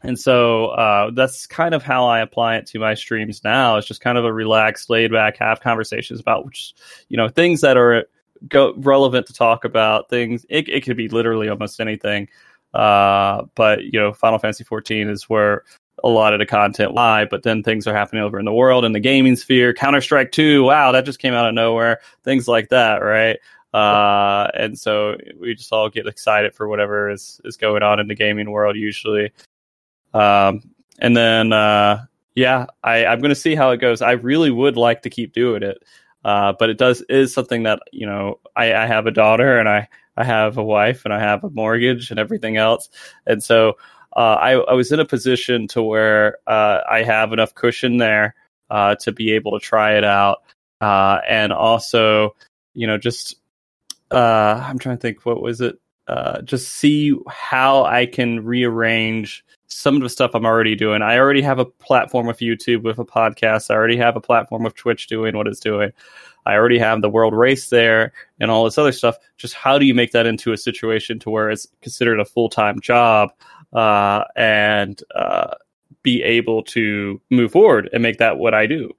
and 0.03 0.19
so 0.19 0.66
uh, 0.66 1.11
that's 1.14 1.47
kind 1.47 1.75
of 1.75 1.83
how 1.83 2.07
I 2.07 2.21
apply 2.21 2.57
it 2.57 2.66
to 2.69 2.79
my 2.79 2.95
streams 2.95 3.42
now. 3.42 3.77
It's 3.77 3.88
just 3.88 4.01
kind 4.01 4.19
of 4.19 4.25
a 4.25 4.33
relaxed, 4.33 4.90
laid 4.90 5.11
back, 5.11 5.38
have 5.38 5.61
conversations 5.61 6.21
about 6.21 6.45
which, 6.45 6.75
you 7.09 7.16
know, 7.16 7.29
things 7.29 7.62
that 7.62 7.77
are 7.77 8.07
go 8.49 8.75
relevant 8.77 9.27
to 9.27 9.33
talk 9.33 9.64
about. 9.64 10.09
Things 10.11 10.45
it, 10.49 10.69
it 10.69 10.85
could 10.85 10.97
be 10.97 11.09
literally 11.09 11.49
almost 11.49 11.81
anything. 11.81 12.29
Uh, 12.75 13.45
but 13.55 13.85
you 13.85 13.99
know, 13.99 14.12
Final 14.12 14.38
Fantasy 14.38 14.64
14 14.64 15.09
is 15.09 15.29
where 15.31 15.64
a 16.05 16.09
lot 16.09 16.33
of 16.33 16.39
the 16.39 16.47
content 16.47 16.93
live, 16.95 17.31
but 17.31 17.43
then 17.43 17.63
things 17.63 17.87
are 17.87 17.95
happening 17.95 18.23
over 18.23 18.39
in 18.39 18.45
the 18.45 18.53
world 18.53 18.85
in 18.85 18.93
the 18.93 19.01
gaming 19.01 19.37
sphere. 19.37 19.73
Counter 19.73 20.01
Strike 20.01 20.33
2, 20.33 20.65
wow, 20.65 20.93
that 20.93 21.05
just 21.05 21.19
came 21.19 21.35
out 21.35 21.49
of 21.49 21.55
nowhere. 21.55 22.01
Things 22.23 22.47
like 22.47 22.69
that, 22.69 22.99
right? 22.99 23.39
Uh, 23.73 24.49
and 24.55 24.79
so 24.79 25.17
we 25.39 25.55
just 25.55 25.73
all 25.73 25.91
get 25.91 26.07
excited 26.07 26.55
for 26.55 26.69
whatever 26.69 27.11
is, 27.11 27.41
is 27.45 27.57
going 27.57 27.83
on 27.83 28.01
in 28.01 28.09
the 28.09 28.15
gaming 28.15 28.51
world 28.51 28.77
usually. 28.77 29.33
Um, 30.15 30.63
and 30.99 31.17
then, 31.17 31.53
uh, 31.53 32.05
yeah, 32.35 32.67
I, 32.83 33.07
I'm 33.07 33.21
going 33.21 33.31
to 33.31 33.35
see 33.35 33.55
how 33.55 33.71
it 33.71 33.79
goes. 33.79 34.03
I 34.03 34.13
really 34.13 34.51
would 34.51 34.77
like 34.77 35.03
to 35.03 35.11
keep 35.11 35.33
doing 35.33 35.63
it. 35.63 35.83
Uh, 36.25 36.53
but 36.59 36.71
it 36.71 36.79
does 36.79 37.03
is 37.03 37.33
something 37.33 37.65
that, 37.65 37.81
you 37.93 38.07
know, 38.07 38.41
I, 38.55 38.75
I 38.75 38.87
have 38.87 39.07
a 39.07 39.11
daughter 39.11 39.59
and 39.59 39.69
I, 39.69 39.89
I 40.17 40.25
have 40.25 40.57
a 40.59 40.65
wife 40.65 41.05
and 41.05 41.15
I 41.15 41.21
have 41.21 41.45
a 41.45 41.51
mortgage 41.51 42.11
and 42.11 42.19
everything 42.19 42.57
else. 42.57 42.89
And 43.27 43.43
so, 43.43 43.77
uh, 44.14 44.37
I, 44.40 44.53
I, 44.53 44.73
was 44.75 44.92
in 44.92 45.01
a 45.01 45.05
position 45.05 45.69
to 45.69 45.83
where 45.83 46.38
uh, 46.47 46.81
I 46.90 47.03
have 47.03 47.33
enough 47.33 47.55
cushion 47.55 47.99
there 47.99 48.35
uh, 48.71 48.95
to 48.97 49.12
be 49.12 49.33
able 49.33 49.59
to 49.59 49.64
try 49.64 49.97
it 49.97 50.05
out, 50.05 50.42
uh, 50.81 51.19
and 51.29 51.53
also, 51.53 52.35
you 52.75 52.87
know, 52.87 52.99
just 52.99 53.37
uh, 54.11 54.62
I'm 54.64 54.79
trying 54.79 54.97
to 54.97 55.01
think 55.01 55.25
what 55.27 55.42
was 55.42 55.61
it. 55.61 55.79
Uh, 56.09 56.40
just 56.42 56.69
see 56.69 57.14
how 57.29 57.85
I 57.85 58.07
can 58.07 58.45
rearrange 58.45 59.45
some 59.66 59.97
of 59.97 60.03
the 60.03 60.09
stuff 60.09 60.31
I'm 60.35 60.47
already 60.47 60.77
doing. 60.77 61.03
I 61.03 61.19
already 61.19 61.43
have 61.43 61.59
a 61.59 61.64
platform 61.64 62.26
with 62.26 62.39
YouTube 62.39 62.83
with 62.83 62.99
a 62.99 63.05
podcast. 63.05 63.70
I 63.70 63.74
already 63.74 63.97
have 63.97 64.16
a 64.16 64.20
platform 64.20 64.62
with 64.62 64.76
Twitch 64.76 65.09
doing 65.09 65.37
what 65.37 65.49
it's 65.49 65.61
doing. 65.61 65.91
I 66.47 66.55
already 66.55 66.78
have 66.78 67.03
the 67.03 67.09
world 67.09 67.35
race 67.35 67.70
there 67.70 68.12
and 68.39 68.51
all 68.51 68.64
this 68.64 68.78
other 68.78 68.93
stuff. 68.93 69.16
Just 69.37 69.55
how 69.55 69.78
do 69.78 69.85
you 69.85 69.95
make 69.95 70.12
that 70.12 70.26
into 70.26 70.53
a 70.53 70.57
situation 70.57 71.18
to 71.20 71.31
where 71.31 71.51
it's 71.51 71.66
considered 71.83 72.20
a 72.20 72.24
full 72.24 72.49
time 72.49 72.81
job? 72.81 73.31
Uh, 73.73 74.25
and 74.35 75.03
uh, 75.14 75.55
be 76.03 76.23
able 76.23 76.62
to 76.62 77.21
move 77.31 77.53
forward 77.53 77.89
and 77.93 78.03
make 78.03 78.19
that 78.19 78.39
what 78.39 78.55
I 78.55 78.67
do. 78.67 78.93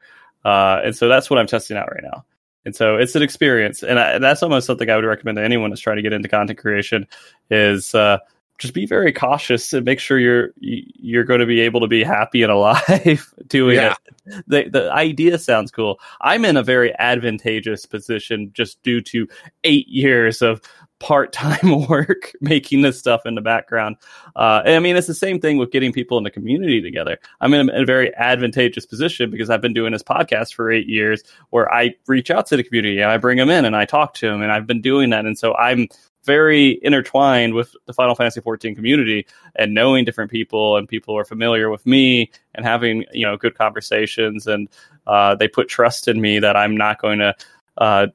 Uh, 0.44 0.82
and 0.84 0.96
so 0.96 1.08
that's 1.08 1.30
what 1.30 1.40
I'm 1.40 1.48
testing 1.48 1.78
out 1.78 1.92
right 1.92 2.04
now. 2.04 2.26
And 2.66 2.76
so 2.76 2.98
it's 2.98 3.16
an 3.16 3.24
experience, 3.24 3.82
and, 3.82 3.98
I, 3.98 4.20
that's 4.20 4.44
almost 4.44 4.68
something 4.68 4.90
I 4.90 4.98
would 4.98 5.06
recommend 5.06 5.38
to 5.38 5.44
anyone 5.44 5.70
that's 5.70 5.82
trying 5.82 5.96
to 5.96 6.02
get 6.02 6.12
into 6.12 6.28
content 6.28 6.60
creation 6.60 7.08
is 7.50 7.96
uh, 7.96 8.18
just 8.58 8.74
be 8.74 8.86
very 8.86 9.14
cautious 9.14 9.72
and 9.72 9.86
make 9.86 10.00
sure 10.00 10.20
you're 10.20 10.50
you're 10.58 11.24
going 11.24 11.40
to 11.40 11.46
be 11.46 11.62
able 11.62 11.80
to 11.80 11.88
be 11.88 12.04
happy 12.04 12.42
and 12.42 12.52
alive 12.52 13.34
doing 13.48 13.76
yeah. 13.76 13.96
it. 14.26 14.44
The 14.48 14.70
the 14.70 14.92
idea 14.92 15.38
sounds 15.38 15.72
cool. 15.72 16.00
I'm 16.22 16.44
in 16.44 16.58
a 16.58 16.64
very 16.64 16.94
advantageous 16.98 17.86
position 17.86 18.52
just 18.54 18.82
due 18.84 19.02
to 19.02 19.28
eight 19.64 19.88
years 19.88 20.42
of 20.42 20.62
part 21.00 21.32
time 21.32 21.88
work 21.90 22.32
making 22.42 22.82
this 22.82 22.98
stuff 22.98 23.26
in 23.26 23.36
the 23.36 23.42
background. 23.42 23.98
Uh, 24.36 24.62
I 24.66 24.80
mean, 24.80 24.96
it's 24.96 25.08
the 25.08 25.14
same 25.14 25.40
thing 25.40 25.58
with 25.58 25.72
getting 25.72 25.92
people 25.92 26.18
in 26.18 26.24
the 26.24 26.32
community 26.32 26.82
together. 26.82 27.18
I'm 27.42 27.54
in 27.54 27.70
a, 27.70 27.74
in 27.74 27.84
a, 27.84 27.86
very 27.86 28.14
advantageous 28.16 28.86
position 28.86 29.30
because 29.30 29.50
I've 29.50 29.62
been 29.62 29.74
doing 29.74 29.94
this 29.94 30.04
podcast 30.04 30.54
for 30.54 30.72
eight 30.72 30.88
years 30.88 31.24
where 31.52 31.72
I 31.74 31.96
reach 32.08 32.32
out 32.32 32.48
to 32.48 32.58
the 32.58 32.64
community 32.64 33.00
and 33.00 33.12
I 33.12 33.18
bring 33.18 33.38
them 33.38 33.50
in 33.50 33.66
and 33.66 33.76
I 33.76 33.86
talk 33.86 34.14
to 34.16 34.28
them 34.28 34.42
and 34.42 34.52
I've 34.52 34.68
been 34.68 34.82
doing 34.82 35.10
that. 35.12 35.26
And 35.26 35.38
so 35.38 35.56
I'm 35.56 35.88
very 36.24 36.80
intertwined 36.84 37.54
with 37.54 37.74
the 37.86 37.94
Final 37.94 38.14
Fantasy 38.14 38.42
14 38.42 38.76
community 38.76 39.26
and 39.56 39.74
knowing 39.74 40.04
different 40.04 40.30
people 40.30 40.76
and 40.76 40.88
people 40.88 41.14
who 41.14 41.18
are 41.18 41.26
familiar 41.26 41.70
with 41.70 41.86
me 41.86 42.30
and 42.54 42.66
having, 42.66 43.06
you 43.14 43.26
know, 43.26 43.38
good 43.38 43.56
conversations 43.56 44.46
and 44.46 44.68
uh, 45.08 45.36
they 45.36 45.48
put 45.48 45.70
trust 45.70 46.08
in 46.08 46.20
me 46.20 46.38
that 46.40 46.58
I'm 46.58 46.76
not 46.76 47.02
going 47.02 47.20
to 47.20 47.34
uh, 47.78 48.08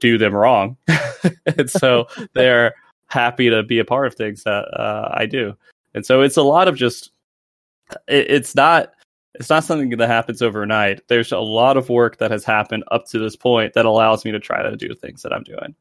do 0.00 0.18
them 0.18 0.34
wrong. 0.34 0.76
and 1.58 1.70
so 1.70 2.06
they're 2.34 2.74
happy 3.08 3.50
to 3.50 3.62
be 3.62 3.78
a 3.78 3.84
part 3.84 4.06
of 4.06 4.14
things 4.14 4.42
that 4.44 4.64
uh, 4.78 5.10
I 5.14 5.26
do. 5.26 5.54
And 5.94 6.04
so 6.04 6.22
it's 6.22 6.36
a 6.36 6.42
lot 6.42 6.68
of 6.68 6.76
just 6.76 7.10
it, 8.08 8.30
it's 8.30 8.54
not 8.54 8.92
it's 9.34 9.50
not 9.50 9.64
something 9.64 9.90
that 9.90 10.08
happens 10.08 10.40
overnight. 10.40 11.06
There's 11.08 11.32
a 11.32 11.38
lot 11.38 11.76
of 11.76 11.88
work 11.88 12.18
that 12.18 12.30
has 12.30 12.44
happened 12.44 12.84
up 12.90 13.06
to 13.08 13.18
this 13.18 13.36
point 13.36 13.74
that 13.74 13.84
allows 13.84 14.24
me 14.24 14.32
to 14.32 14.40
try 14.40 14.62
to 14.62 14.76
do 14.76 14.94
things 14.94 15.22
that 15.22 15.32
I'm 15.32 15.42
doing. 15.42 15.74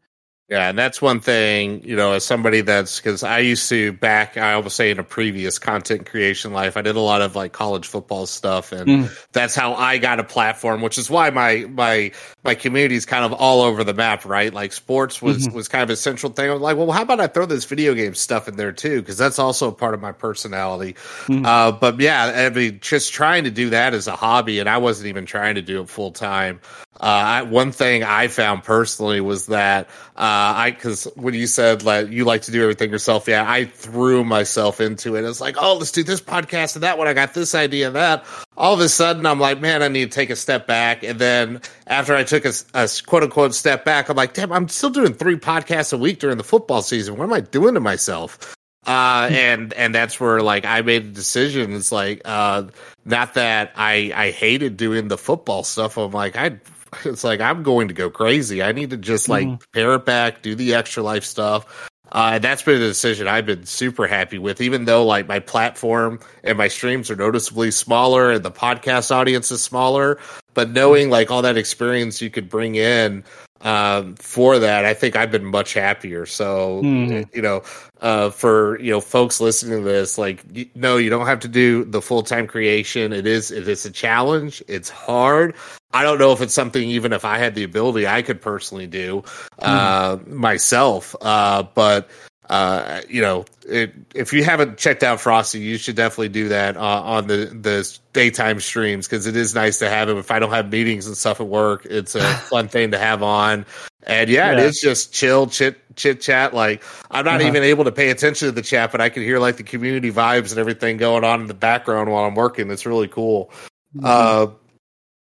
Yeah, 0.48 0.70
and 0.70 0.78
that's 0.78 1.02
one 1.02 1.22
thing, 1.22 1.84
you 1.84 1.96
know, 1.96 2.12
as 2.12 2.24
somebody 2.24 2.62
that's 2.62 3.00
because 3.00 3.24
I 3.24 3.40
used 3.40 3.68
to 3.70 3.94
back, 3.94 4.38
I 4.38 4.54
always 4.54 4.74
say 4.74 4.92
in 4.92 5.00
a 5.00 5.04
previous 5.04 5.58
content 5.58 6.06
creation 6.06 6.54
life, 6.54 6.78
I 6.78 6.84
did 6.84 6.96
a 6.96 7.00
lot 7.00 7.24
of 7.24 7.36
like 7.36 7.52
college 7.52 7.88
football 7.88 8.28
stuff, 8.28 8.72
and 8.72 8.88
mm. 8.88 9.26
that's 9.32 9.56
how 9.56 9.74
I 9.74 9.98
got 9.98 10.20
a 10.20 10.24
platform, 10.24 10.84
which 10.84 11.00
is 11.00 11.10
why 11.10 11.32
my 11.32 11.66
my 11.68 12.12
my 12.44 12.54
community 12.54 12.94
is 12.94 13.08
kind 13.08 13.26
of 13.26 13.34
all 13.34 13.62
over 13.62 13.84
the 13.84 13.96
map, 13.96 14.24
right? 14.24 14.54
Like 14.54 14.72
sports 14.72 15.20
was 15.20 15.48
mm-hmm. 15.48 15.56
was 15.56 15.68
kind 15.68 15.82
of 15.82 15.90
a 15.90 15.96
central 15.96 16.32
thing. 16.32 16.52
I 16.52 16.54
was 16.54 16.62
like, 16.62 16.78
well, 16.78 16.92
how 16.92 17.02
about 17.02 17.20
I 17.20 17.26
throw 17.26 17.48
this 17.48 17.66
video 17.66 17.96
game 17.96 18.14
stuff 18.14 18.48
in 18.48 18.56
there 18.56 18.72
too? 18.72 19.02
Because 19.02 19.18
that's 19.18 19.40
also 19.40 19.70
a 19.70 19.74
part 19.74 19.96
of 19.96 20.02
my 20.02 20.12
personality. 20.12 20.94
Mm. 21.26 21.44
Uh, 21.44 21.72
but 21.72 22.00
yeah, 22.00 22.46
I 22.46 22.50
mean, 22.52 22.82
just 22.82 23.14
trying 23.14 23.46
to 23.46 23.52
do 23.52 23.72
that 23.72 23.96
as 23.96 24.06
a 24.06 24.16
hobby, 24.16 24.60
and 24.60 24.70
I 24.70 24.78
wasn't 24.78 25.08
even 25.08 25.26
trying 25.26 25.56
to 25.56 25.64
do 25.64 25.82
it 25.82 25.90
full 25.90 26.12
time. 26.12 26.60
Uh, 26.98 27.04
I, 27.04 27.42
one 27.42 27.74
thing 27.74 28.04
I 28.04 28.30
found 28.30 28.64
personally 28.64 29.20
was 29.20 29.48
that 29.48 29.90
uh, 30.16 30.35
I 30.56 30.72
because 30.72 31.06
when 31.16 31.34
you 31.34 31.48
said 31.48 31.84
like 31.84 32.10
you 32.10 32.26
like 32.26 32.44
to 32.44 32.52
do 32.52 32.62
everything 32.62 32.92
yourself, 32.92 33.28
yeah, 33.28 33.50
I 33.50 33.66
threw 33.66 34.24
myself 34.24 34.82
into 34.82 35.16
it. 35.16 35.24
It's 35.24 35.42
like, 35.42 35.56
oh, 35.60 35.76
let's 35.76 35.92
do 35.92 36.04
this 36.04 36.22
podcast 36.22 36.76
and 36.76 36.84
that 36.84 36.98
one. 36.98 37.08
I 37.08 37.14
got 37.14 37.34
this 37.34 37.56
idea 37.56 37.88
and 37.88 37.96
that. 37.96 38.26
All 38.58 38.74
of 38.74 38.80
a 38.80 38.90
sudden, 38.90 39.26
I'm 39.26 39.40
like, 39.40 39.60
man, 39.60 39.84
I 39.84 39.88
need 39.88 40.12
to 40.12 40.16
take 40.16 40.30
a 40.30 40.36
step 40.36 40.68
back. 40.68 41.04
And 41.04 41.20
then 41.20 41.62
after 41.88 42.16
I 42.16 42.24
took 42.24 42.46
a, 42.46 42.54
a 42.74 42.90
quote 43.06 43.24
unquote 43.24 43.54
step 43.54 43.86
back, 43.86 44.10
I'm 44.10 44.16
like, 44.16 44.34
damn, 44.34 44.52
I'm 44.52 44.68
still 44.68 44.90
doing 44.90 45.14
three 45.14 45.38
podcasts 45.38 45.94
a 45.94 45.98
week 45.98 46.20
during 46.20 46.38
the 46.38 46.44
football 46.44 46.82
season. 46.82 47.18
What 47.18 47.26
am 47.26 47.34
I 47.34 47.42
doing 47.42 47.74
to 47.74 47.80
myself? 47.80 48.56
Uh, 48.86 49.28
and 49.32 49.74
and 49.74 49.96
that's 49.96 50.20
where 50.20 50.42
like 50.42 50.64
I 50.66 50.82
made 50.82 51.06
a 51.06 51.10
decision. 51.10 51.74
It's 51.74 51.92
like 51.92 52.22
uh, 52.24 52.66
not 53.04 53.34
that 53.34 53.72
I 53.76 54.12
I 54.16 54.32
hated 54.32 54.78
doing 54.78 55.08
the 55.08 55.18
football 55.18 55.64
stuff. 55.64 55.98
I'm 55.98 56.12
like 56.12 56.36
I 56.36 56.60
it's 57.06 57.24
like 57.24 57.42
I'm 57.42 57.64
going 57.64 57.88
to 57.90 57.94
go 57.94 58.10
crazy. 58.10 58.64
I 58.64 58.72
need 58.72 58.92
to 58.92 58.98
just 58.98 59.30
like 59.30 59.48
mm. 59.48 59.62
pare 59.74 59.96
it 59.96 60.06
back, 60.06 60.42
do 60.42 60.56
the 60.56 60.76
extra 60.76 61.04
life 61.04 61.24
stuff. 61.24 61.90
Uh, 62.12 62.40
that's 62.40 62.62
been 62.62 62.76
a 62.76 62.80
decision 62.80 63.28
I've 63.28 63.46
been 63.46 63.66
super 63.66 64.08
happy 64.08 64.38
with, 64.38 64.62
even 64.62 64.86
though 64.86 65.06
like 65.06 65.28
my 65.28 65.40
platform 65.40 66.20
and 66.44 66.58
my 66.58 66.68
streams 66.68 67.10
are 67.10 67.16
noticeably 67.16 67.72
smaller 67.72 68.32
and 68.32 68.46
the 68.46 68.52
podcast 68.52 69.12
audience 69.12 69.52
is 69.52 69.62
smaller. 69.62 70.20
But 70.54 70.70
knowing 70.70 71.10
like 71.10 71.32
all 71.32 71.42
that 71.42 71.58
experience 71.58 72.22
you 72.22 72.30
could 72.30 72.48
bring 72.48 72.76
in 72.76 73.24
um, 73.62 74.16
for 74.16 74.60
that, 74.60 74.86
I 74.86 74.94
think 74.94 75.16
I've 75.16 75.32
been 75.32 75.46
much 75.46 75.74
happier. 75.74 76.26
So, 76.26 76.82
mm. 76.84 77.34
you 77.34 77.42
know, 77.42 77.64
uh, 78.02 78.30
for, 78.30 78.80
you 78.80 78.92
know, 78.92 79.02
folks 79.02 79.40
listening 79.40 79.80
to 79.80 79.86
this, 79.86 80.18
like, 80.18 80.44
no, 80.76 80.98
you 80.98 81.10
don't 81.10 81.26
have 81.26 81.40
to 81.42 81.48
do 81.48 81.86
the 81.86 82.02
full 82.02 82.22
time 82.22 82.48
creation. 82.48 83.14
It 83.14 83.26
is, 83.26 83.52
it 83.52 83.68
is 83.68 83.86
a 83.86 83.92
challenge. 83.92 84.62
It's 84.68 84.90
hard. 84.90 85.56
I 85.94 86.04
don't 86.04 86.20
know 86.20 86.34
if 86.34 86.42
it's 86.42 86.54
something, 86.54 86.84
even 86.90 87.14
if 87.14 87.24
I 87.24 87.38
had 87.38 87.56
the 87.56 87.64
ability, 87.64 88.06
I 88.06 88.22
could 88.22 88.42
personally 88.42 88.88
do 88.88 89.24
uh, 89.60 90.18
mm. 90.18 90.28
myself. 90.28 91.16
Uh, 91.22 91.64
but 91.64 92.10
uh, 92.50 93.02
you 93.10 93.22
know, 93.22 93.46
it, 93.68 93.94
if 94.14 94.34
you 94.34 94.44
haven't 94.44 94.78
checked 94.78 95.04
out 95.04 95.20
Frosty, 95.20 95.60
you 95.60 95.78
should 95.78 95.96
definitely 95.96 96.30
do 96.30 96.50
that 96.50 96.78
uh, 96.78 97.02
on 97.02 97.28
the 97.28 97.46
the 97.46 97.98
daytime 98.14 98.60
streams 98.60 99.08
because 99.08 99.26
it 99.26 99.36
is 99.36 99.56
nice 99.56 99.80
to 99.80 99.90
have 99.90 100.10
him. 100.10 100.18
If 100.18 100.30
I 100.30 100.40
don't 100.40 100.52
have 100.52 100.72
meetings 100.72 101.08
and 101.08 101.18
stuff 101.18 101.42
at 101.42 101.48
work, 101.48 101.86
it's 101.86 102.16
a 102.16 102.22
fun 102.50 102.68
thing 102.68 102.92
to 102.92 102.98
have 102.98 103.24
on. 103.24 103.66
And 104.04 104.30
yeah, 104.30 104.52
yeah, 104.52 104.60
it 104.60 104.66
is 104.66 104.80
just 104.80 105.14
chill, 105.14 105.48
chit 105.48 105.80
chit 105.96 106.22
chat. 106.22 106.54
Like 106.54 106.84
I'm 107.10 107.26
not 107.26 107.42
uh-huh. 107.42 107.48
even 107.48 107.64
able 107.64 107.86
to 107.86 107.92
pay 107.92 108.12
attention 108.12 108.48
to 108.48 108.52
the 108.52 108.62
chat, 108.62 108.92
but 108.92 109.02
I 109.02 109.10
can 109.10 109.24
hear 109.24 109.40
like 109.40 109.58
the 109.58 109.64
community 109.64 110.12
vibes 110.12 110.52
and 110.52 110.60
everything 110.60 110.98
going 110.98 111.24
on 111.24 111.42
in 111.42 111.48
the 111.48 111.56
background 111.56 112.12
while 112.12 112.26
I'm 112.26 112.36
working. 112.36 112.70
It's 112.70 112.86
really 112.86 113.08
cool. 113.08 113.50
Mm-hmm. 113.96 114.06
Uh, 114.06 114.48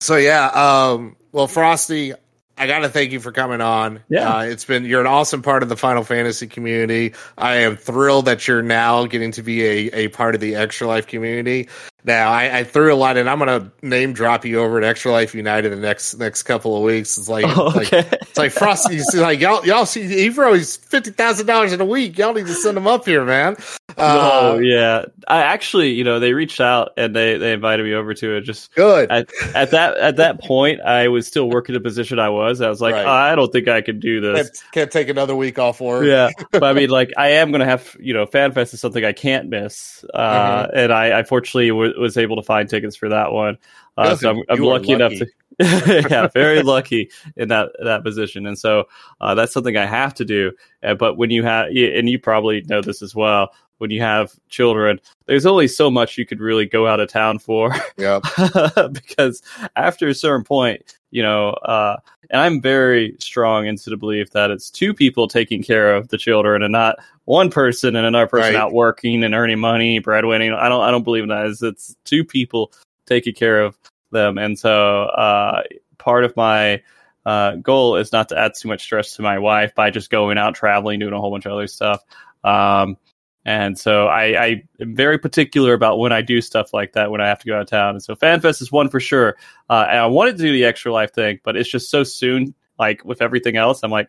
so 0.00 0.16
yeah, 0.16 0.46
um, 0.46 1.16
well, 1.32 1.46
Frosty, 1.46 2.14
I 2.60 2.66
got 2.66 2.80
to 2.80 2.90
thank 2.90 3.10
you 3.10 3.20
for 3.20 3.32
coming 3.32 3.62
on. 3.62 4.00
Yeah, 4.10 4.36
uh, 4.36 4.42
it's 4.42 4.66
been 4.66 4.84
you're 4.84 5.00
an 5.00 5.06
awesome 5.06 5.40
part 5.40 5.62
of 5.62 5.70
the 5.70 5.78
Final 5.78 6.04
Fantasy 6.04 6.46
community. 6.46 7.14
I 7.38 7.56
am 7.56 7.74
thrilled 7.74 8.26
that 8.26 8.46
you're 8.46 8.60
now 8.60 9.06
getting 9.06 9.32
to 9.32 9.42
be 9.42 9.64
a, 9.64 9.90
a 9.94 10.08
part 10.08 10.34
of 10.34 10.42
the 10.42 10.56
Extra 10.56 10.86
Life 10.86 11.06
community. 11.06 11.70
Now, 12.04 12.30
I, 12.30 12.58
I, 12.58 12.64
threw 12.64 12.92
a 12.92 12.96
lot 12.96 13.16
in. 13.16 13.28
I'm 13.28 13.38
gonna 13.38 13.70
name 13.82 14.12
drop 14.12 14.44
you 14.44 14.60
over 14.60 14.78
at 14.78 14.84
Extra 14.84 15.12
Life 15.12 15.34
United 15.34 15.70
the 15.70 15.76
next 15.76 16.14
next 16.14 16.44
couple 16.44 16.76
of 16.76 16.82
weeks. 16.82 17.18
It's 17.18 17.28
like, 17.28 17.44
oh, 17.46 17.68
okay. 17.76 18.02
like 18.02 18.12
it's 18.22 18.38
like 18.38 18.52
Frosty's 18.52 19.14
like 19.14 19.40
y'all 19.40 19.64
y'all 19.66 19.86
see 19.86 20.02
Ebro. 20.26 20.54
He's 20.54 20.76
fifty 20.76 21.10
thousand 21.10 21.46
dollars 21.46 21.72
in 21.72 21.80
a 21.80 21.84
week. 21.84 22.16
Y'all 22.16 22.32
need 22.32 22.46
to 22.46 22.54
send 22.54 22.76
him 22.76 22.86
up 22.86 23.04
here, 23.04 23.24
man. 23.24 23.56
Uh, 23.96 24.54
oh 24.54 24.58
yeah, 24.58 25.04
I 25.28 25.42
actually, 25.42 25.90
you 25.90 26.04
know, 26.04 26.20
they 26.20 26.32
reached 26.32 26.60
out 26.60 26.92
and 26.96 27.14
they 27.14 27.36
they 27.38 27.52
invited 27.52 27.84
me 27.84 27.92
over 27.92 28.14
to 28.14 28.36
it. 28.36 28.42
Just 28.42 28.74
good 28.74 29.10
at, 29.10 29.28
at 29.54 29.70
that 29.72 29.96
at 29.98 30.16
that 30.16 30.40
point, 30.40 30.80
I 30.80 31.08
was 31.08 31.26
still 31.26 31.50
working 31.50 31.74
the 31.74 31.80
position 31.80 32.18
I 32.18 32.28
was. 32.28 32.60
I 32.60 32.68
was 32.68 32.80
like, 32.80 32.94
right. 32.94 33.04
oh, 33.04 33.10
I 33.10 33.34
don't 33.34 33.52
think 33.52 33.68
I 33.68 33.80
can 33.80 34.00
do 34.00 34.20
this. 34.20 34.48
Can't, 34.50 34.72
can't, 34.72 34.90
take 34.90 35.08
another 35.08 35.36
week 35.36 35.58
off 35.58 35.80
work. 35.80 36.04
Yeah, 36.04 36.30
but 36.50 36.64
I 36.64 36.72
mean, 36.72 36.90
like, 36.90 37.10
I 37.16 37.32
am 37.32 37.52
gonna 37.52 37.66
have 37.66 37.96
you 38.00 38.14
know, 38.14 38.26
FanFest 38.26 38.74
is 38.74 38.80
something 38.80 39.04
I 39.04 39.12
can't 39.12 39.48
miss, 39.48 40.04
uh, 40.14 40.66
mm-hmm. 40.66 40.78
and 40.78 40.92
I, 40.92 41.20
I 41.20 41.22
fortunately 41.22 41.68
w- 41.68 41.89
was 41.98 42.16
able 42.16 42.36
to 42.36 42.42
find 42.42 42.68
tickets 42.68 42.96
for 42.96 43.08
that 43.08 43.32
one. 43.32 43.58
Uh, 43.96 44.16
so 44.16 44.30
I'm, 44.30 44.42
I'm 44.48 44.60
lucky, 44.60 44.92
lucky, 44.92 44.92
enough 44.92 45.12
to. 45.12 45.26
yeah, 46.10 46.26
very 46.28 46.62
lucky 46.62 47.10
in 47.36 47.48
that 47.48 47.70
that 47.84 48.02
position, 48.02 48.46
and 48.46 48.58
so 48.58 48.88
uh, 49.20 49.34
that's 49.34 49.52
something 49.52 49.76
I 49.76 49.86
have 49.86 50.14
to 50.14 50.24
do. 50.24 50.52
Uh, 50.82 50.94
but 50.94 51.16
when 51.18 51.30
you 51.30 51.42
have, 51.42 51.66
and 51.66 52.08
you 52.08 52.18
probably 52.18 52.62
know 52.62 52.80
this 52.80 53.02
as 53.02 53.14
well, 53.14 53.50
when 53.80 53.90
you 53.90 54.00
have 54.02 54.32
children, 54.50 55.00
there's 55.24 55.46
only 55.46 55.66
so 55.66 55.90
much 55.90 56.18
you 56.18 56.26
could 56.26 56.38
really 56.38 56.66
go 56.66 56.86
out 56.86 57.00
of 57.00 57.08
town 57.08 57.38
for. 57.38 57.74
Yeah. 57.96 58.20
because 58.92 59.42
after 59.74 60.06
a 60.08 60.14
certain 60.14 60.44
point, 60.44 60.98
you 61.10 61.22
know, 61.22 61.50
uh, 61.50 61.96
and 62.28 62.42
I'm 62.42 62.60
very 62.60 63.16
strong 63.18 63.66
into 63.66 63.88
the 63.88 63.96
belief 63.96 64.30
that 64.32 64.50
it's 64.50 64.70
two 64.70 64.92
people 64.92 65.28
taking 65.28 65.62
care 65.62 65.94
of 65.94 66.08
the 66.08 66.18
children 66.18 66.62
and 66.62 66.72
not 66.72 66.98
one 67.30 67.48
person 67.48 67.94
and 67.94 68.04
another 68.04 68.26
person 68.26 68.54
right. 68.54 68.60
out 68.60 68.72
working 68.72 69.22
and 69.22 69.36
earning 69.36 69.60
money, 69.60 70.00
breadwinning. 70.00 70.52
I 70.52 70.68
don't, 70.68 70.82
I 70.82 70.90
don't 70.90 71.04
believe 71.04 71.22
in 71.22 71.28
that. 71.28 71.46
It's, 71.46 71.62
it's 71.62 71.96
two 72.04 72.24
people 72.24 72.72
taking 73.06 73.34
care 73.34 73.62
of 73.62 73.78
them. 74.10 74.36
And 74.36 74.58
so, 74.58 75.04
uh, 75.04 75.62
part 75.96 76.24
of 76.24 76.36
my, 76.36 76.82
uh, 77.24 77.54
goal 77.54 77.96
is 77.96 78.10
not 78.10 78.30
to 78.30 78.38
add 78.38 78.54
too 78.56 78.66
much 78.66 78.82
stress 78.82 79.14
to 79.14 79.22
my 79.22 79.38
wife 79.38 79.76
by 79.76 79.90
just 79.90 80.10
going 80.10 80.38
out 80.38 80.56
traveling, 80.56 80.98
doing 80.98 81.12
a 81.12 81.20
whole 81.20 81.30
bunch 81.30 81.46
of 81.46 81.52
other 81.52 81.68
stuff. 81.68 82.02
Um, 82.42 82.96
and 83.44 83.78
so 83.78 84.08
I, 84.08 84.24
I, 84.44 84.62
am 84.80 84.96
very 84.96 85.18
particular 85.18 85.72
about 85.72 86.00
when 86.00 86.12
I 86.12 86.22
do 86.22 86.40
stuff 86.40 86.74
like 86.74 86.94
that 86.94 87.12
when 87.12 87.20
I 87.20 87.28
have 87.28 87.38
to 87.38 87.46
go 87.46 87.54
out 87.54 87.62
of 87.62 87.68
town. 87.68 87.90
And 87.90 88.02
so 88.02 88.16
FanFest 88.16 88.60
is 88.60 88.72
one 88.72 88.88
for 88.88 88.98
sure. 88.98 89.36
Uh, 89.68 89.86
and 89.88 89.98
I 90.00 90.06
wanted 90.06 90.36
to 90.38 90.42
do 90.42 90.52
the 90.52 90.64
extra 90.64 90.92
life 90.92 91.12
thing, 91.12 91.38
but 91.44 91.56
it's 91.56 91.70
just 91.70 91.90
so 91.90 92.02
soon. 92.02 92.54
Like 92.76 93.04
with 93.04 93.22
everything 93.22 93.56
else, 93.56 93.82
I'm 93.84 93.90
like, 93.90 94.08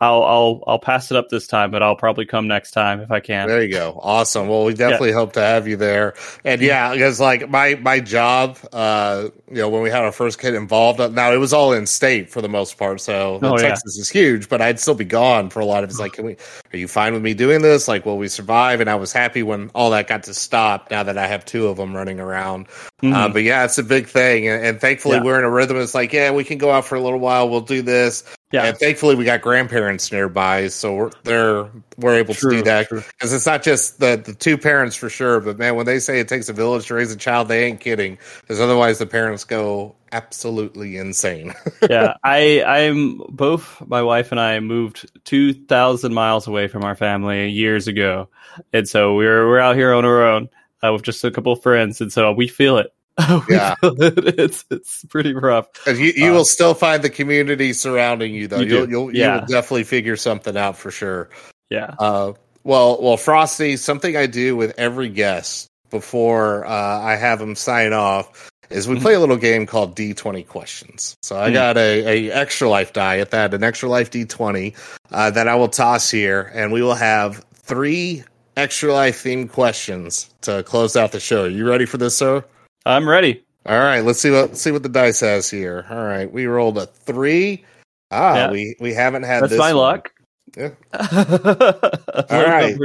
I'll 0.00 0.22
I'll 0.22 0.64
I'll 0.66 0.78
pass 0.78 1.10
it 1.10 1.16
up 1.16 1.28
this 1.28 1.48
time, 1.48 1.72
but 1.72 1.82
I'll 1.82 1.96
probably 1.96 2.24
come 2.24 2.46
next 2.46 2.70
time 2.70 3.00
if 3.00 3.10
I 3.10 3.18
can. 3.18 3.48
There 3.48 3.62
you 3.62 3.72
go. 3.72 3.98
Awesome. 4.00 4.46
Well, 4.46 4.64
we 4.64 4.72
definitely 4.72 5.08
yeah. 5.08 5.14
hope 5.16 5.32
to 5.32 5.40
have 5.40 5.66
you 5.66 5.76
there. 5.76 6.14
And 6.44 6.60
yeah, 6.60 6.92
because 6.92 7.18
like 7.18 7.50
my 7.50 7.74
my 7.74 7.98
job, 7.98 8.58
uh, 8.72 9.28
you 9.50 9.56
know, 9.56 9.68
when 9.68 9.82
we 9.82 9.90
had 9.90 10.04
our 10.04 10.12
first 10.12 10.38
kid 10.38 10.54
involved, 10.54 11.00
uh, 11.00 11.08
now 11.08 11.32
it 11.32 11.38
was 11.38 11.52
all 11.52 11.72
in 11.72 11.86
state 11.86 12.30
for 12.30 12.40
the 12.40 12.48
most 12.48 12.78
part. 12.78 13.00
So 13.00 13.40
oh, 13.42 13.56
Texas 13.56 13.96
yeah. 13.96 14.02
is 14.02 14.08
huge, 14.08 14.48
but 14.48 14.60
I'd 14.60 14.78
still 14.78 14.94
be 14.94 15.04
gone 15.04 15.50
for 15.50 15.58
a 15.58 15.64
lot 15.64 15.82
of. 15.82 15.90
It's 15.90 15.98
like, 15.98 16.12
can 16.12 16.26
we? 16.26 16.36
Are 16.72 16.76
you 16.76 16.86
fine 16.86 17.12
with 17.12 17.22
me 17.22 17.34
doing 17.34 17.62
this? 17.62 17.88
Like, 17.88 18.06
will 18.06 18.18
we 18.18 18.28
survive? 18.28 18.80
And 18.80 18.88
I 18.88 18.94
was 18.94 19.12
happy 19.12 19.42
when 19.42 19.68
all 19.74 19.90
that 19.90 20.06
got 20.06 20.22
to 20.24 20.34
stop. 20.34 20.92
Now 20.92 21.02
that 21.02 21.18
I 21.18 21.26
have 21.26 21.44
two 21.44 21.66
of 21.66 21.76
them 21.76 21.96
running 21.96 22.20
around. 22.20 22.68
Mm-hmm. 23.02 23.14
Uh, 23.14 23.28
but 23.30 23.42
yeah, 23.42 23.64
it's 23.64 23.78
a 23.78 23.82
big 23.82 24.06
thing, 24.06 24.46
and, 24.46 24.64
and 24.64 24.80
thankfully 24.80 25.16
yeah. 25.16 25.24
we're 25.24 25.38
in 25.40 25.44
a 25.44 25.50
rhythm. 25.50 25.76
It's 25.76 25.94
like, 25.94 26.12
yeah, 26.12 26.30
we 26.30 26.44
can 26.44 26.58
go 26.58 26.70
out 26.70 26.84
for 26.84 26.94
a 26.94 27.00
little 27.00 27.18
while. 27.18 27.48
We'll 27.48 27.62
do 27.62 27.82
this 27.82 28.22
Yeah, 28.50 28.64
and 28.64 28.78
thankfully 28.78 29.14
we 29.14 29.26
got 29.26 29.42
grandparents 29.42 30.10
nearby, 30.10 30.68
so 30.68 30.94
we're 30.94 31.10
they're 31.22 31.70
we're 31.98 32.14
able 32.14 32.32
true, 32.32 32.52
to 32.52 32.56
do 32.58 32.62
that 32.64 32.88
because 32.88 33.32
it's 33.34 33.44
not 33.44 33.62
just 33.62 34.00
the 34.00 34.22
the 34.24 34.32
two 34.32 34.56
parents 34.56 34.96
for 34.96 35.10
sure, 35.10 35.40
but 35.40 35.58
man, 35.58 35.76
when 35.76 35.84
they 35.84 35.98
say 35.98 36.18
it 36.18 36.28
takes 36.28 36.48
a 36.48 36.54
village 36.54 36.86
to 36.86 36.94
raise 36.94 37.12
a 37.12 37.16
child, 37.16 37.48
they 37.48 37.64
ain't 37.64 37.80
kidding. 37.80 38.16
Because 38.40 38.58
otherwise, 38.58 38.98
the 38.98 39.06
parents 39.06 39.44
go 39.44 39.96
absolutely 40.12 40.96
insane. 40.96 41.52
yeah, 41.90 42.14
I 42.24 42.62
I'm 42.62 43.18
both 43.28 43.82
my 43.86 44.00
wife 44.00 44.32
and 44.32 44.40
I 44.40 44.60
moved 44.60 45.10
two 45.24 45.52
thousand 45.52 46.14
miles 46.14 46.46
away 46.46 46.68
from 46.68 46.84
our 46.84 46.94
family 46.94 47.50
years 47.50 47.86
ago, 47.86 48.30
and 48.72 48.88
so 48.88 49.14
we're 49.14 49.46
we're 49.46 49.60
out 49.60 49.76
here 49.76 49.92
on 49.92 50.06
our 50.06 50.26
own 50.26 50.48
uh, 50.82 50.90
with 50.92 51.02
just 51.02 51.22
a 51.22 51.30
couple 51.30 51.52
of 51.52 51.62
friends, 51.62 52.00
and 52.00 52.10
so 52.10 52.32
we 52.32 52.48
feel 52.48 52.78
it. 52.78 52.94
yeah, 53.48 53.74
it's 53.82 54.64
it's 54.70 55.04
pretty 55.06 55.34
rough. 55.34 55.66
And 55.86 55.98
you 55.98 56.12
you 56.14 56.28
um, 56.28 56.36
will 56.36 56.44
still 56.44 56.74
find 56.74 57.02
the 57.02 57.10
community 57.10 57.72
surrounding 57.72 58.34
you 58.34 58.46
though. 58.46 58.60
You 58.60 58.74
will 58.74 58.90
you'll, 58.90 59.14
yeah. 59.14 59.34
you 59.34 59.40
will 59.40 59.46
definitely 59.46 59.84
figure 59.84 60.16
something 60.16 60.56
out 60.56 60.76
for 60.76 60.90
sure. 60.90 61.30
Yeah. 61.70 61.94
Uh, 61.98 62.32
well, 62.64 63.00
well, 63.00 63.16
Frosty, 63.16 63.76
something 63.76 64.16
I 64.16 64.26
do 64.26 64.56
with 64.56 64.78
every 64.78 65.08
guest 65.08 65.68
before 65.90 66.66
uh, 66.66 67.00
I 67.00 67.16
have 67.16 67.38
them 67.38 67.54
sign 67.54 67.92
off 67.92 68.50
is 68.70 68.86
we 68.86 68.94
mm-hmm. 68.94 69.02
play 69.02 69.14
a 69.14 69.20
little 69.20 69.36
game 69.36 69.66
called 69.66 69.96
D20 69.96 70.46
questions. 70.46 71.16
So 71.22 71.38
I 71.40 71.50
mm. 71.50 71.54
got 71.54 71.76
a, 71.76 72.28
a 72.28 72.32
extra 72.32 72.68
life 72.68 72.92
die 72.92 73.18
at 73.18 73.30
that, 73.30 73.54
an 73.54 73.64
extra 73.64 73.88
life 73.88 74.10
D20 74.10 74.76
uh, 75.10 75.30
that 75.30 75.48
I 75.48 75.54
will 75.54 75.68
toss 75.68 76.10
here, 76.10 76.50
and 76.54 76.72
we 76.72 76.82
will 76.82 76.94
have 76.94 77.44
three 77.54 78.24
extra 78.56 78.92
life 78.92 79.22
themed 79.22 79.50
questions 79.52 80.28
to 80.42 80.62
close 80.64 80.96
out 80.96 81.12
the 81.12 81.20
show. 81.20 81.44
Are 81.44 81.48
you 81.48 81.66
ready 81.66 81.86
for 81.86 81.96
this, 81.96 82.16
sir? 82.16 82.44
I'm 82.88 83.08
ready. 83.08 83.44
All 83.66 83.78
right, 83.78 84.00
let's 84.00 84.18
see 84.18 84.30
what 84.30 84.56
see 84.56 84.70
what 84.70 84.82
the 84.82 84.88
dice 84.88 85.20
has 85.20 85.50
here. 85.50 85.84
All 85.90 86.04
right, 86.04 86.32
we 86.32 86.46
rolled 86.46 86.78
a 86.78 86.86
three. 86.86 87.64
Ah, 88.10 88.34
yeah. 88.34 88.50
we 88.50 88.74
we 88.80 88.94
haven't 88.94 89.24
had 89.24 89.42
That's 89.42 89.50
this. 89.50 89.58
my 89.58 89.74
one. 89.74 89.76
luck. 89.76 90.10
Yeah. 90.56 90.70
All 92.30 92.44
right. 92.44 92.76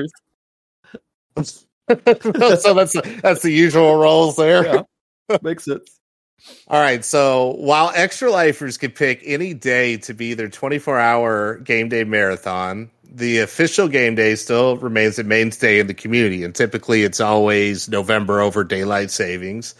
so 1.45 2.73
that's 2.73 2.93
that's 3.21 3.41
the 3.41 3.51
usual 3.51 3.95
rolls 3.95 4.35
there. 4.35 4.65
Yeah. 4.65 5.37
Makes 5.41 5.65
sense. 5.65 5.99
All 6.67 6.81
right. 6.81 7.05
So 7.05 7.55
while 7.57 7.91
extra 7.95 8.29
lifers 8.29 8.77
can 8.77 8.91
pick 8.91 9.21
any 9.23 9.53
day 9.53 9.97
to 9.97 10.13
be 10.13 10.33
their 10.33 10.49
24 10.49 10.99
hour 10.99 11.57
game 11.59 11.87
day 11.87 12.03
marathon, 12.03 12.91
the 13.09 13.39
official 13.39 13.87
game 13.87 14.15
day 14.15 14.35
still 14.35 14.75
remains 14.77 15.17
a 15.17 15.23
mainstay 15.23 15.79
in 15.79 15.87
the 15.87 15.93
community. 15.93 16.43
And 16.43 16.53
typically 16.53 17.03
it's 17.03 17.21
always 17.21 17.87
November 17.87 18.41
over 18.41 18.65
daylight 18.65 19.11
savings. 19.11 19.75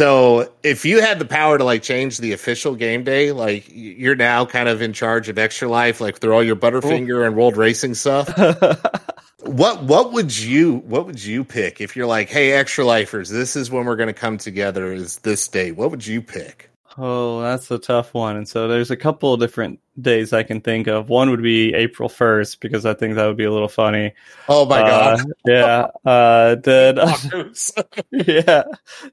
So 0.00 0.50
if 0.62 0.86
you 0.86 1.02
had 1.02 1.18
the 1.18 1.26
power 1.26 1.58
to 1.58 1.64
like 1.64 1.82
change 1.82 2.16
the 2.16 2.32
official 2.32 2.74
game 2.74 3.04
day, 3.04 3.32
like 3.32 3.66
you're 3.68 4.16
now 4.16 4.46
kind 4.46 4.66
of 4.66 4.80
in 4.80 4.94
charge 4.94 5.28
of 5.28 5.36
extra 5.36 5.68
life, 5.68 6.00
like 6.00 6.20
through 6.20 6.32
all 6.32 6.42
your 6.42 6.56
Butterfinger 6.56 7.26
and 7.26 7.36
World 7.36 7.58
Racing 7.58 7.92
stuff. 7.92 8.26
what 9.40 9.82
what 9.82 10.14
would 10.14 10.34
you 10.34 10.76
what 10.86 11.04
would 11.04 11.22
you 11.22 11.44
pick 11.44 11.82
if 11.82 11.96
you're 11.96 12.06
like, 12.06 12.30
hey, 12.30 12.52
extra 12.52 12.82
lifers, 12.82 13.28
this 13.28 13.56
is 13.56 13.70
when 13.70 13.84
we're 13.84 13.96
going 13.96 14.06
to 14.06 14.14
come 14.14 14.38
together. 14.38 14.90
Is 14.90 15.18
this 15.18 15.46
day? 15.46 15.70
What 15.70 15.90
would 15.90 16.06
you 16.06 16.22
pick? 16.22 16.69
Oh, 17.02 17.40
that's 17.40 17.70
a 17.70 17.78
tough 17.78 18.12
one. 18.12 18.36
And 18.36 18.46
so 18.46 18.68
there's 18.68 18.90
a 18.90 18.96
couple 18.96 19.32
of 19.32 19.40
different 19.40 19.80
days 19.98 20.34
I 20.34 20.42
can 20.42 20.60
think 20.60 20.86
of. 20.86 21.08
One 21.08 21.30
would 21.30 21.42
be 21.42 21.72
April 21.72 22.10
1st 22.10 22.60
because 22.60 22.84
I 22.84 22.92
think 22.92 23.14
that 23.14 23.26
would 23.26 23.38
be 23.38 23.44
a 23.44 23.50
little 23.50 23.68
funny. 23.68 24.12
Oh 24.50 24.66
my 24.66 24.82
uh, 24.82 25.16
god. 25.16 25.32
yeah. 25.46 25.86
Uh 26.04 26.56
then 26.56 26.98
Yeah. 28.12 28.64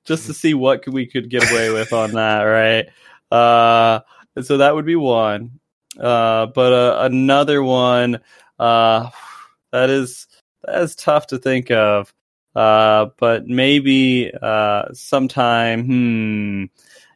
Just 0.04 0.26
to 0.26 0.34
see 0.34 0.54
what 0.54 0.86
we 0.86 1.06
could 1.06 1.30
get 1.30 1.50
away 1.50 1.70
with 1.70 1.94
on 1.94 2.12
that, 2.12 2.42
right? 2.42 2.88
Uh 3.32 4.02
so 4.42 4.58
that 4.58 4.76
would 4.76 4.86
be 4.86 4.98
one. 4.98 5.60
Uh 5.98 6.48
but 6.48 6.74
uh, 6.74 6.98
another 7.04 7.64
one 7.64 8.20
uh 8.60 9.10
that 9.72 9.90
is 9.90 10.28
that 10.64 10.82
is 10.82 10.94
tough 10.94 11.28
to 11.28 11.38
think 11.38 11.72
of. 11.72 12.14
Uh 12.54 13.08
but 13.18 13.48
maybe 13.48 14.30
uh 14.42 14.92
sometime 14.92 15.86
hmm 15.86 16.66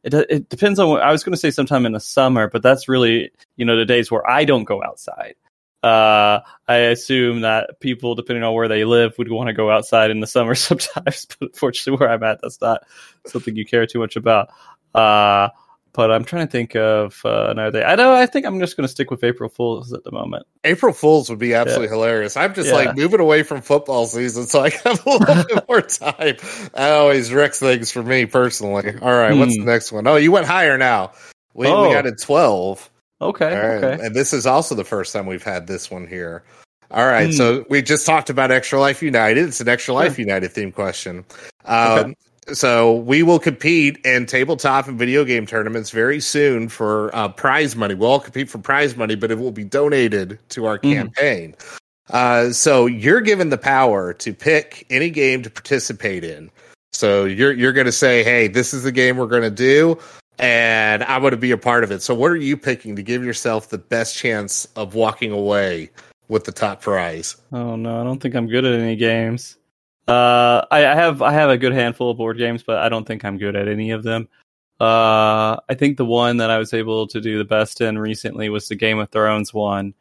it, 0.04 0.14
it 0.14 0.50
depends 0.50 0.80
on 0.80 0.90
what 0.90 1.02
I 1.02 1.12
was 1.12 1.24
going 1.24 1.34
to 1.34 1.40
say 1.40 1.52
sometime 1.52 1.86
in 1.86 1.92
the 1.92 2.00
summer, 2.00 2.50
but 2.50 2.64
that's 2.64 2.88
really, 2.88 3.32
you 3.56 3.66
know, 3.66 3.78
the 3.78 3.86
days 3.86 4.10
where 4.10 4.28
I 4.30 4.46
don't 4.46 4.64
go 4.64 4.84
outside. 4.84 5.36
Uh, 5.84 6.42
I 6.68 6.76
assume 6.76 7.42
that 7.42 7.80
people, 7.80 8.14
depending 8.14 8.44
on 8.44 8.54
where 8.54 8.68
they 8.68 8.84
live, 8.86 9.18
would 9.18 9.32
want 9.32 9.48
to 9.48 9.54
go 9.54 9.72
outside 9.72 10.12
in 10.12 10.20
the 10.20 10.28
summer 10.28 10.56
sometimes, 10.56 11.26
but 11.26 11.50
unfortunately, 11.50 12.00
where 12.00 12.10
I'm 12.10 12.24
at, 12.24 12.40
that's 12.42 12.62
not 12.62 12.84
something 13.26 13.56
you 13.56 13.66
care 13.66 13.86
too 13.88 14.00
much 14.00 14.16
about. 14.16 14.50
Uh, 14.94 15.50
but 15.94 16.12
I'm 16.12 16.24
trying 16.24 16.48
to 16.48 16.52
think 16.52 16.76
of 16.76 17.22
uh, 17.26 17.48
another 17.50 17.80
day. 17.80 17.86
I 17.86 17.96
know. 17.96 18.14
I 18.14 18.26
think 18.26 18.46
I'm 18.46 18.60
just 18.60 18.78
going 18.78 18.86
to 18.86 18.92
stick 18.92 19.12
with 19.12 19.24
April 19.24 19.50
Fools 19.50 19.94
at 19.94 20.04
the 20.04 20.12
moment. 20.12 20.46
April 20.64 20.94
Fools 20.94 21.30
would 21.30 21.40
be 21.40 21.54
absolutely 21.54 21.88
yeah. 21.88 21.94
hilarious. 21.94 22.38
I'm 22.38 22.54
just 22.54 22.70
yeah. 22.70 22.76
like 22.76 22.96
moving 22.96 23.20
away 23.20 23.44
from 23.44 23.62
football 23.62 24.06
season, 24.06 24.46
so 24.46 24.62
I 24.62 24.70
have 24.70 25.06
a 25.06 25.10
little 25.10 25.44
bit 25.48 25.68
more 25.68 25.82
time. 25.82 26.38
That 26.74 26.94
always 26.94 27.34
wrecks 27.34 27.60
things 27.60 27.92
for 27.92 28.04
me 28.04 28.26
personally. 28.26 28.94
All 29.02 29.14
right, 29.14 29.34
hmm. 29.34 29.40
what's 29.40 29.58
the 29.58 29.66
next 29.66 29.92
one? 29.92 30.08
Oh, 30.08 30.16
you 30.16 30.32
went 30.32 30.48
higher 30.48 30.78
now. 30.78 31.12
We, 31.54 31.68
oh. 31.68 31.88
we 31.88 31.94
got 31.94 32.06
a 32.06 32.14
12. 32.14 32.90
Okay. 33.22 33.46
Okay. 33.46 34.06
And 34.06 34.16
this 34.16 34.34
is 34.34 34.46
also 34.46 34.74
the 34.74 34.86
first 34.86 35.14
time 35.14 35.26
we've 35.26 35.44
had 35.44 35.68
this 35.68 35.92
one 35.92 36.08
here. 36.08 36.44
All 36.90 37.06
right. 37.06 37.28
Hmm. 37.28 37.34
So 37.34 37.66
we 37.70 37.82
just 37.82 38.06
talked 38.06 38.30
about 38.30 38.52
Extra 38.52 38.80
Life 38.80 39.04
United. 39.04 39.48
It's 39.48 39.62
an 39.62 39.68
Extra 39.68 39.94
Life 39.94 40.18
United 40.18 40.52
theme 40.52 40.72
question. 40.72 41.26
Um, 41.66 42.00
okay 42.00 42.16
so 42.48 42.96
we 42.96 43.24
will 43.24 43.40
compete 43.40 43.98
in 44.06 44.26
tabletop 44.26 44.88
and 44.88 44.98
video 44.98 45.24
game 45.24 45.46
tournaments 45.46 45.92
very 45.92 46.20
soon 46.20 46.70
for 46.70 47.16
uh, 47.16 47.30
prize 47.30 47.76
money. 47.76 47.94
We'll 47.94 48.12
all 48.12 48.20
compete 48.20 48.50
for 48.50 48.58
prize 48.58 48.96
money, 48.96 49.16
but 49.16 49.32
it 49.32 49.40
will 49.40 49.52
be 49.52 49.64
donated 49.64 50.40
to 50.50 50.66
our 50.66 50.80
mm. 50.80 50.94
campaign. 50.94 51.56
Uh, 52.10 52.52
so 52.52 52.88
you're 52.88 53.22
given 53.22 53.50
the 53.50 53.58
power 53.58 54.14
to 54.14 54.34
pick 54.34 54.86
any 54.90 55.10
game 55.10 55.44
to 55.44 55.50
participate 55.50 56.24
in. 56.24 56.50
So 56.94 57.26
you're 57.26 57.54
you're 57.54 57.74
going 57.74 57.86
to 57.86 57.92
say, 57.92 58.24
"Hey, 58.24 58.48
this 58.48 58.74
is 58.74 58.84
the 58.84 58.92
game 58.92 59.18
we're 59.18 59.28
going 59.28 59.44
to 59.44 59.50
do." 59.50 59.98
And 60.40 61.04
I 61.04 61.20
want 61.20 61.34
to 61.34 61.38
be 61.38 61.52
a 61.52 61.58
part 61.58 61.84
of 61.84 61.92
it. 61.92 62.02
So, 62.02 62.14
what 62.16 62.32
are 62.32 62.36
you 62.36 62.58
picking 62.58 62.96
to 62.96 63.04
give 63.04 63.24
yourself 63.24 63.70
the 63.70 63.78
best 63.78 64.18
chance 64.18 64.66
of 64.76 64.96
walking 64.96 65.32
away 65.32 65.92
with 66.28 66.46
the 66.46 66.52
top 66.52 66.82
prize? 66.82 67.38
Oh 67.54 67.76
no, 67.76 68.02
I 68.02 68.04
don't 68.04 68.22
think 68.22 68.36
I'm 68.36 68.48
good 68.48 68.66
at 68.66 68.74
any 68.74 68.96
games. 68.96 69.58
Uh, 70.12 70.66
I, 70.70 70.88
I, 70.88 70.96
have 70.96 71.22
I 71.22 71.32
have 71.32 71.50
a 71.50 71.58
good 71.58 71.72
handful 71.72 72.12
of 72.12 72.18
board 72.18 72.38
games, 72.38 72.64
but 72.64 72.80
I 72.80 72.90
don't 72.90 73.06
think 73.06 73.24
I'm 73.24 73.38
good 73.38 73.56
at 73.56 73.70
any 73.70 73.92
of 73.92 74.04
them. 74.04 74.28
Uh, 74.78 75.56
I 75.70 75.76
think 75.76 75.96
the 75.96 76.06
one 76.06 76.38
that 76.38 76.50
I 76.50 76.58
was 76.58 76.74
able 76.74 77.08
to 77.08 77.22
do 77.22 77.38
the 77.38 77.46
best 77.46 77.80
in 77.80 77.98
recently 77.98 78.50
was 78.50 78.68
the 78.68 78.76
Game 78.76 79.00
of 79.00 79.10
Thrones 79.10 79.54
one, 79.54 79.94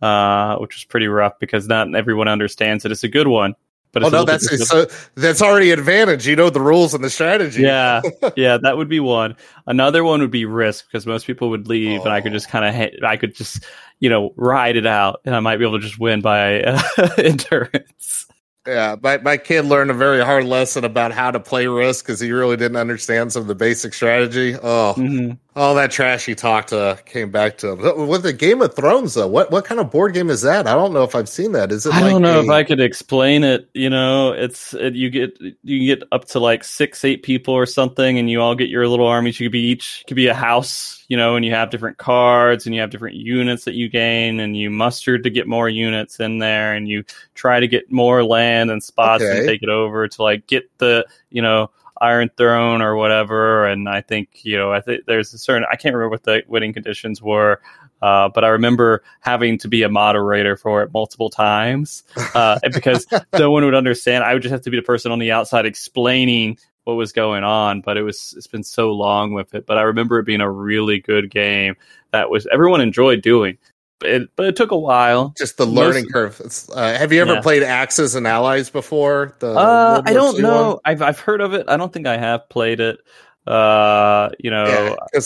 uh, 0.00 0.56
which 0.58 0.76
was 0.76 0.84
pretty 0.84 1.08
rough 1.08 1.40
because 1.40 1.66
not 1.66 1.92
everyone 1.92 2.28
understands 2.28 2.84
it. 2.84 2.92
It's 2.92 3.02
a 3.02 3.08
good 3.08 3.26
one, 3.26 3.56
but 3.90 4.04
oh 4.04 4.10
no, 4.10 4.24
that's 4.24 4.68
so 4.68 4.86
that's 5.16 5.42
already 5.42 5.72
advantage. 5.72 6.24
You 6.28 6.36
know 6.36 6.50
the 6.50 6.60
rules 6.60 6.94
and 6.94 7.02
the 7.02 7.10
strategy. 7.10 7.62
Yeah, 7.62 8.02
yeah, 8.36 8.58
that 8.58 8.76
would 8.76 8.88
be 8.88 9.00
one. 9.00 9.34
Another 9.66 10.04
one 10.04 10.20
would 10.20 10.30
be 10.30 10.44
Risk 10.44 10.86
because 10.86 11.04
most 11.04 11.26
people 11.26 11.50
would 11.50 11.66
leave, 11.66 12.02
oh. 12.02 12.04
and 12.04 12.12
I 12.12 12.20
could 12.20 12.32
just 12.32 12.48
kind 12.48 12.64
of 12.64 12.74
ha- 12.74 13.08
I 13.08 13.16
could 13.16 13.34
just 13.34 13.64
you 13.98 14.08
know 14.08 14.34
ride 14.36 14.76
it 14.76 14.86
out, 14.86 15.22
and 15.24 15.34
I 15.34 15.40
might 15.40 15.56
be 15.56 15.64
able 15.64 15.80
to 15.80 15.84
just 15.84 15.98
win 15.98 16.20
by 16.20 16.62
uh, 16.62 16.80
endurance. 17.18 18.27
Yeah, 18.68 18.96
my, 19.02 19.16
my 19.16 19.38
kid 19.38 19.64
learned 19.64 19.90
a 19.90 19.94
very 19.94 20.22
hard 20.22 20.44
lesson 20.44 20.84
about 20.84 21.12
how 21.12 21.30
to 21.30 21.40
play 21.40 21.66
risk 21.66 22.04
because 22.04 22.20
he 22.20 22.30
really 22.32 22.58
didn't 22.58 22.76
understand 22.76 23.32
some 23.32 23.40
of 23.40 23.48
the 23.48 23.54
basic 23.54 23.94
strategy. 23.94 24.54
Oh, 24.54 24.94
mm-hmm 24.96 25.32
all 25.58 25.74
that 25.74 25.90
trashy 25.90 26.34
talk 26.34 26.68
to, 26.68 26.78
uh, 26.78 26.96
came 26.96 27.30
back 27.30 27.58
to 27.58 27.72
him. 27.72 28.06
With 28.06 28.22
the 28.22 28.32
Game 28.32 28.62
of 28.62 28.74
Thrones, 28.74 29.14
though, 29.14 29.26
what 29.26 29.50
what 29.50 29.64
kind 29.64 29.80
of 29.80 29.90
board 29.90 30.14
game 30.14 30.30
is 30.30 30.42
that? 30.42 30.66
I 30.66 30.74
don't 30.74 30.92
know 30.92 31.02
if 31.02 31.14
I've 31.14 31.28
seen 31.28 31.52
that. 31.52 31.72
Is 31.72 31.84
it? 31.84 31.92
I 31.92 32.00
like 32.02 32.12
don't 32.12 32.22
know 32.22 32.40
a... 32.40 32.44
if 32.44 32.48
I 32.48 32.62
could 32.62 32.80
explain 32.80 33.42
it. 33.42 33.68
You 33.74 33.90
know, 33.90 34.32
it's 34.32 34.72
it, 34.74 34.94
you 34.94 35.10
get 35.10 35.38
you 35.40 35.96
get 35.96 36.06
up 36.12 36.26
to 36.26 36.38
like 36.38 36.62
six, 36.62 37.04
eight 37.04 37.22
people 37.22 37.54
or 37.54 37.66
something, 37.66 38.18
and 38.18 38.30
you 38.30 38.40
all 38.40 38.54
get 38.54 38.68
your 38.68 38.86
little 38.86 39.06
armies. 39.06 39.40
You 39.40 39.48
could 39.48 39.52
be 39.52 39.66
each 39.66 40.04
could 40.06 40.14
be 40.16 40.28
a 40.28 40.34
house, 40.34 41.04
you 41.08 41.16
know, 41.16 41.34
and 41.34 41.44
you 41.44 41.52
have 41.52 41.70
different 41.70 41.98
cards 41.98 42.64
and 42.64 42.74
you 42.74 42.80
have 42.80 42.90
different 42.90 43.16
units 43.16 43.64
that 43.64 43.74
you 43.74 43.88
gain, 43.88 44.38
and 44.40 44.56
you 44.56 44.70
muster 44.70 45.18
to 45.18 45.30
get 45.30 45.48
more 45.48 45.68
units 45.68 46.20
in 46.20 46.38
there, 46.38 46.74
and 46.74 46.88
you 46.88 47.04
try 47.34 47.58
to 47.58 47.66
get 47.66 47.90
more 47.90 48.22
land 48.22 48.70
and 48.70 48.82
spots 48.82 49.24
okay. 49.24 49.38
and 49.38 49.48
take 49.48 49.62
it 49.62 49.68
over 49.68 50.06
to 50.06 50.22
like 50.22 50.46
get 50.46 50.70
the 50.78 51.04
you 51.30 51.42
know 51.42 51.70
Iron 52.00 52.30
Throne 52.36 52.82
or 52.82 52.96
whatever. 52.96 53.66
And 53.66 53.88
I 53.88 54.00
think 54.00 54.44
you 54.44 54.56
know, 54.56 54.72
I 54.72 54.80
think 54.80 55.04
there's 55.06 55.32
a 55.34 55.38
certain 55.38 55.66
I 55.70 55.76
can't 55.76 55.94
remember 55.94 56.10
what 56.10 56.24
the 56.24 56.42
winning 56.48 56.72
conditions 56.72 57.20
were, 57.22 57.60
uh, 58.02 58.28
but 58.28 58.44
I 58.44 58.48
remember 58.48 59.02
having 59.20 59.58
to 59.58 59.68
be 59.68 59.82
a 59.82 59.88
moderator 59.88 60.56
for 60.56 60.82
it 60.82 60.92
multiple 60.92 61.30
times 61.30 62.04
uh, 62.34 62.58
because 62.72 63.06
no 63.38 63.50
one 63.50 63.64
would 63.64 63.74
understand. 63.74 64.24
I 64.24 64.34
would 64.34 64.42
just 64.42 64.52
have 64.52 64.62
to 64.62 64.70
be 64.70 64.76
the 64.76 64.82
person 64.82 65.12
on 65.12 65.18
the 65.18 65.32
outside 65.32 65.66
explaining 65.66 66.58
what 66.84 66.94
was 66.94 67.12
going 67.12 67.44
on. 67.44 67.80
But 67.80 67.96
it 67.96 68.02
was 68.02 68.34
it's 68.36 68.46
been 68.46 68.64
so 68.64 68.92
long 68.92 69.32
with 69.32 69.54
it. 69.54 69.66
But 69.66 69.78
I 69.78 69.82
remember 69.82 70.18
it 70.18 70.26
being 70.26 70.40
a 70.40 70.50
really 70.50 71.00
good 71.00 71.30
game 71.30 71.76
that 72.12 72.30
was 72.30 72.46
everyone 72.50 72.80
enjoyed 72.80 73.22
doing 73.22 73.58
it, 74.02 74.30
but 74.36 74.46
it 74.46 74.56
took 74.56 74.70
a 74.70 74.78
while. 74.78 75.34
Just 75.36 75.56
the 75.56 75.66
learning 75.66 76.06
Most, 76.12 76.68
curve. 76.68 76.76
Uh, 76.76 76.96
have 76.96 77.12
you 77.12 77.20
ever 77.20 77.34
yeah. 77.34 77.40
played 77.40 77.62
Axis 77.62 78.14
and 78.14 78.26
Allies 78.26 78.70
before? 78.70 79.34
The 79.38 79.52
uh, 79.52 80.02
I 80.04 80.12
don't 80.12 80.40
know. 80.40 80.68
One? 80.68 80.78
I've 80.84 81.02
I've 81.02 81.20
heard 81.20 81.40
of 81.40 81.54
it. 81.54 81.68
I 81.68 81.76
don't 81.76 81.92
think 81.92 82.06
I 82.06 82.16
have 82.16 82.48
played 82.48 82.80
it. 82.80 82.98
Uh, 83.46 84.30
you 84.38 84.50
know, 84.50 84.66
yeah, 84.66 85.20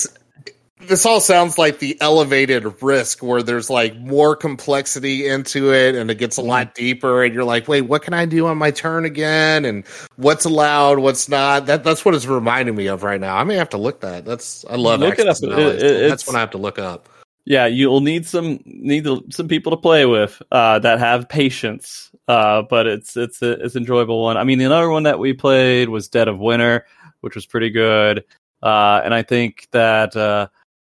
this 0.88 1.06
all 1.06 1.20
sounds 1.20 1.58
like 1.58 1.78
the 1.78 1.96
elevated 2.00 2.82
risk 2.82 3.22
where 3.22 3.42
there's 3.42 3.70
like 3.70 3.96
more 3.96 4.34
complexity 4.36 5.26
into 5.26 5.72
it 5.72 5.94
and 5.94 6.10
it 6.10 6.16
gets 6.16 6.38
a 6.38 6.40
mm-hmm. 6.40 6.50
lot 6.50 6.74
deeper 6.74 7.22
and 7.22 7.34
you're 7.34 7.44
like 7.44 7.68
wait 7.68 7.82
what 7.82 8.02
can 8.02 8.14
i 8.14 8.24
do 8.24 8.46
on 8.46 8.58
my 8.58 8.70
turn 8.70 9.04
again 9.04 9.64
and 9.64 9.86
what's 10.16 10.44
allowed 10.44 10.98
what's 10.98 11.28
not 11.28 11.66
that 11.66 11.84
that's 11.84 12.04
what 12.04 12.14
it's 12.14 12.26
reminding 12.26 12.74
me 12.74 12.86
of 12.86 13.02
right 13.02 13.20
now 13.20 13.36
i 13.36 13.44
may 13.44 13.54
have 13.54 13.70
to 13.70 13.78
look 13.78 14.00
that 14.00 14.24
that's 14.24 14.64
i 14.68 14.76
love 14.76 15.00
look 15.00 15.18
it 15.18 15.28
up 15.28 15.36
it, 15.42 15.82
it, 15.82 16.08
that's 16.08 16.26
what 16.26 16.36
i 16.36 16.40
have 16.40 16.50
to 16.50 16.58
look 16.58 16.78
up 16.78 17.08
yeah 17.44 17.66
you'll 17.66 18.00
need 18.00 18.26
some 18.26 18.60
need 18.64 19.06
some 19.30 19.48
people 19.48 19.70
to 19.70 19.76
play 19.76 20.06
with 20.06 20.40
uh, 20.52 20.78
that 20.78 20.98
have 20.98 21.28
patience 21.28 22.10
uh, 22.28 22.62
but 22.62 22.86
it's 22.86 23.16
it's 23.16 23.42
a, 23.42 23.52
it's 23.64 23.76
enjoyable 23.76 24.22
one 24.22 24.36
i 24.36 24.44
mean 24.44 24.58
the 24.58 24.64
other 24.64 24.90
one 24.90 25.02
that 25.02 25.18
we 25.18 25.32
played 25.32 25.88
was 25.88 26.08
dead 26.08 26.28
of 26.28 26.38
winter 26.38 26.86
which 27.20 27.34
was 27.34 27.46
pretty 27.46 27.70
good 27.70 28.24
uh, 28.62 29.00
and 29.04 29.14
i 29.14 29.22
think 29.22 29.66
that 29.72 30.14
uh, 30.16 30.46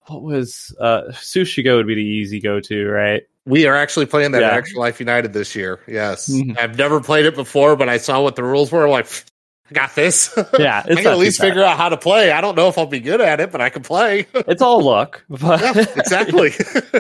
what 0.07 0.23
was 0.23 0.75
uh 0.81 1.03
Sushi 1.11 1.63
Go 1.65 1.77
would 1.77 1.87
be 1.87 1.95
the 1.95 2.03
easy 2.03 2.41
go 2.41 2.61
to, 2.61 2.89
right? 2.89 3.23
We 3.45 3.67
are 3.67 3.77
actually 3.77 4.07
playing 4.07 4.33
that 4.33 4.43
yeah. 4.43 4.79
Life 4.79 5.01
United 5.01 5.33
this 5.33 5.55
year. 5.55 5.81
Yes, 5.87 6.29
mm-hmm. 6.29 6.57
I've 6.59 6.79
never 6.79 7.01
played 7.01 7.27
it 7.27 7.35
before, 7.35 7.77
but 7.77 7.89
I 7.89 7.99
saw 7.99 8.23
what 8.23 8.37
the 8.37 8.45
rules 8.45 8.71
were. 8.71 8.85
I'm 8.85 8.91
like, 8.91 9.07
I 9.73 9.87
got 9.87 9.95
this. 9.95 10.39
Yeah, 10.59 10.83
I 10.85 10.95
can 10.95 11.07
at 11.07 11.19
least 11.19 11.41
figure 11.41 11.65
out 11.65 11.79
how 11.79 11.89
to 11.89 11.97
play. 11.97 12.31
I 12.31 12.41
don't 12.43 12.55
know 12.57 12.69
if 12.69 12.77
I'll 12.77 12.87
be 12.87 13.01
good 13.01 13.23
at 13.23 13.41
it, 13.41 13.51
but 13.51 13.63
I 13.63 13.71
can 13.71 13.83
play. 13.83 14.27
it's 14.35 14.61
all 14.61 14.83
luck, 14.83 15.25
but 15.29 15.61
yeah, 15.61 15.85
exactly. 15.97 16.51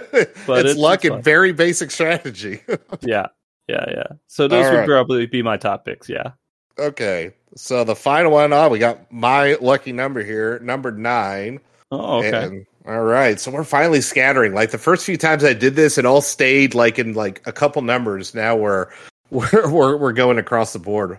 but 0.46 0.60
it's, 0.60 0.70
it's 0.70 0.78
luck 0.78 1.04
and 1.04 1.22
very 1.22 1.52
basic 1.52 1.90
strategy. 1.90 2.62
yeah, 3.02 3.26
yeah, 3.68 3.84
yeah. 3.88 4.06
So 4.28 4.48
those 4.48 4.64
all 4.64 4.72
would 4.72 4.78
right. 4.78 4.88
probably 4.88 5.26
be 5.26 5.42
my 5.42 5.58
top 5.58 5.84
picks. 5.84 6.08
Yeah. 6.08 6.32
Okay, 6.78 7.32
so 7.54 7.84
the 7.84 7.94
final 7.94 8.32
one, 8.32 8.52
oh, 8.54 8.70
we 8.70 8.78
got 8.78 9.12
my 9.12 9.56
lucky 9.60 9.92
number 9.92 10.24
here, 10.24 10.58
number 10.60 10.90
nine. 10.90 11.60
Oh, 11.90 12.18
okay. 12.18 12.44
And 12.44 12.66
all 12.86 13.02
right, 13.02 13.38
so 13.38 13.50
we're 13.50 13.64
finally 13.64 14.00
scattering. 14.00 14.54
Like 14.54 14.70
the 14.70 14.78
first 14.78 15.04
few 15.04 15.18
times 15.18 15.44
I 15.44 15.52
did 15.52 15.76
this, 15.76 15.98
it 15.98 16.06
all 16.06 16.22
stayed 16.22 16.74
like 16.74 16.98
in 16.98 17.12
like 17.12 17.42
a 17.46 17.52
couple 17.52 17.82
numbers. 17.82 18.34
Now 18.34 18.56
we're 18.56 18.88
we're 19.30 19.70
we're, 19.70 19.96
we're 19.96 20.12
going 20.12 20.38
across 20.38 20.72
the 20.72 20.78
board. 20.78 21.18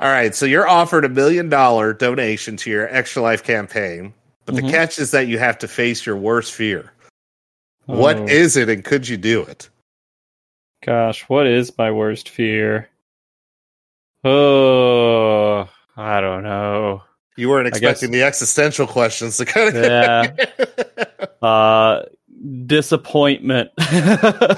All 0.00 0.08
right, 0.08 0.34
so 0.34 0.46
you're 0.46 0.66
offered 0.66 1.04
a 1.04 1.10
million 1.10 1.50
dollar 1.50 1.92
donation 1.92 2.56
to 2.56 2.70
your 2.70 2.88
Extra 2.88 3.20
Life 3.20 3.44
campaign, 3.44 4.14
but 4.46 4.54
mm-hmm. 4.54 4.66
the 4.66 4.72
catch 4.72 4.98
is 4.98 5.10
that 5.10 5.28
you 5.28 5.38
have 5.38 5.58
to 5.58 5.68
face 5.68 6.06
your 6.06 6.16
worst 6.16 6.54
fear. 6.54 6.90
Oh. 7.86 7.98
What 7.98 8.30
is 8.30 8.56
it, 8.56 8.70
and 8.70 8.82
could 8.82 9.06
you 9.06 9.18
do 9.18 9.42
it? 9.42 9.68
Gosh, 10.82 11.28
what 11.28 11.46
is 11.46 11.76
my 11.76 11.90
worst 11.90 12.30
fear? 12.30 12.88
Oh, 14.24 15.68
I 15.98 16.22
don't 16.22 16.44
know. 16.44 17.02
You 17.36 17.50
weren't 17.50 17.68
expecting 17.68 18.10
the 18.10 18.22
existential 18.22 18.86
questions 18.86 19.36
to 19.36 19.44
kind 19.44 19.76
of. 19.76 19.84
Yeah. 19.84 21.26
uh, 21.46 22.04
disappointment. 22.66 23.70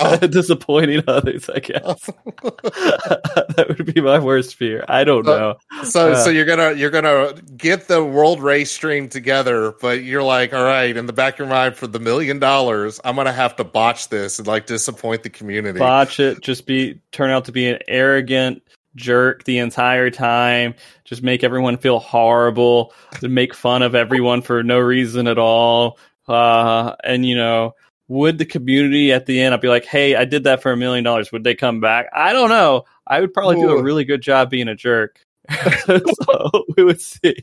Oh. 0.04 0.16
Disappointing 0.16 1.02
others, 1.06 1.48
I 1.48 1.58
guess. 1.58 2.06
that 2.42 3.66
would 3.68 3.94
be 3.94 4.00
my 4.00 4.18
worst 4.18 4.56
fear. 4.56 4.84
I 4.88 5.04
don't 5.04 5.24
know. 5.24 5.56
So, 5.84 6.12
uh, 6.12 6.16
so 6.16 6.30
you're 6.30 6.44
gonna 6.44 6.72
you're 6.72 6.90
gonna 6.90 7.34
get 7.56 7.88
the 7.88 8.04
world 8.04 8.42
race 8.42 8.70
stream 8.70 9.08
together, 9.08 9.74
but 9.80 10.02
you're 10.02 10.22
like, 10.22 10.52
all 10.52 10.64
right, 10.64 10.96
in 10.96 11.06
the 11.06 11.12
back 11.12 11.34
of 11.34 11.38
your 11.40 11.48
mind, 11.48 11.76
for 11.76 11.86
the 11.86 11.98
million 11.98 12.38
dollars, 12.38 13.00
I'm 13.04 13.16
gonna 13.16 13.32
have 13.32 13.56
to 13.56 13.64
botch 13.64 14.08
this 14.08 14.38
and 14.38 14.46
like 14.46 14.66
disappoint 14.66 15.22
the 15.22 15.30
community. 15.30 15.78
Botch 15.78 16.20
it. 16.20 16.40
Just 16.40 16.66
be 16.66 17.00
turn 17.12 17.30
out 17.30 17.44
to 17.46 17.52
be 17.52 17.68
an 17.68 17.78
arrogant 17.88 18.62
jerk 18.96 19.44
the 19.44 19.58
entire 19.58 20.10
time, 20.10 20.74
just 21.04 21.22
make 21.22 21.44
everyone 21.44 21.76
feel 21.78 21.98
horrible, 21.98 22.92
make 23.22 23.54
fun 23.54 23.82
of 23.82 23.94
everyone 23.94 24.42
for 24.42 24.62
no 24.62 24.78
reason 24.78 25.26
at 25.26 25.38
all. 25.38 25.98
Uh, 26.28 26.94
and 27.04 27.26
you 27.26 27.36
know, 27.36 27.74
would 28.08 28.38
the 28.38 28.44
community 28.44 29.12
at 29.12 29.26
the 29.26 29.40
end, 29.40 29.54
I'd 29.54 29.60
be 29.60 29.68
like, 29.68 29.84
hey, 29.84 30.14
I 30.14 30.24
did 30.24 30.44
that 30.44 30.62
for 30.62 30.72
a 30.72 30.76
million 30.76 31.04
dollars. 31.04 31.32
Would 31.32 31.44
they 31.44 31.54
come 31.54 31.80
back? 31.80 32.06
I 32.14 32.32
don't 32.32 32.48
know. 32.48 32.84
I 33.06 33.20
would 33.20 33.32
probably 33.32 33.56
Ooh. 33.56 33.68
do 33.68 33.78
a 33.78 33.82
really 33.82 34.04
good 34.04 34.22
job 34.22 34.50
being 34.50 34.68
a 34.68 34.74
jerk. 34.74 35.20
so 35.86 36.50
we 36.76 36.84
would 36.84 37.00
see. 37.00 37.36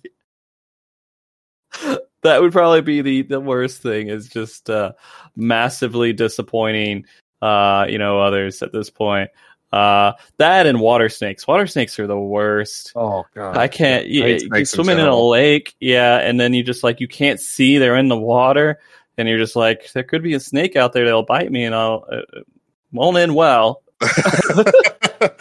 That 2.24 2.42
would 2.42 2.52
probably 2.52 2.82
be 2.82 3.02
the, 3.02 3.22
the 3.24 3.40
worst 3.40 3.82
thing 3.82 4.10
is 4.10 4.28
just 4.28 4.70
uh, 4.70 4.94
massively 5.36 6.14
disappointing 6.14 7.06
uh, 7.42 7.86
you 7.90 7.98
know, 7.98 8.20
others 8.20 8.62
at 8.62 8.72
this 8.72 8.90
point. 8.90 9.30
Uh, 9.72 10.14
that 10.38 10.66
and 10.66 10.80
water 10.80 11.10
snakes. 11.10 11.48
Water 11.48 11.68
snakes 11.68 12.00
are 12.00 12.08
the 12.08 12.20
worst. 12.20 12.92
Oh 12.96 13.26
god, 13.36 13.56
I 13.56 13.68
can't. 13.68 14.08
You, 14.08 14.40
you 14.54 14.66
swimming 14.66 14.98
in 14.98 15.06
a 15.06 15.20
lake, 15.20 15.76
yeah, 15.80 16.18
and 16.18 16.40
then 16.40 16.54
you 16.54 16.64
just 16.64 16.84
like 16.84 17.00
you 17.00 17.08
can't 17.08 17.40
see 17.40 17.78
they're 17.78 17.96
in 17.96 18.08
the 18.08 18.18
water, 18.18 18.80
and 19.18 19.28
you're 19.28 19.38
just 19.38 19.56
like 19.56 19.92
there 19.94 20.04
could 20.04 20.24
be 20.24 20.34
a 20.34 20.40
snake 20.40 20.76
out 20.76 20.94
there 20.94 21.06
that'll 21.06 21.24
bite 21.24 21.52
me, 21.52 21.66
and 21.66 21.76
I'll 21.76 22.06
uh, 22.12 22.42
won't 22.92 23.18
end 23.18 23.36
well. 23.36 23.84
but 25.20 25.36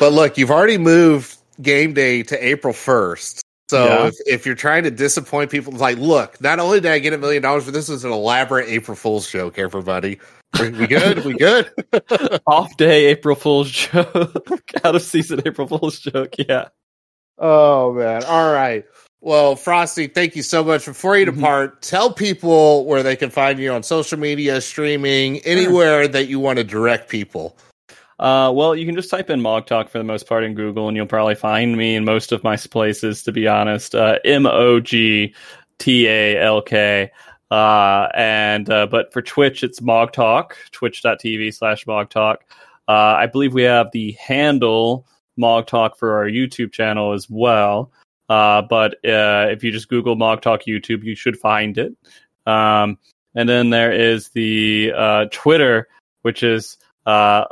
look, 0.00 0.36
you've 0.36 0.50
already 0.50 0.76
moved 0.76 1.38
game 1.62 1.94
day 1.94 2.22
to 2.24 2.46
April 2.46 2.74
first. 2.74 3.42
So 3.68 3.84
yeah. 3.84 4.06
if, 4.06 4.14
if 4.26 4.46
you're 4.46 4.54
trying 4.54 4.84
to 4.84 4.90
disappoint 4.90 5.50
people, 5.50 5.72
like, 5.72 5.98
look, 5.98 6.40
not 6.40 6.60
only 6.60 6.80
did 6.80 6.92
I 6.92 7.00
get 7.00 7.12
a 7.12 7.18
million 7.18 7.42
dollars, 7.42 7.64
but 7.64 7.74
this 7.74 7.88
is 7.88 8.04
an 8.04 8.12
elaborate 8.12 8.68
April 8.68 8.96
Fool's 8.96 9.28
joke, 9.28 9.58
everybody. 9.58 10.20
We, 10.60 10.70
we 10.70 10.86
good? 10.86 11.24
we 11.24 11.34
good? 11.34 11.70
Off 12.46 12.76
day 12.76 13.06
April 13.06 13.36
Fool's 13.36 13.70
joke. 13.70 14.70
Out 14.84 14.96
of 14.96 15.02
season 15.02 15.42
April 15.44 15.66
Fool's 15.66 16.00
joke. 16.00 16.34
Yeah. 16.38 16.68
Oh 17.38 17.92
man. 17.92 18.24
All 18.24 18.52
right. 18.52 18.84
Well, 19.20 19.56
Frosty, 19.56 20.06
thank 20.06 20.36
you 20.36 20.42
so 20.42 20.62
much. 20.62 20.86
Before 20.86 21.16
you 21.16 21.26
mm-hmm. 21.26 21.36
depart, 21.36 21.70
mm-hmm. 21.72 21.80
tell 21.80 22.12
people 22.12 22.84
where 22.84 23.02
they 23.02 23.16
can 23.16 23.30
find 23.30 23.58
you 23.58 23.72
on 23.72 23.82
social 23.82 24.18
media, 24.18 24.60
streaming, 24.60 25.40
anywhere 25.40 26.06
that 26.06 26.28
you 26.28 26.38
want 26.38 26.58
to 26.58 26.64
direct 26.64 27.08
people. 27.08 27.56
Uh, 28.18 28.50
well, 28.54 28.74
you 28.74 28.86
can 28.86 28.94
just 28.94 29.10
type 29.10 29.28
in 29.28 29.42
Mog 29.42 29.66
Talk 29.66 29.90
for 29.90 29.98
the 29.98 30.04
most 30.04 30.26
part 30.26 30.44
in 30.44 30.54
Google, 30.54 30.88
and 30.88 30.96
you'll 30.96 31.06
probably 31.06 31.34
find 31.34 31.76
me 31.76 31.96
in 31.96 32.04
most 32.04 32.32
of 32.32 32.42
my 32.44 32.56
places. 32.56 33.22
To 33.24 33.32
be 33.32 33.46
honest, 33.46 33.94
uh, 33.94 34.18
M 34.24 34.46
O 34.46 34.80
G 34.80 35.34
T 35.78 36.06
A 36.06 36.40
L 36.40 36.62
K. 36.62 37.10
Uh, 37.50 38.08
and 38.14 38.68
uh, 38.70 38.86
but 38.86 39.12
for 39.12 39.22
Twitch, 39.22 39.62
it's 39.62 39.80
Mog 39.80 40.12
Talk, 40.12 40.56
twitch.tv 40.72 41.54
slash 41.54 41.86
Mog 41.86 42.10
Talk. 42.10 42.44
Uh, 42.88 43.14
I 43.18 43.26
believe 43.26 43.54
we 43.54 43.62
have 43.62 43.90
the 43.92 44.12
handle 44.12 45.06
Mog 45.36 45.66
Talk 45.66 45.98
for 45.98 46.16
our 46.16 46.26
YouTube 46.26 46.72
channel 46.72 47.12
as 47.12 47.28
well. 47.28 47.92
Uh, 48.28 48.62
but 48.62 48.94
uh, 49.04 49.46
if 49.50 49.62
you 49.62 49.70
just 49.70 49.88
Google 49.88 50.16
Mog 50.16 50.42
Talk 50.42 50.62
YouTube, 50.62 51.04
you 51.04 51.14
should 51.14 51.38
find 51.38 51.78
it. 51.78 51.94
Um, 52.46 52.98
and 53.34 53.48
then 53.48 53.70
there 53.70 53.92
is 53.92 54.30
the 54.30 54.92
uh, 54.96 55.26
Twitter, 55.30 55.88
which 56.22 56.42
is 56.42 56.78
uh, 57.04 57.44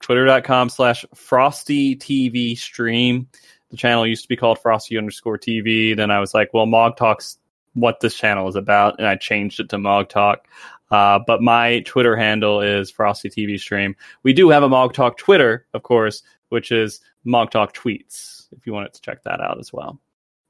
twitter.com 0.00 0.68
slash 0.68 1.04
frosty 1.14 1.96
TV 1.96 2.56
stream. 2.56 3.28
The 3.70 3.76
channel 3.76 4.06
used 4.06 4.22
to 4.22 4.28
be 4.28 4.36
called 4.36 4.58
frosty 4.58 4.96
underscore 4.96 5.38
TV. 5.38 5.96
Then 5.96 6.10
I 6.10 6.20
was 6.20 6.34
like, 6.34 6.52
well, 6.54 6.66
Mog 6.66 6.96
Talk's 6.96 7.38
what 7.74 8.00
this 8.00 8.14
channel 8.14 8.48
is 8.48 8.56
about, 8.56 8.98
and 8.98 9.06
I 9.06 9.16
changed 9.16 9.60
it 9.60 9.68
to 9.70 9.78
Mog 9.78 10.08
Talk. 10.08 10.46
Uh, 10.90 11.18
but 11.26 11.40
my 11.40 11.80
Twitter 11.80 12.16
handle 12.16 12.60
is 12.60 12.90
Frosty 12.90 13.30
TV 13.30 13.58
Stream. 13.58 13.96
We 14.22 14.34
do 14.34 14.50
have 14.50 14.62
a 14.62 14.68
Mog 14.68 14.92
Talk 14.92 15.16
Twitter, 15.16 15.66
of 15.72 15.82
course, 15.82 16.22
which 16.50 16.70
is 16.70 17.00
Mog 17.24 17.50
Talk 17.50 17.74
Tweets. 17.74 18.48
If 18.52 18.66
you 18.66 18.74
wanted 18.74 18.92
to 18.92 19.00
check 19.00 19.22
that 19.24 19.40
out 19.40 19.58
as 19.58 19.72
well. 19.72 19.98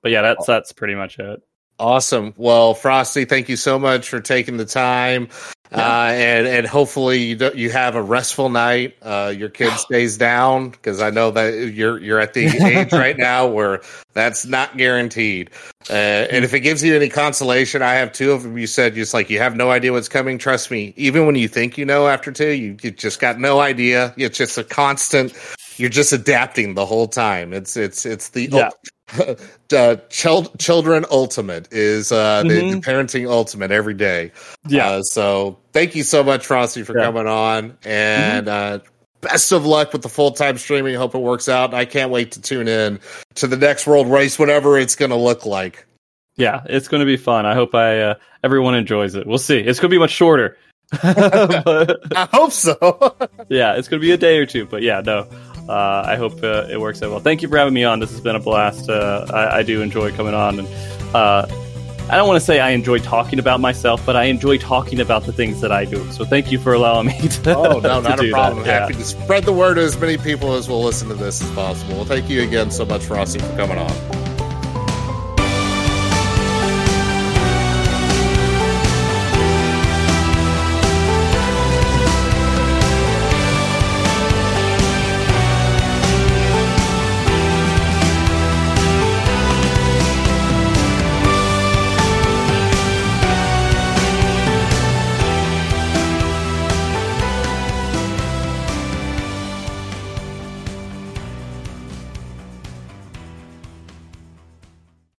But 0.03 0.11
yeah, 0.11 0.23
that's 0.23 0.47
that's 0.47 0.73
pretty 0.73 0.97
much 0.97 1.19
it. 1.21 1.41
Awesome. 1.79 2.35
Well, 2.37 2.75
Frosty, 2.75 3.25
thank 3.25 3.49
you 3.49 3.57
so 3.57 3.79
much 3.79 4.09
for 4.09 4.21
taking 4.21 4.57
the 4.57 4.65
time. 4.65 5.29
Uh, 5.75 6.11
and 6.13 6.47
and 6.47 6.67
hopefully 6.67 7.19
you 7.19 7.37
do, 7.37 7.51
you 7.55 7.71
have 7.71 7.95
a 7.95 8.03
restful 8.03 8.49
night. 8.51 8.95
Uh, 9.01 9.33
your 9.37 9.49
kid 9.49 9.73
stays 9.79 10.19
down 10.19 10.71
because 10.71 11.01
I 11.01 11.11
know 11.11 11.31
that 11.31 11.73
you're 11.73 11.99
you're 11.99 12.19
at 12.19 12.35
the 12.35 12.47
age 12.67 12.93
right 12.93 13.17
now 13.17 13.47
where 13.47 13.81
that's 14.13 14.45
not 14.45 14.77
guaranteed. 14.77 15.51
Uh, 15.89 15.93
and 15.93 16.45
if 16.45 16.53
it 16.53 16.61
gives 16.61 16.85
you 16.85 16.95
any 16.95 17.09
consolation, 17.09 17.83
I 17.83 17.95
have 17.95 18.13
two 18.13 18.33
of 18.33 18.43
them. 18.43 18.59
You 18.59 18.67
said 18.67 18.95
just 18.95 19.15
like 19.15 19.31
you 19.31 19.39
have 19.39 19.57
no 19.57 19.71
idea 19.71 19.93
what's 19.93 20.09
coming. 20.09 20.39
Trust 20.39 20.71
me, 20.71 20.93
even 20.97 21.27
when 21.27 21.37
you 21.37 21.49
think 21.49 21.79
you 21.79 21.85
know 21.85 22.07
after 22.07 22.31
two, 22.31 22.51
you, 22.51 22.77
you 22.83 22.91
just 22.91 23.21
got 23.21 23.41
no 23.41 23.61
idea. 23.61 24.13
It's 24.17 24.37
just 24.37 24.59
a 24.59 24.65
constant. 24.65 25.33
You're 25.79 25.91
just 25.91 26.13
adapting 26.13 26.75
the 26.75 26.85
whole 26.85 27.09
time. 27.09 27.53
It's 27.53 27.77
it's 27.77 28.05
it's 28.05 28.29
the 28.31 28.49
yeah. 28.51 28.71
uh, 29.77 29.97
Chil- 30.09 30.53
children 30.59 31.05
ultimate 31.11 31.73
is 31.73 32.13
uh, 32.13 32.41
mm-hmm. 32.41 32.49
the, 32.49 32.55
the, 32.55 32.63
mm-hmm. 32.63 32.79
parenting 32.79 33.31
ultimate 33.31 33.71
every 33.71 33.95
day. 33.95 34.33
Yeah. 34.67 34.89
Uh, 34.89 35.03
so 35.03 35.59
thank 35.73 35.95
you 35.95 36.03
so 36.03 36.23
much, 36.23 36.47
Frosty, 36.47 36.83
for 36.83 36.97
yeah. 36.97 37.05
coming 37.05 37.27
on, 37.27 37.77
and 37.85 38.47
mm-hmm. 38.47 38.85
uh, 38.85 38.89
best 39.21 39.53
of 39.53 39.67
luck 39.67 39.93
with 39.93 40.03
the 40.03 40.09
full 40.09 40.33
time 40.33 40.59
streaming. 40.59 40.95
Hope 40.95 41.15
it 41.15 41.21
works 41.21 41.49
out. 41.49 41.75
I 41.75 41.85
can't 41.85 42.11
wait 42.11 42.33
to 42.33 42.43
tune 42.43 42.69
in 42.69 43.01
to 43.37 43.47
the 43.47 43.57
next 43.57 43.87
world 43.87 44.09
race, 44.09 44.39
whatever 44.39 44.79
it's 44.79 44.97
going 44.97 45.11
to 45.11 45.17
look 45.17 45.47
like. 45.47 45.87
Yeah, 46.37 46.63
it's 46.65 46.89
going 46.89 47.01
to 47.01 47.07
be 47.07 47.17
fun. 47.17 47.45
I 47.45 47.55
hope 47.55 47.75
I 47.75 48.01
uh, 48.01 48.15
everyone 48.43 48.75
enjoys 48.75 49.15
it. 49.15 49.27
We'll 49.27 49.39
see. 49.39 49.59
It's 49.59 49.81
going 49.81 49.91
to 49.91 49.95
be 49.95 49.99
much 49.99 50.13
shorter. 50.13 50.57
but, 51.03 52.17
I 52.17 52.29
hope 52.33 52.53
so. 52.53 53.17
yeah, 53.49 53.75
it's 53.75 53.89
going 53.89 54.01
to 54.01 54.07
be 54.07 54.13
a 54.13 54.17
day 54.19 54.39
or 54.39 54.47
two, 54.47 54.67
but 54.67 54.83
yeah, 54.83 55.01
no 55.01 55.27
uh, 55.73 56.05
I 56.07 56.17
hope 56.17 56.43
uh, 56.43 56.67
it 56.69 56.79
works 56.79 57.03
out 57.03 57.11
well. 57.11 57.21
Thank 57.21 57.41
you 57.41 57.49
for 57.49 57.57
having 57.57 57.73
me 57.73 57.83
on. 57.83 57.99
This 57.99 58.11
has 58.11 58.21
been 58.21 58.37
a 58.37 58.41
blast. 58.41 58.91
Uh, 58.91 59.27
I, 59.33 59.59
I, 59.59 59.63
do 59.63 59.81
enjoy 59.81 60.13
coming 60.13 60.35
on, 60.35 60.59
and 60.59 60.69
uh, 61.15 61.47
I 62.11 62.17
don't 62.17 62.29
want 62.29 62.39
to 62.39 62.45
say 62.45 62.61
I 62.61 62.71
enjoy 62.71 62.99
talking 62.99 63.39
about 63.39 63.59
myself, 63.59 64.05
but 64.05 64.15
I 64.15 64.25
enjoy 64.25 64.59
talking 64.59 65.01
about 65.01 65.25
the 65.25 65.33
things 65.33 65.63
that 65.63 65.73
I 65.73 65.87
do. 65.87 66.11
So 66.13 66.27
thank 66.27 66.53
you 66.53 66.59
for 66.59 66.75
allowing 66.75 67.07
me 67.07 67.27
to. 67.27 67.57
Oh 67.57 67.81
no, 67.81 68.01
not 68.03 68.23
a 68.23 68.31
problem. 68.31 68.65
That. 68.65 68.83
Happy 68.83 68.93
yeah. 68.93 69.01
to 69.01 69.05
spread 69.07 69.45
the 69.45 69.53
word 69.55 69.75
to 69.77 69.81
as 69.81 69.99
many 69.99 70.19
people 70.19 70.53
as 70.53 70.69
will 70.69 70.83
listen 70.83 71.09
to 71.09 71.15
this 71.15 71.43
as 71.43 71.51
possible. 71.53 71.95
Well, 71.95 72.05
thank 72.05 72.29
you 72.29 72.43
again 72.43 72.71
so 72.71 72.85
much, 72.85 73.05
Frosty, 73.05 73.39
for 73.39 73.57
coming 73.57 73.79
on. 73.79 74.22